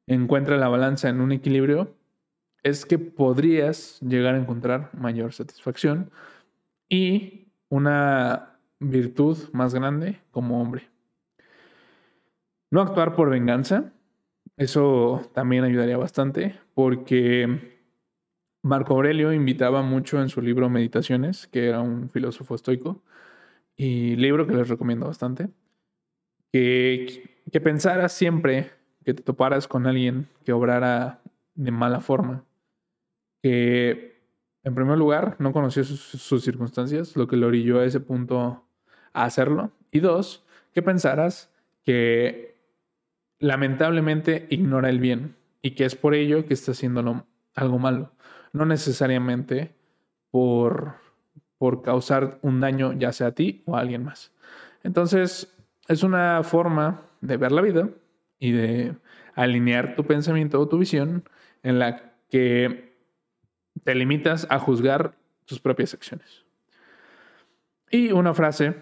encuentra 0.08 0.58
la 0.58 0.68
balanza 0.68 1.10
en 1.10 1.22
un 1.22 1.32
equilibrio, 1.32 1.96
es 2.64 2.86
que 2.86 3.00
podrías 3.00 4.00
llegar 4.02 4.36
a 4.36 4.40
encontrar 4.40 4.90
mayor 4.94 5.34
satisfacción 5.34 6.12
y 6.90 7.48
una 7.70 8.60
virtud 8.80 9.38
más 9.54 9.74
grande 9.74 10.20
como 10.32 10.62
hombre. 10.62 10.90
No 12.70 12.82
actuar 12.82 13.16
por 13.16 13.30
venganza, 13.30 13.94
eso 14.58 15.30
también 15.34 15.64
ayudaría 15.64 15.98
bastante 15.98 16.60
porque 16.74 17.78
Marco 18.62 18.94
Aurelio 18.94 19.32
invitaba 19.32 19.82
mucho 19.82 20.22
en 20.22 20.30
su 20.30 20.42
libro 20.42 20.70
Meditaciones, 20.70 21.48
que 21.48 21.68
era 21.68 21.82
un 21.82 22.10
filósofo 22.10 22.56
estoico, 22.56 23.02
y 23.76 24.16
libro 24.16 24.48
que 24.48 24.54
les 24.54 24.68
recomiendo 24.68 25.06
bastante, 25.06 25.50
que, 26.52 27.40
que 27.52 27.62
pensaras 27.62 28.12
siempre 28.12 28.72
que 29.06 29.14
te 29.14 29.24
toparas 29.24 29.68
con 29.68 29.88
alguien 29.88 30.28
que 30.44 30.52
obrara 30.52 31.22
de 31.56 31.72
mala 31.72 32.02
forma, 32.02 32.44
que 33.42 34.22
en 34.64 34.76
primer 34.76 34.98
lugar 34.98 35.38
no 35.40 35.54
conocía 35.54 35.86
sus, 35.86 36.02
sus 36.02 36.44
circunstancias, 36.44 37.16
lo 37.16 37.28
que 37.28 37.38
le 37.38 37.46
orilló 37.46 37.80
a 37.80 37.86
ese 37.86 38.02
punto 38.02 38.66
a 39.14 39.24
hacerlo, 39.24 39.72
y 39.92 40.00
dos, 40.02 40.46
que 40.74 40.82
pensaras 40.82 41.54
que 41.84 42.57
lamentablemente 43.40 44.48
ignora 44.50 44.90
el 44.90 45.00
bien 45.00 45.36
y 45.62 45.72
que 45.72 45.86
es 45.86 45.96
por 45.96 46.14
ello 46.14 46.46
que 46.46 46.54
está 46.54 46.72
haciendo 46.72 47.26
algo 47.56 47.80
malo, 47.80 48.12
no 48.54 48.66
necesariamente 48.66 49.76
por, 50.32 50.96
por 51.58 51.82
causar 51.82 52.40
un 52.42 52.60
daño 52.60 52.94
ya 52.94 53.12
sea 53.12 53.28
a 53.28 53.32
ti 53.32 53.64
o 53.66 53.76
a 53.76 53.82
alguien 53.82 54.04
más. 54.04 54.32
Entonces, 54.84 55.54
es 55.88 56.04
una 56.04 56.44
forma 56.44 57.02
de 57.22 57.38
ver 57.38 57.52
la 57.52 57.62
vida 57.62 57.90
y 58.40 58.52
de 58.52 58.96
alinear 59.36 59.96
tu 59.96 60.04
pensamiento 60.04 60.60
o 60.60 60.68
tu 60.68 60.78
visión 60.78 61.24
en 61.64 61.80
la 61.80 62.14
que 62.30 62.96
te 63.84 63.96
limitas 63.96 64.48
a 64.50 64.60
juzgar 64.60 65.16
tus 65.46 65.60
propias 65.60 65.94
acciones. 65.94 66.44
Y 67.90 68.12
una 68.12 68.34
frase 68.34 68.76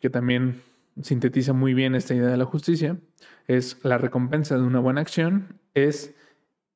que 0.00 0.10
también 0.10 0.62
sintetiza 1.02 1.52
muy 1.52 1.74
bien 1.74 1.94
esta 1.94 2.14
idea 2.14 2.28
de 2.28 2.36
la 2.36 2.44
justicia 2.44 2.98
es 3.46 3.78
la 3.84 3.98
recompensa 3.98 4.56
de 4.56 4.62
una 4.62 4.80
buena 4.80 5.00
acción 5.00 5.60
es 5.74 6.14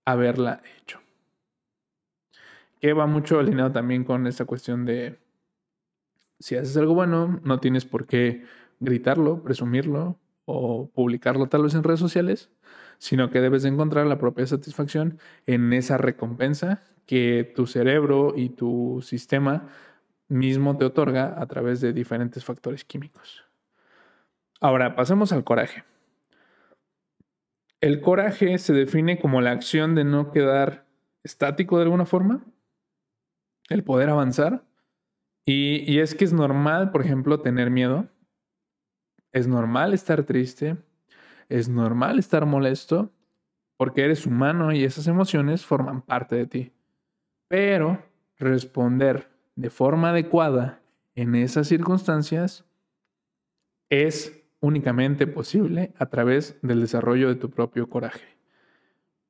haberla 0.05 0.63
hecho. 0.79 1.01
Que 2.81 2.93
va 2.93 3.07
mucho 3.07 3.39
alineado 3.39 3.73
también 3.73 4.05
con 4.05 4.27
esta 4.27 4.45
cuestión 4.45 4.85
de 4.85 5.19
si 6.39 6.57
haces 6.57 6.77
algo 6.77 6.95
bueno, 6.95 7.41
no 7.45 7.61
tienes 7.61 7.85
por 7.85 8.07
qué 8.07 8.45
gritarlo, 8.81 9.43
presumirlo 9.43 10.19
o 10.45 10.91
publicarlo 10.91 11.47
tal 11.47 11.63
vez 11.63 11.75
en 11.75 11.85
redes 11.85 12.01
sociales, 12.01 12.51
sino 12.99 13.31
que 13.31 13.41
debes 13.41 13.63
de 13.63 13.71
encontrar 13.71 14.07
la 14.07 14.19
propia 14.19 14.47
satisfacción 14.47 15.19
en 15.47 15.73
esa 15.73 15.97
recompensa 15.97 16.83
que 17.07 17.53
tu 17.55 17.67
cerebro 17.67 18.35
y 18.37 18.51
tu 18.51 19.01
sistema 19.03 19.69
mismo 20.29 20.77
te 20.77 20.85
otorga 20.85 21.41
a 21.41 21.47
través 21.47 21.81
de 21.81 21.93
diferentes 21.93 22.45
factores 22.45 22.85
químicos. 22.85 23.45
Ahora, 24.61 24.95
pasemos 24.97 25.33
al 25.33 25.45
coraje. 25.45 25.85
El 27.81 28.01
coraje 28.01 28.57
se 28.59 28.73
define 28.73 29.19
como 29.19 29.41
la 29.41 29.51
acción 29.51 29.95
de 29.95 30.05
no 30.05 30.31
quedar 30.31 30.87
estático 31.23 31.77
de 31.77 31.85
alguna 31.85 32.07
forma, 32.07 32.45
el 33.69 33.85
poder 33.85 34.11
avanzar. 34.11 34.65
Y, 35.47 35.99
es 35.99 36.15
que 36.15 36.25
es 36.25 36.33
normal, 36.33 36.91
por 36.91 37.03
ejemplo, 37.03 37.41
tener 37.41 37.71
miedo. 37.71 38.09
Es 39.33 39.47
normal 39.47 39.93
estar 39.93 40.23
triste. 40.25 40.77
Es 41.49 41.69
normal 41.69 42.19
estar 42.19 42.47
molesto 42.47 43.13
porque 43.77 44.05
eres 44.05 44.25
humano 44.25 44.73
y 44.73 44.85
esas 44.85 45.07
emociones 45.07 45.67
forman 45.67 46.01
parte 46.01 46.37
de 46.37 46.47
ti. 46.47 46.73
Pero 47.49 48.03
responder 48.39 49.29
de 49.57 49.69
forma 49.69 50.11
adecuada 50.11 50.81
en 51.15 51.35
esas 51.35 51.69
circunstancias 51.69 52.65
es 53.91 54.44
únicamente 54.65 55.27
posible 55.27 55.93
a 55.99 56.07
través 56.07 56.59
del 56.63 56.81
desarrollo 56.81 57.29
de 57.29 57.35
tu 57.35 57.51
propio 57.51 57.91
coraje. 57.91 58.39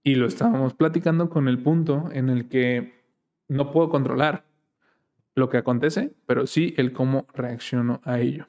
Y 0.04 0.14
lo 0.14 0.26
estábamos 0.26 0.74
platicando 0.74 1.28
con 1.28 1.48
el 1.48 1.58
punto 1.58 2.08
en 2.12 2.28
el 2.28 2.48
que 2.48 3.02
no 3.48 3.72
puedo 3.72 3.88
controlar 3.88 4.44
lo 5.34 5.48
que 5.48 5.56
acontece, 5.56 6.14
pero 6.26 6.46
sí 6.46 6.72
el 6.76 6.92
cómo 6.92 7.26
reacciono 7.34 8.00
a 8.04 8.20
ello. 8.20 8.46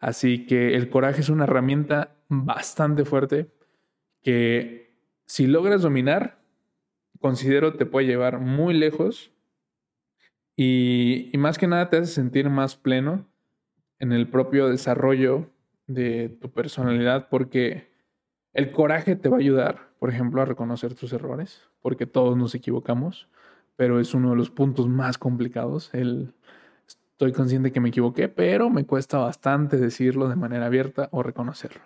Así 0.00 0.46
que 0.46 0.74
el 0.74 0.90
coraje 0.90 1.20
es 1.20 1.28
una 1.28 1.44
herramienta 1.44 2.16
bastante 2.28 3.04
fuerte 3.04 3.52
que 4.20 4.96
si 5.26 5.46
logras 5.46 5.82
dominar, 5.82 6.40
considero 7.20 7.74
te 7.74 7.86
puede 7.86 8.08
llevar 8.08 8.40
muy 8.40 8.74
lejos 8.74 9.30
y, 10.56 11.30
y 11.32 11.38
más 11.38 11.56
que 11.56 11.68
nada 11.68 11.88
te 11.88 11.98
hace 11.98 12.12
sentir 12.12 12.50
más 12.50 12.74
pleno 12.74 13.28
en 14.00 14.12
el 14.12 14.28
propio 14.28 14.68
desarrollo 14.68 15.53
de 15.86 16.28
tu 16.40 16.50
personalidad 16.50 17.28
porque 17.28 17.92
el 18.52 18.70
coraje 18.72 19.16
te 19.16 19.28
va 19.28 19.36
a 19.36 19.40
ayudar, 19.40 19.88
por 19.98 20.10
ejemplo, 20.10 20.40
a 20.40 20.44
reconocer 20.44 20.94
tus 20.94 21.12
errores, 21.12 21.62
porque 21.80 22.06
todos 22.06 22.36
nos 22.36 22.54
equivocamos, 22.54 23.28
pero 23.76 24.00
es 24.00 24.14
uno 24.14 24.30
de 24.30 24.36
los 24.36 24.50
puntos 24.50 24.88
más 24.88 25.18
complicados. 25.18 25.90
El, 25.92 26.32
estoy 26.86 27.32
consciente 27.32 27.72
que 27.72 27.80
me 27.80 27.88
equivoqué, 27.88 28.28
pero 28.28 28.70
me 28.70 28.86
cuesta 28.86 29.18
bastante 29.18 29.76
decirlo 29.76 30.28
de 30.28 30.36
manera 30.36 30.66
abierta 30.66 31.08
o 31.10 31.22
reconocerlo. 31.22 31.82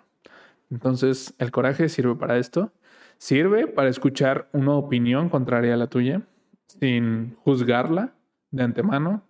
Entonces, 0.69 1.33
el 1.39 1.51
coraje 1.51 1.89
sirve 1.89 2.15
para 2.15 2.37
esto. 2.37 2.71
Sirve 3.17 3.67
para 3.67 3.89
escuchar 3.89 4.49
una 4.53 4.73
opinión 4.73 5.29
contraria 5.29 5.73
a 5.73 5.77
la 5.77 5.87
tuya, 5.87 6.21
sin 6.67 7.35
juzgarla 7.37 8.13
de 8.51 8.63
antemano 8.63 9.23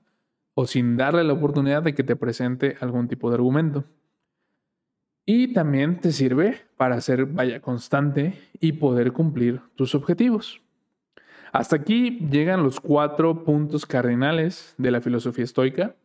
o 0.53 0.67
sin 0.67 0.97
darle 0.97 1.23
la 1.23 1.33
oportunidad 1.33 1.81
de 1.83 1.95
que 1.95 2.03
te 2.03 2.15
presente 2.15 2.75
algún 2.81 3.07
tipo 3.07 3.29
de 3.29 3.35
argumento. 3.35 3.85
Y 5.31 5.53
también 5.53 5.99
te 5.99 6.11
sirve 6.11 6.57
para 6.75 6.99
ser 7.01 7.27
vaya 7.27 7.61
constante 7.61 8.33
y 8.59 8.71
poder 8.71 9.11
cumplir 9.11 9.61
tus 9.75 9.93
objetivos. 9.93 10.59
Hasta 11.51 11.75
aquí 11.75 12.27
llegan 12.31 12.63
los 12.63 12.79
cuatro 12.79 13.43
puntos 13.43 13.85
cardinales 13.85 14.73
de 14.79 14.89
la 14.89 15.01
filosofía 15.01 15.43
estoica, 15.43 15.95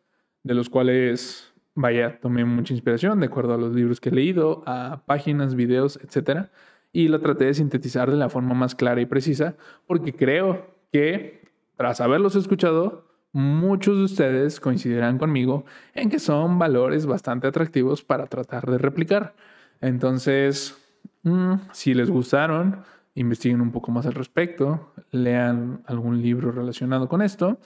de 0.42 0.52
los 0.52 0.68
cuales, 0.68 1.54
vaya, 1.74 2.20
tomé 2.20 2.44
mucha 2.44 2.74
inspiración 2.74 3.18
de 3.18 3.24
acuerdo 3.24 3.54
a 3.54 3.56
los 3.56 3.74
libros 3.74 3.98
que 3.98 4.10
he 4.10 4.12
leído, 4.12 4.62
a 4.66 5.04
páginas, 5.06 5.54
videos, 5.54 5.98
etc. 6.02 6.48
Y 6.92 7.08
lo 7.08 7.18
traté 7.22 7.46
de 7.46 7.54
sintetizar 7.54 8.10
de 8.10 8.18
la 8.18 8.28
forma 8.28 8.52
más 8.52 8.74
clara 8.74 9.00
y 9.00 9.06
precisa, 9.06 9.56
porque 9.86 10.12
creo 10.12 10.66
que 10.92 11.48
tras 11.78 12.02
haberlos 12.02 12.36
escuchado, 12.36 13.06
muchos 13.34 13.98
de 13.98 14.04
ustedes 14.04 14.60
coincidirán 14.60 15.18
conmigo 15.18 15.64
en 15.92 16.08
que 16.08 16.20
son 16.20 16.58
valores 16.58 17.04
bastante 17.04 17.48
atractivos 17.48 18.02
para 18.02 18.26
tratar 18.26 18.70
de 18.70 18.78
replicar. 18.78 19.34
Entonces, 19.80 20.78
mm, 21.24 21.54
si 21.72 21.94
les 21.94 22.10
gustaron, 22.10 22.82
investiguen 23.16 23.60
un 23.60 23.72
poco 23.72 23.90
más 23.90 24.06
al 24.06 24.14
respecto, 24.14 24.92
lean 25.10 25.82
algún 25.86 26.22
libro 26.22 26.52
relacionado 26.52 27.08
con 27.08 27.22
esto 27.22 27.58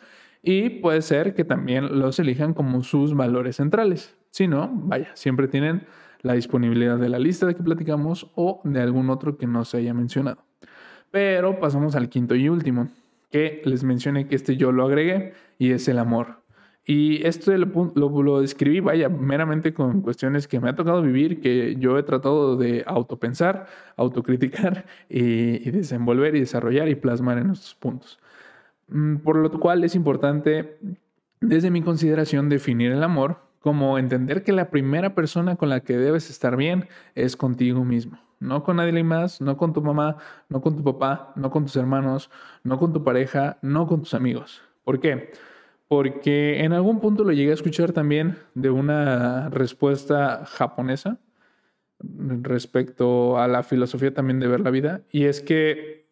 y 0.43 0.71
puede 0.71 1.03
ser 1.03 1.35
que 1.35 1.45
también 1.45 1.99
los 1.99 2.19
elijan 2.19 2.55
como 2.55 2.83
sus 2.83 3.15
valores 3.15 3.57
centrales. 3.57 4.17
Si 4.31 4.49
no, 4.49 4.71
vaya, 4.73 5.11
siempre 5.15 5.49
tienen 5.49 5.87
la 6.23 6.33
disponibilidad 6.33 6.97
de 6.97 7.11
la 7.11 7.19
lista 7.19 7.47
de 7.47 7.55
que 7.55 7.63
platicamos 7.63 8.31
o 8.35 8.63
de 8.65 8.81
algún 8.81 9.11
otro 9.11 9.37
que 9.37 9.47
no 9.47 9.67
se 9.67 9.77
haya 9.77 9.93
mencionado. 9.93 10.45
Pero 11.11 11.61
pasamos 11.61 11.95
al 11.95 12.09
quinto 12.09 12.35
y 12.35 12.49
último, 12.49 12.89
que 13.31 13.61
les 13.67 13.85
mencioné 13.85 14.27
que 14.27 14.35
este 14.35 14.57
yo 14.57 14.73
lo 14.73 14.87
agregué 14.87 15.35
y 15.59 15.73
es 15.73 15.89
el 15.89 15.99
amor. 15.99 16.43
Y 16.85 17.27
esto 17.27 17.53
lo, 17.55 18.23
lo, 18.23 18.41
describí, 18.41 18.81
vaya, 18.81 19.11
meramente 19.11 19.75
con 19.75 20.01
cuestiones 20.01 20.49
que 20.49 20.59
me 20.59 20.71
ha 20.71 20.75
tocado 20.75 21.03
vivir, 21.03 21.43
que 21.43 21.77
yo 21.77 21.99
he 21.99 22.03
tratado 22.03 22.57
de 22.57 22.83
autopensar, 22.87 23.67
autocriticar 23.97 24.87
y, 25.11 25.69
y 25.69 25.71
desenvolver 25.71 26.35
y 26.35 26.41
desarrollar 26.41 26.89
y 26.89 26.95
plasmar 26.95 27.37
en 27.39 27.51
estos 27.51 27.75
puntos. 27.75 28.19
Mm, 28.89 29.17
por 29.17 29.37
lo 29.37 29.51
cual 29.61 29.85
es 29.85 29.95
importante, 29.95 30.79
desde 31.41 31.71
mi 31.71 31.83
consideración, 31.83 32.49
definir 32.49 32.93
el 32.93 33.03
amor 33.03 33.49
como 33.61 33.99
entender 33.99 34.45
que 34.45 34.53
la 34.53 34.71
primera 34.71 35.15
persona 35.15 35.57
con 35.57 35.69
la 35.69 35.81
que 35.81 35.97
debes 35.99 36.31
estar 36.31 36.57
bien 36.57 36.89
es 37.15 37.37
contigo 37.37 37.85
mismo. 37.85 38.19
No 38.41 38.63
con 38.63 38.77
nadie 38.77 39.03
más, 39.03 39.41
no 39.41 39.57
con 39.57 39.73
tu 39.73 39.83
mamá, 39.83 40.17
no 40.49 40.61
con 40.61 40.77
tu 40.77 40.85
papá, 40.85 41.33
no 41.37 41.51
con 41.51 41.65
tus 41.65 41.77
hermanos, 41.77 42.31
no 42.63 42.79
con 42.79 42.93
tu 42.93 43.03
pareja, 43.03 43.59
no 43.63 43.87
con 43.87 44.01
tus 44.01 44.15
amigos. 44.15 44.63
¿Por 44.85 45.01
qué? 45.01 45.33
Porque 45.89 46.63
en 46.63 46.73
algún 46.73 47.01
punto 47.01 47.25
lo 47.25 47.33
llegué 47.33 47.51
a 47.51 47.55
escuchar 47.55 47.93
también 47.93 48.37
de 48.55 48.71
una 48.71 49.49
respuesta 49.49 50.45
japonesa 50.45 51.19
respecto 51.99 53.39
a 53.39 53.49
la 53.49 53.63
filosofía 53.63 54.13
también 54.15 54.39
de 54.39 54.49
ver 54.49 54.61
la 54.61 54.71
vida. 54.71 55.01
Y 55.11 55.25
es 55.25 55.41
que 55.41 56.09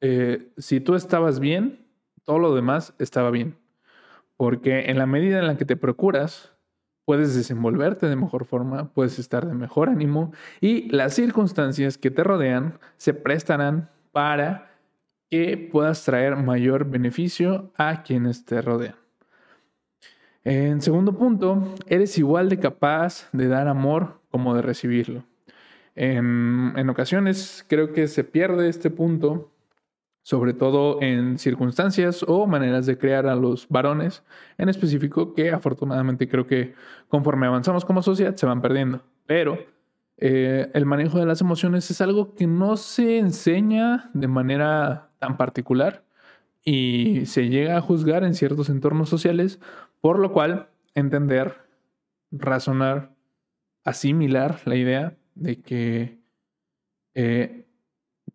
eh, 0.00 0.52
si 0.58 0.80
tú 0.80 0.94
estabas 0.94 1.40
bien, 1.40 1.86
todo 2.24 2.38
lo 2.38 2.54
demás 2.54 2.94
estaba 2.98 3.30
bien. 3.30 3.56
Porque 4.36 4.90
en 4.90 4.98
la 4.98 5.06
medida 5.06 5.38
en 5.38 5.46
la 5.46 5.56
que 5.56 5.64
te 5.64 5.76
procuras, 5.76 6.54
puedes 7.04 7.34
desenvolverte 7.34 8.06
de 8.06 8.16
mejor 8.16 8.44
forma, 8.44 8.92
puedes 8.92 9.18
estar 9.18 9.46
de 9.46 9.54
mejor 9.54 9.88
ánimo 9.88 10.32
y 10.60 10.90
las 10.90 11.14
circunstancias 11.14 11.98
que 11.98 12.10
te 12.10 12.24
rodean 12.24 12.78
se 12.96 13.14
prestarán 13.14 13.90
para 14.12 14.73
que 15.34 15.56
puedas 15.56 16.04
traer 16.04 16.36
mayor 16.36 16.88
beneficio 16.88 17.72
a 17.76 18.04
quienes 18.04 18.44
te 18.44 18.62
rodean. 18.62 18.94
En 20.44 20.80
segundo 20.80 21.18
punto, 21.18 21.74
eres 21.88 22.16
igual 22.18 22.48
de 22.48 22.60
capaz 22.60 23.28
de 23.32 23.48
dar 23.48 23.66
amor 23.66 24.20
como 24.30 24.54
de 24.54 24.62
recibirlo. 24.62 25.24
En, 25.96 26.72
en 26.76 26.88
ocasiones 26.88 27.64
creo 27.68 27.92
que 27.92 28.06
se 28.06 28.22
pierde 28.22 28.68
este 28.68 28.90
punto 28.90 29.50
sobre 30.22 30.54
todo 30.54 31.02
en 31.02 31.36
circunstancias 31.38 32.24
o 32.26 32.46
maneras 32.46 32.86
de 32.86 32.96
crear 32.96 33.26
a 33.26 33.34
los 33.34 33.68
varones 33.68 34.22
en 34.56 34.68
específico 34.68 35.34
que 35.34 35.50
afortunadamente 35.50 36.28
creo 36.28 36.46
que 36.46 36.74
conforme 37.08 37.46
avanzamos 37.46 37.84
como 37.84 38.02
sociedad 38.02 38.36
se 38.36 38.46
van 38.46 38.62
perdiendo. 38.62 39.02
Pero 39.26 39.58
eh, 40.16 40.70
el 40.74 40.86
manejo 40.86 41.18
de 41.18 41.26
las 41.26 41.40
emociones 41.40 41.90
es 41.90 42.00
algo 42.00 42.34
que 42.34 42.46
no 42.46 42.76
se 42.76 43.18
enseña 43.18 44.10
de 44.14 44.28
manera 44.28 45.10
tan 45.18 45.36
particular 45.36 46.04
y 46.64 47.26
se 47.26 47.48
llega 47.48 47.76
a 47.76 47.80
juzgar 47.80 48.24
en 48.24 48.34
ciertos 48.34 48.68
entornos 48.68 49.08
sociales, 49.08 49.60
por 50.00 50.18
lo 50.18 50.32
cual 50.32 50.68
entender, 50.94 51.56
razonar, 52.30 53.14
asimilar 53.84 54.60
la 54.64 54.76
idea 54.76 55.16
de 55.34 55.60
que 55.60 56.18
eh, 57.14 57.66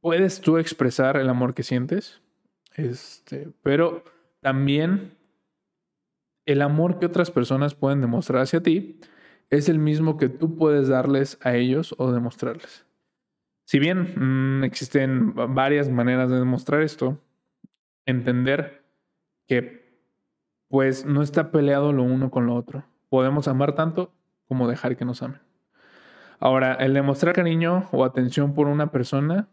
puedes 0.01 0.41
tú 0.41 0.57
expresar 0.57 1.17
el 1.17 1.29
amor 1.29 1.53
que 1.53 1.63
sientes, 1.63 2.21
este, 2.75 3.51
pero 3.63 4.03
también 4.41 5.17
el 6.45 6.61
amor 6.61 6.99
que 6.99 7.05
otras 7.05 7.31
personas 7.31 7.73
pueden 7.73 8.01
demostrar 8.01 8.41
hacia 8.41 8.61
ti 8.61 8.99
es 9.49 9.69
el 9.69 9.79
mismo 9.79 10.17
que 10.17 10.29
tú 10.29 10.55
puedes 10.55 10.87
darles 10.87 11.37
a 11.41 11.55
ellos 11.55 11.95
o 11.97 12.11
demostrarles. 12.11 12.85
Si 13.65 13.79
bien 13.79 14.13
mm, 14.15 14.63
existen 14.63 15.33
varias 15.35 15.89
maneras 15.89 16.29
de 16.29 16.39
demostrar 16.39 16.81
esto, 16.81 17.19
entender 18.05 18.83
que 19.47 19.79
pues 20.67 21.05
no 21.05 21.21
está 21.21 21.51
peleado 21.51 21.93
lo 21.93 22.03
uno 22.03 22.29
con 22.29 22.45
lo 22.45 22.55
otro. 22.55 22.85
Podemos 23.09 23.47
amar 23.47 23.73
tanto 23.73 24.13
como 24.47 24.67
dejar 24.67 24.97
que 24.97 25.05
nos 25.05 25.23
amen. 25.23 25.41
Ahora, 26.39 26.73
el 26.75 26.93
demostrar 26.93 27.33
cariño 27.35 27.89
o 27.91 28.05
atención 28.05 28.53
por 28.53 28.67
una 28.67 28.91
persona 28.91 29.49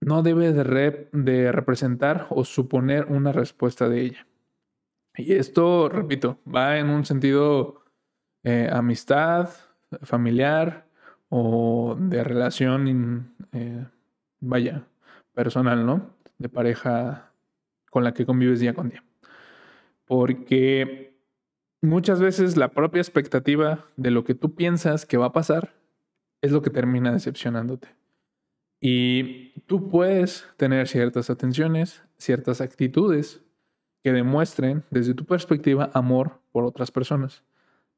no 0.00 0.22
debe 0.22 0.52
de, 0.52 1.08
de 1.12 1.52
representar 1.52 2.26
o 2.30 2.44
suponer 2.44 3.06
una 3.06 3.32
respuesta 3.32 3.88
de 3.88 4.02
ella. 4.02 4.26
Y 5.16 5.32
esto, 5.32 5.88
repito, 5.88 6.38
va 6.46 6.78
en 6.78 6.90
un 6.90 7.06
sentido 7.06 7.85
eh, 8.48 8.70
amistad, 8.72 9.50
familiar 10.02 10.86
o 11.28 11.96
de 11.98 12.22
relación, 12.22 13.34
eh, 13.50 13.84
vaya, 14.38 14.84
personal, 15.34 15.84
¿no? 15.84 16.14
De 16.38 16.48
pareja 16.48 17.32
con 17.90 18.04
la 18.04 18.14
que 18.14 18.24
convives 18.24 18.60
día 18.60 18.72
con 18.72 18.88
día. 18.88 19.02
Porque 20.04 21.18
muchas 21.82 22.20
veces 22.20 22.56
la 22.56 22.68
propia 22.68 23.00
expectativa 23.00 23.86
de 23.96 24.12
lo 24.12 24.22
que 24.22 24.36
tú 24.36 24.54
piensas 24.54 25.06
que 25.06 25.16
va 25.16 25.26
a 25.26 25.32
pasar 25.32 25.74
es 26.40 26.52
lo 26.52 26.62
que 26.62 26.70
termina 26.70 27.10
decepcionándote. 27.10 27.88
Y 28.80 29.58
tú 29.62 29.88
puedes 29.88 30.46
tener 30.56 30.86
ciertas 30.86 31.30
atenciones, 31.30 32.00
ciertas 32.16 32.60
actitudes 32.60 33.42
que 34.04 34.12
demuestren 34.12 34.84
desde 34.92 35.14
tu 35.14 35.24
perspectiva 35.24 35.90
amor 35.94 36.38
por 36.52 36.62
otras 36.62 36.92
personas. 36.92 37.42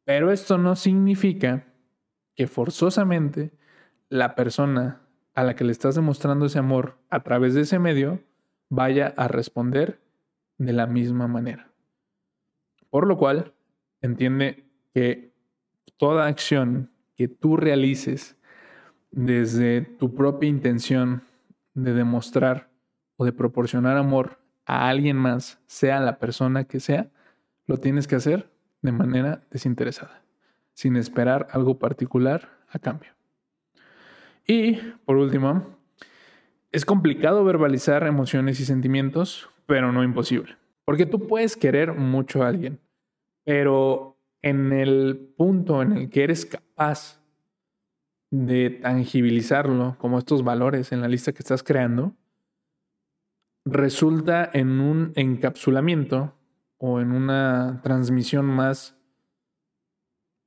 Pero 0.08 0.32
esto 0.32 0.56
no 0.56 0.74
significa 0.74 1.66
que 2.34 2.46
forzosamente 2.46 3.52
la 4.08 4.34
persona 4.34 5.02
a 5.34 5.44
la 5.44 5.54
que 5.54 5.64
le 5.64 5.72
estás 5.72 5.96
demostrando 5.96 6.46
ese 6.46 6.58
amor 6.58 6.96
a 7.10 7.22
través 7.22 7.52
de 7.52 7.60
ese 7.60 7.78
medio 7.78 8.18
vaya 8.70 9.12
a 9.18 9.28
responder 9.28 10.00
de 10.56 10.72
la 10.72 10.86
misma 10.86 11.28
manera. 11.28 11.70
Por 12.88 13.06
lo 13.06 13.18
cual, 13.18 13.52
entiende 14.00 14.64
que 14.94 15.34
toda 15.98 16.26
acción 16.26 16.90
que 17.14 17.28
tú 17.28 17.58
realices 17.58 18.38
desde 19.10 19.82
tu 19.82 20.14
propia 20.14 20.48
intención 20.48 21.20
de 21.74 21.92
demostrar 21.92 22.70
o 23.18 23.26
de 23.26 23.32
proporcionar 23.32 23.98
amor 23.98 24.38
a 24.64 24.88
alguien 24.88 25.18
más, 25.18 25.60
sea 25.66 26.00
la 26.00 26.18
persona 26.18 26.64
que 26.64 26.80
sea, 26.80 27.10
lo 27.66 27.76
tienes 27.76 28.08
que 28.08 28.16
hacer 28.16 28.57
de 28.82 28.92
manera 28.92 29.42
desinteresada, 29.50 30.22
sin 30.74 30.96
esperar 30.96 31.48
algo 31.50 31.78
particular 31.78 32.48
a 32.68 32.78
cambio. 32.78 33.10
Y, 34.46 34.76
por 35.04 35.16
último, 35.16 35.78
es 36.72 36.84
complicado 36.84 37.44
verbalizar 37.44 38.06
emociones 38.06 38.60
y 38.60 38.64
sentimientos, 38.64 39.50
pero 39.66 39.92
no 39.92 40.02
imposible. 40.02 40.56
Porque 40.84 41.06
tú 41.06 41.26
puedes 41.26 41.56
querer 41.56 41.92
mucho 41.92 42.42
a 42.42 42.48
alguien, 42.48 42.80
pero 43.44 44.16
en 44.42 44.72
el 44.72 45.34
punto 45.36 45.82
en 45.82 45.92
el 45.92 46.10
que 46.10 46.24
eres 46.24 46.46
capaz 46.46 47.20
de 48.30 48.70
tangibilizarlo 48.70 49.96
como 49.98 50.18
estos 50.18 50.44
valores 50.44 50.92
en 50.92 51.00
la 51.00 51.08
lista 51.08 51.32
que 51.32 51.40
estás 51.40 51.62
creando, 51.62 52.14
resulta 53.64 54.48
en 54.52 54.80
un 54.80 55.12
encapsulamiento 55.14 56.37
o 56.78 57.00
en 57.00 57.12
una 57.12 57.80
transmisión 57.82 58.46
más 58.46 58.96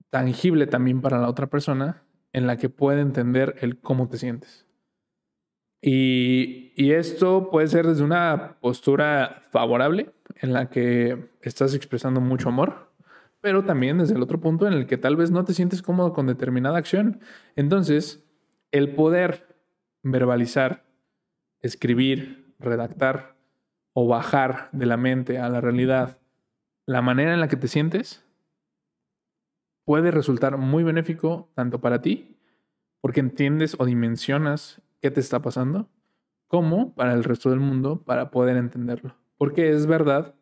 tangible 0.10 0.68
también 0.68 1.02
para 1.02 1.20
la 1.20 1.30
otra 1.30 1.48
persona 1.48 2.04
en 2.34 2.48
la 2.48 2.58
que 2.58 2.70
puede 2.70 3.02
entender 3.02 3.56
el 3.62 3.80
cómo 3.80 4.10
te 4.10 4.18
sientes. 4.18 4.68
Y, 5.82 6.74
y, 6.76 6.92
esto 6.92 7.50
puede 7.50 7.68
ser 7.68 7.88
desde 7.88 8.04
una 8.04 8.58
postura 8.62 9.42
favorable 9.50 10.14
en 10.36 10.54
la 10.54 10.70
que 10.70 11.32
estás 11.42 11.74
expresando 11.74 12.22
mucho 12.22 12.50
amor 12.50 12.92
pero 13.42 13.66
también 13.66 13.98
desde 13.98 14.14
el 14.16 14.22
otro 14.22 14.40
punto 14.40 14.68
en 14.68 14.74
el 14.74 14.86
que 14.86 14.98
tal 14.98 15.16
vez 15.16 15.32
no 15.32 15.44
te 15.44 15.54
sientes 15.54 15.82
cómodo 15.82 16.14
con 16.14 16.28
determinada 16.28 16.78
acción. 16.78 17.20
Entonces, 17.56 18.24
el 18.72 18.94
poder 18.94 19.58
verbalizar, 20.04 20.86
escribir, 21.60 22.54
redactar 22.60 23.36
o 23.94 24.08
bajar 24.08 24.70
de 24.72 24.86
la 24.86 24.96
mente 24.96 25.40
a 25.40 25.50
la 25.50 25.60
realidad 25.60 26.20
la 26.92 27.02
manera 27.02 27.34
en 27.34 27.40
la 27.40 27.48
que 27.48 27.56
te 27.56 27.70
sientes 27.70 28.22
puede 29.86 30.12
resultar 30.12 30.58
muy 30.58 30.84
benéfico 30.84 31.50
tanto 31.56 31.80
para 31.80 32.02
ti, 32.02 32.36
porque 33.00 33.22
entiendes 33.22 33.78
o 33.80 33.86
dimensionas 33.86 34.82
qué 35.02 35.10
te 35.10 35.22
está 35.22 35.42
pasando, 35.42 35.88
como 36.48 36.94
para 36.94 37.14
el 37.14 37.24
resto 37.24 37.50
del 37.50 37.62
mundo 37.62 38.04
para 38.04 38.30
poder 38.30 38.58
entenderlo. 38.58 39.16
Porque 39.38 39.70
es 39.70 39.86
verdad 39.88 40.36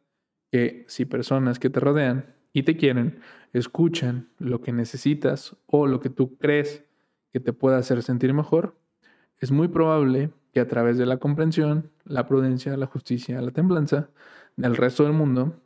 que 0.51 0.85
si 0.87 1.05
personas 1.05 1.59
que 1.59 1.69
te 1.69 1.79
rodean 1.79 2.33
y 2.51 2.63
te 2.63 2.77
quieren, 2.77 3.19
escuchan 3.53 4.29
lo 4.39 4.59
que 4.61 4.71
necesitas 4.71 5.55
o 5.67 5.85
lo 5.85 5.99
que 5.99 6.09
tú 6.09 6.35
crees 6.39 6.83
que 7.31 7.39
te 7.39 7.53
pueda 7.53 7.77
hacer 7.77 8.01
sentir 8.01 8.33
mejor, 8.33 8.75
es 9.37 9.51
muy 9.51 9.67
probable 9.67 10.31
que 10.51 10.61
a 10.61 10.67
través 10.67 10.97
de 10.97 11.05
la 11.05 11.17
comprensión, 11.17 11.91
la 12.05 12.25
prudencia, 12.25 12.75
la 12.75 12.87
justicia, 12.87 13.39
la 13.39 13.51
templanza 13.51 14.09
del 14.57 14.75
resto 14.75 15.03
del 15.03 15.13
mundo, 15.13 15.61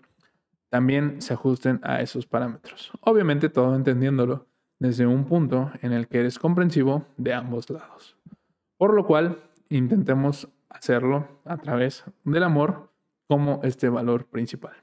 también 0.73 1.21
se 1.21 1.35
ajusten 1.35 1.79
a 1.83 2.01
esos 2.01 2.25
parámetros. 2.25 2.91
Obviamente 3.01 3.47
todo 3.47 3.75
entendiéndolo 3.75 4.47
desde 4.79 5.05
un 5.05 5.25
punto 5.25 5.71
en 5.83 5.93
el 5.93 6.07
que 6.07 6.17
eres 6.17 6.39
comprensivo 6.39 7.05
de 7.15 7.31
ambos 7.31 7.69
lados. 7.69 8.17
Por 8.77 8.95
lo 8.95 9.05
cual, 9.05 9.37
intentemos 9.69 10.47
hacerlo 10.69 11.27
a 11.45 11.57
través 11.57 12.05
del 12.23 12.41
amor 12.41 12.89
como 13.27 13.61
este 13.61 13.87
valor 13.87 14.25
principal. 14.25 14.73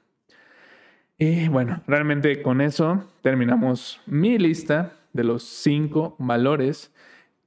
Y 1.17 1.49
bueno, 1.49 1.83
realmente 1.87 2.41
con 2.41 2.61
eso 2.61 3.03
terminamos 3.21 3.99
mi 4.05 4.37
lista 4.37 4.93
de 5.11 5.25
los 5.25 5.43
cinco 5.43 6.15
valores 6.19 6.95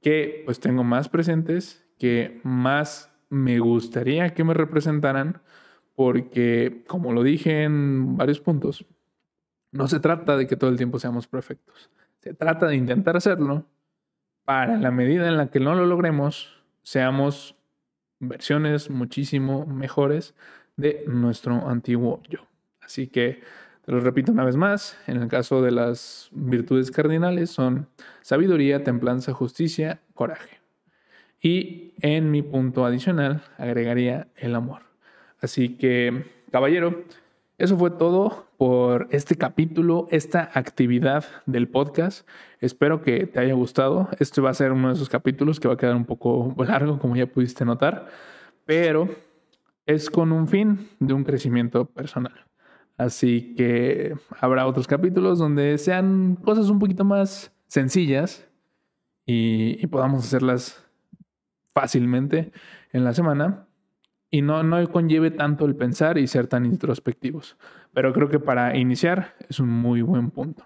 que 0.03 0.43
pues 0.45 0.59
tengo 0.59 0.83
más 0.83 1.09
presentes, 1.09 1.83
que 1.97 2.41
más 2.43 3.11
me 3.27 3.57
gustaría 3.57 4.35
que 4.35 4.43
me 4.43 4.53
representaran, 4.53 5.41
porque 5.95 6.83
como 6.87 7.13
lo 7.13 7.23
dije 7.23 7.63
en 7.63 8.17
varios 8.17 8.39
puntos, 8.39 8.85
no 9.71 9.87
se 9.87 9.99
trata 9.99 10.37
de 10.37 10.47
que 10.47 10.55
todo 10.55 10.69
el 10.69 10.77
tiempo 10.77 10.99
seamos 10.99 11.27
perfectos. 11.27 11.89
Se 12.19 12.33
trata 12.33 12.67
de 12.67 12.75
intentar 12.75 13.17
hacerlo 13.17 13.65
para 14.45 14.77
la 14.77 14.91
medida 14.91 15.27
en 15.27 15.37
la 15.37 15.49
que 15.49 15.59
no 15.59 15.75
lo 15.75 15.85
logremos, 15.85 16.63
seamos 16.83 17.55
versiones 18.19 18.89
muchísimo 18.89 19.65
mejores 19.65 20.35
de 20.77 21.03
nuestro 21.07 21.67
antiguo 21.67 22.21
yo. 22.29 22.39
Así 22.81 23.07
que 23.07 23.41
te 23.85 23.91
lo 23.91 23.99
repito 23.99 24.31
una 24.31 24.45
vez 24.45 24.55
más, 24.55 24.97
en 25.07 25.17
el 25.17 25.27
caso 25.27 25.61
de 25.61 25.71
las 25.71 26.29
virtudes 26.31 26.91
cardinales 26.91 27.49
son 27.49 27.87
sabiduría, 28.21 28.83
templanza, 28.83 29.33
justicia, 29.33 30.01
coraje. 30.13 30.59
Y 31.41 31.93
en 32.01 32.31
mi 32.31 32.41
punto 32.41 32.85
adicional 32.85 33.43
agregaría 33.57 34.27
el 34.35 34.55
amor. 34.55 34.83
Así 35.41 35.77
que, 35.77 36.25
caballero, 36.51 37.03
eso 37.57 37.77
fue 37.77 37.91
todo 37.91 38.47
por 38.57 39.07
este 39.11 39.35
capítulo, 39.35 40.07
esta 40.11 40.49
actividad 40.53 41.25
del 41.45 41.69
podcast. 41.69 42.27
Espero 42.59 43.01
que 43.01 43.27
te 43.27 43.39
haya 43.39 43.53
gustado. 43.53 44.09
Este 44.19 44.41
va 44.41 44.49
a 44.49 44.53
ser 44.53 44.73
uno 44.73 44.89
de 44.89 44.95
esos 44.95 45.07
capítulos 45.07 45.59
que 45.59 45.67
va 45.67 45.75
a 45.75 45.77
quedar 45.77 45.95
un 45.95 46.05
poco 46.05 46.53
largo, 46.67 46.99
como 46.99 47.15
ya 47.15 47.27
pudiste 47.27 47.63
notar, 47.63 48.07
pero 48.65 49.09
es 49.85 50.09
con 50.09 50.31
un 50.31 50.47
fin 50.47 50.89
de 50.99 51.13
un 51.13 51.23
crecimiento 51.23 51.85
personal. 51.85 52.45
Así 52.97 53.55
que 53.55 54.15
habrá 54.39 54.67
otros 54.67 54.87
capítulos 54.87 55.39
donde 55.39 55.77
sean 55.77 56.35
cosas 56.35 56.69
un 56.69 56.79
poquito 56.79 57.03
más 57.03 57.51
sencillas 57.67 58.47
y, 59.25 59.85
podamos 59.87 60.25
hacerlas 60.25 60.83
fácilmente 61.73 62.51
en 62.91 63.03
la 63.03 63.13
semana 63.13 63.67
y 64.35 64.41
no, 64.41 64.63
no 64.63 64.85
conlleve 64.91 65.31
tanto 65.31 65.65
el 65.65 65.77
pensar 65.77 66.17
y 66.17 66.27
ser 66.27 66.47
tan 66.47 66.65
introspectivos. 66.65 67.55
Pero 67.93 68.11
creo 68.11 68.27
que 68.27 68.37
para 68.37 68.75
iniciar 68.75 69.33
es 69.47 69.61
un 69.61 69.69
muy 69.69 70.01
buen 70.01 70.29
punto. 70.29 70.65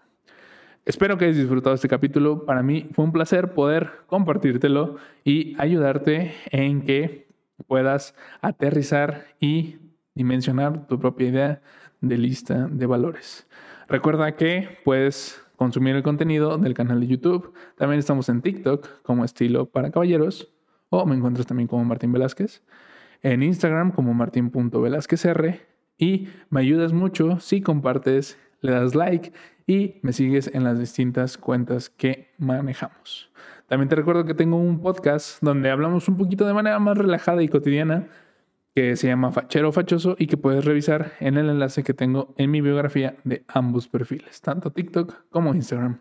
Espero 0.86 1.20
que 1.20 1.26
hayas 1.26 1.38
disfrutado 1.38 1.76
este 1.76 1.88
capítulo. 1.88 2.46
Para 2.46 2.64
mí 2.64 2.90
fue 2.94 3.06
un 3.06 3.12
placer 3.12 3.54
poder 3.54 3.92
compartírtelo 4.08 4.96
y 5.24 5.56
ayudarte 5.62 6.34
en 6.50 6.82
que 6.82 7.28
puedas 7.68 8.16
aterrizar 8.42 9.28
y 9.40 9.78
dimensionar 10.16 10.88
tu 10.88 11.00
propia 11.00 11.28
idea 11.28 11.62
de 12.02 12.18
lista 12.18 12.68
de 12.72 12.88
valores. 12.88 13.48
Recuerda 13.88 14.36
que 14.36 14.80
puedes 14.84 15.40
consumir 15.58 15.96
el 15.96 16.02
contenido 16.02 16.58
del 16.58 16.74
canal 16.74 17.02
de 17.02 17.06
YouTube. 17.06 17.54
También 17.78 18.00
estamos 18.00 18.30
en 18.30 18.42
TikTok 18.42 19.04
como 19.04 19.26
estilo 19.26 19.68
para 19.68 19.92
caballeros 19.92 20.52
o 20.90 21.06
me 21.06 21.16
encuentras 21.16 21.46
también 21.46 21.68
como 21.68 21.86
Martín 21.86 22.12
Velázquez. 22.12 22.64
En 23.22 23.44
Instagram 23.44 23.92
como 23.92 24.14
martín.velázquezr 24.14 25.60
y 25.98 26.30
me 26.50 26.62
ayudas 26.62 26.94
mucho 26.94 27.40
si 27.40 27.62
compartes, 27.62 28.40
le 28.62 28.72
das 28.72 28.96
like 28.96 29.34
y 29.68 30.00
me 30.02 30.14
sigues 30.14 30.50
en 30.54 30.64
las 30.64 30.80
distintas 30.80 31.38
cuentas 31.38 31.90
que 31.90 32.32
manejamos. 32.38 33.32
También 33.68 33.90
te 33.90 33.96
recuerdo 33.96 34.26
que 34.26 34.34
tengo 34.34 34.58
un 34.58 34.82
podcast 34.82 35.44
donde 35.44 35.70
hablamos 35.70 36.08
un 36.08 36.18
poquito 36.18 36.48
de 36.48 36.54
manera 36.54 36.80
más 36.80 36.98
relajada 36.98 37.44
y 37.44 37.50
cotidiana 37.50 38.08
que 38.74 38.96
se 38.96 39.08
llama 39.08 39.32
Fachero 39.32 39.72
Fachoso 39.72 40.16
y 40.18 40.28
que 40.28 40.38
puedes 40.38 40.66
revisar 40.66 41.12
en 41.20 41.38
el 41.38 41.50
enlace 41.50 41.84
que 41.84 41.94
tengo 41.94 42.34
en 42.38 42.50
mi 42.50 42.62
biografía 42.62 43.18
de 43.26 43.44
ambos 43.48 43.88
perfiles, 43.88 44.42
tanto 44.42 44.72
TikTok 44.72 45.30
como 45.30 45.54
Instagram. 45.54 46.00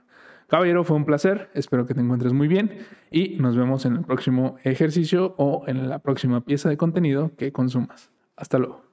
Caballero, 0.49 0.83
fue 0.83 0.97
un 0.97 1.05
placer, 1.05 1.51
espero 1.53 1.85
que 1.85 1.93
te 1.93 2.01
encuentres 2.01 2.33
muy 2.33 2.49
bien 2.49 2.79
y 3.11 3.37
nos 3.39 3.55
vemos 3.55 3.85
en 3.85 3.97
el 3.97 4.05
próximo 4.05 4.57
ejercicio 4.65 5.35
o 5.37 5.65
en 5.67 5.91
la 5.91 5.99
próxima 5.99 6.41
pieza 6.41 6.71
de 6.71 6.79
contenido 6.79 7.33
que 7.37 7.53
consumas. 7.53 8.11
Hasta 8.35 8.59
luego. 8.59 8.88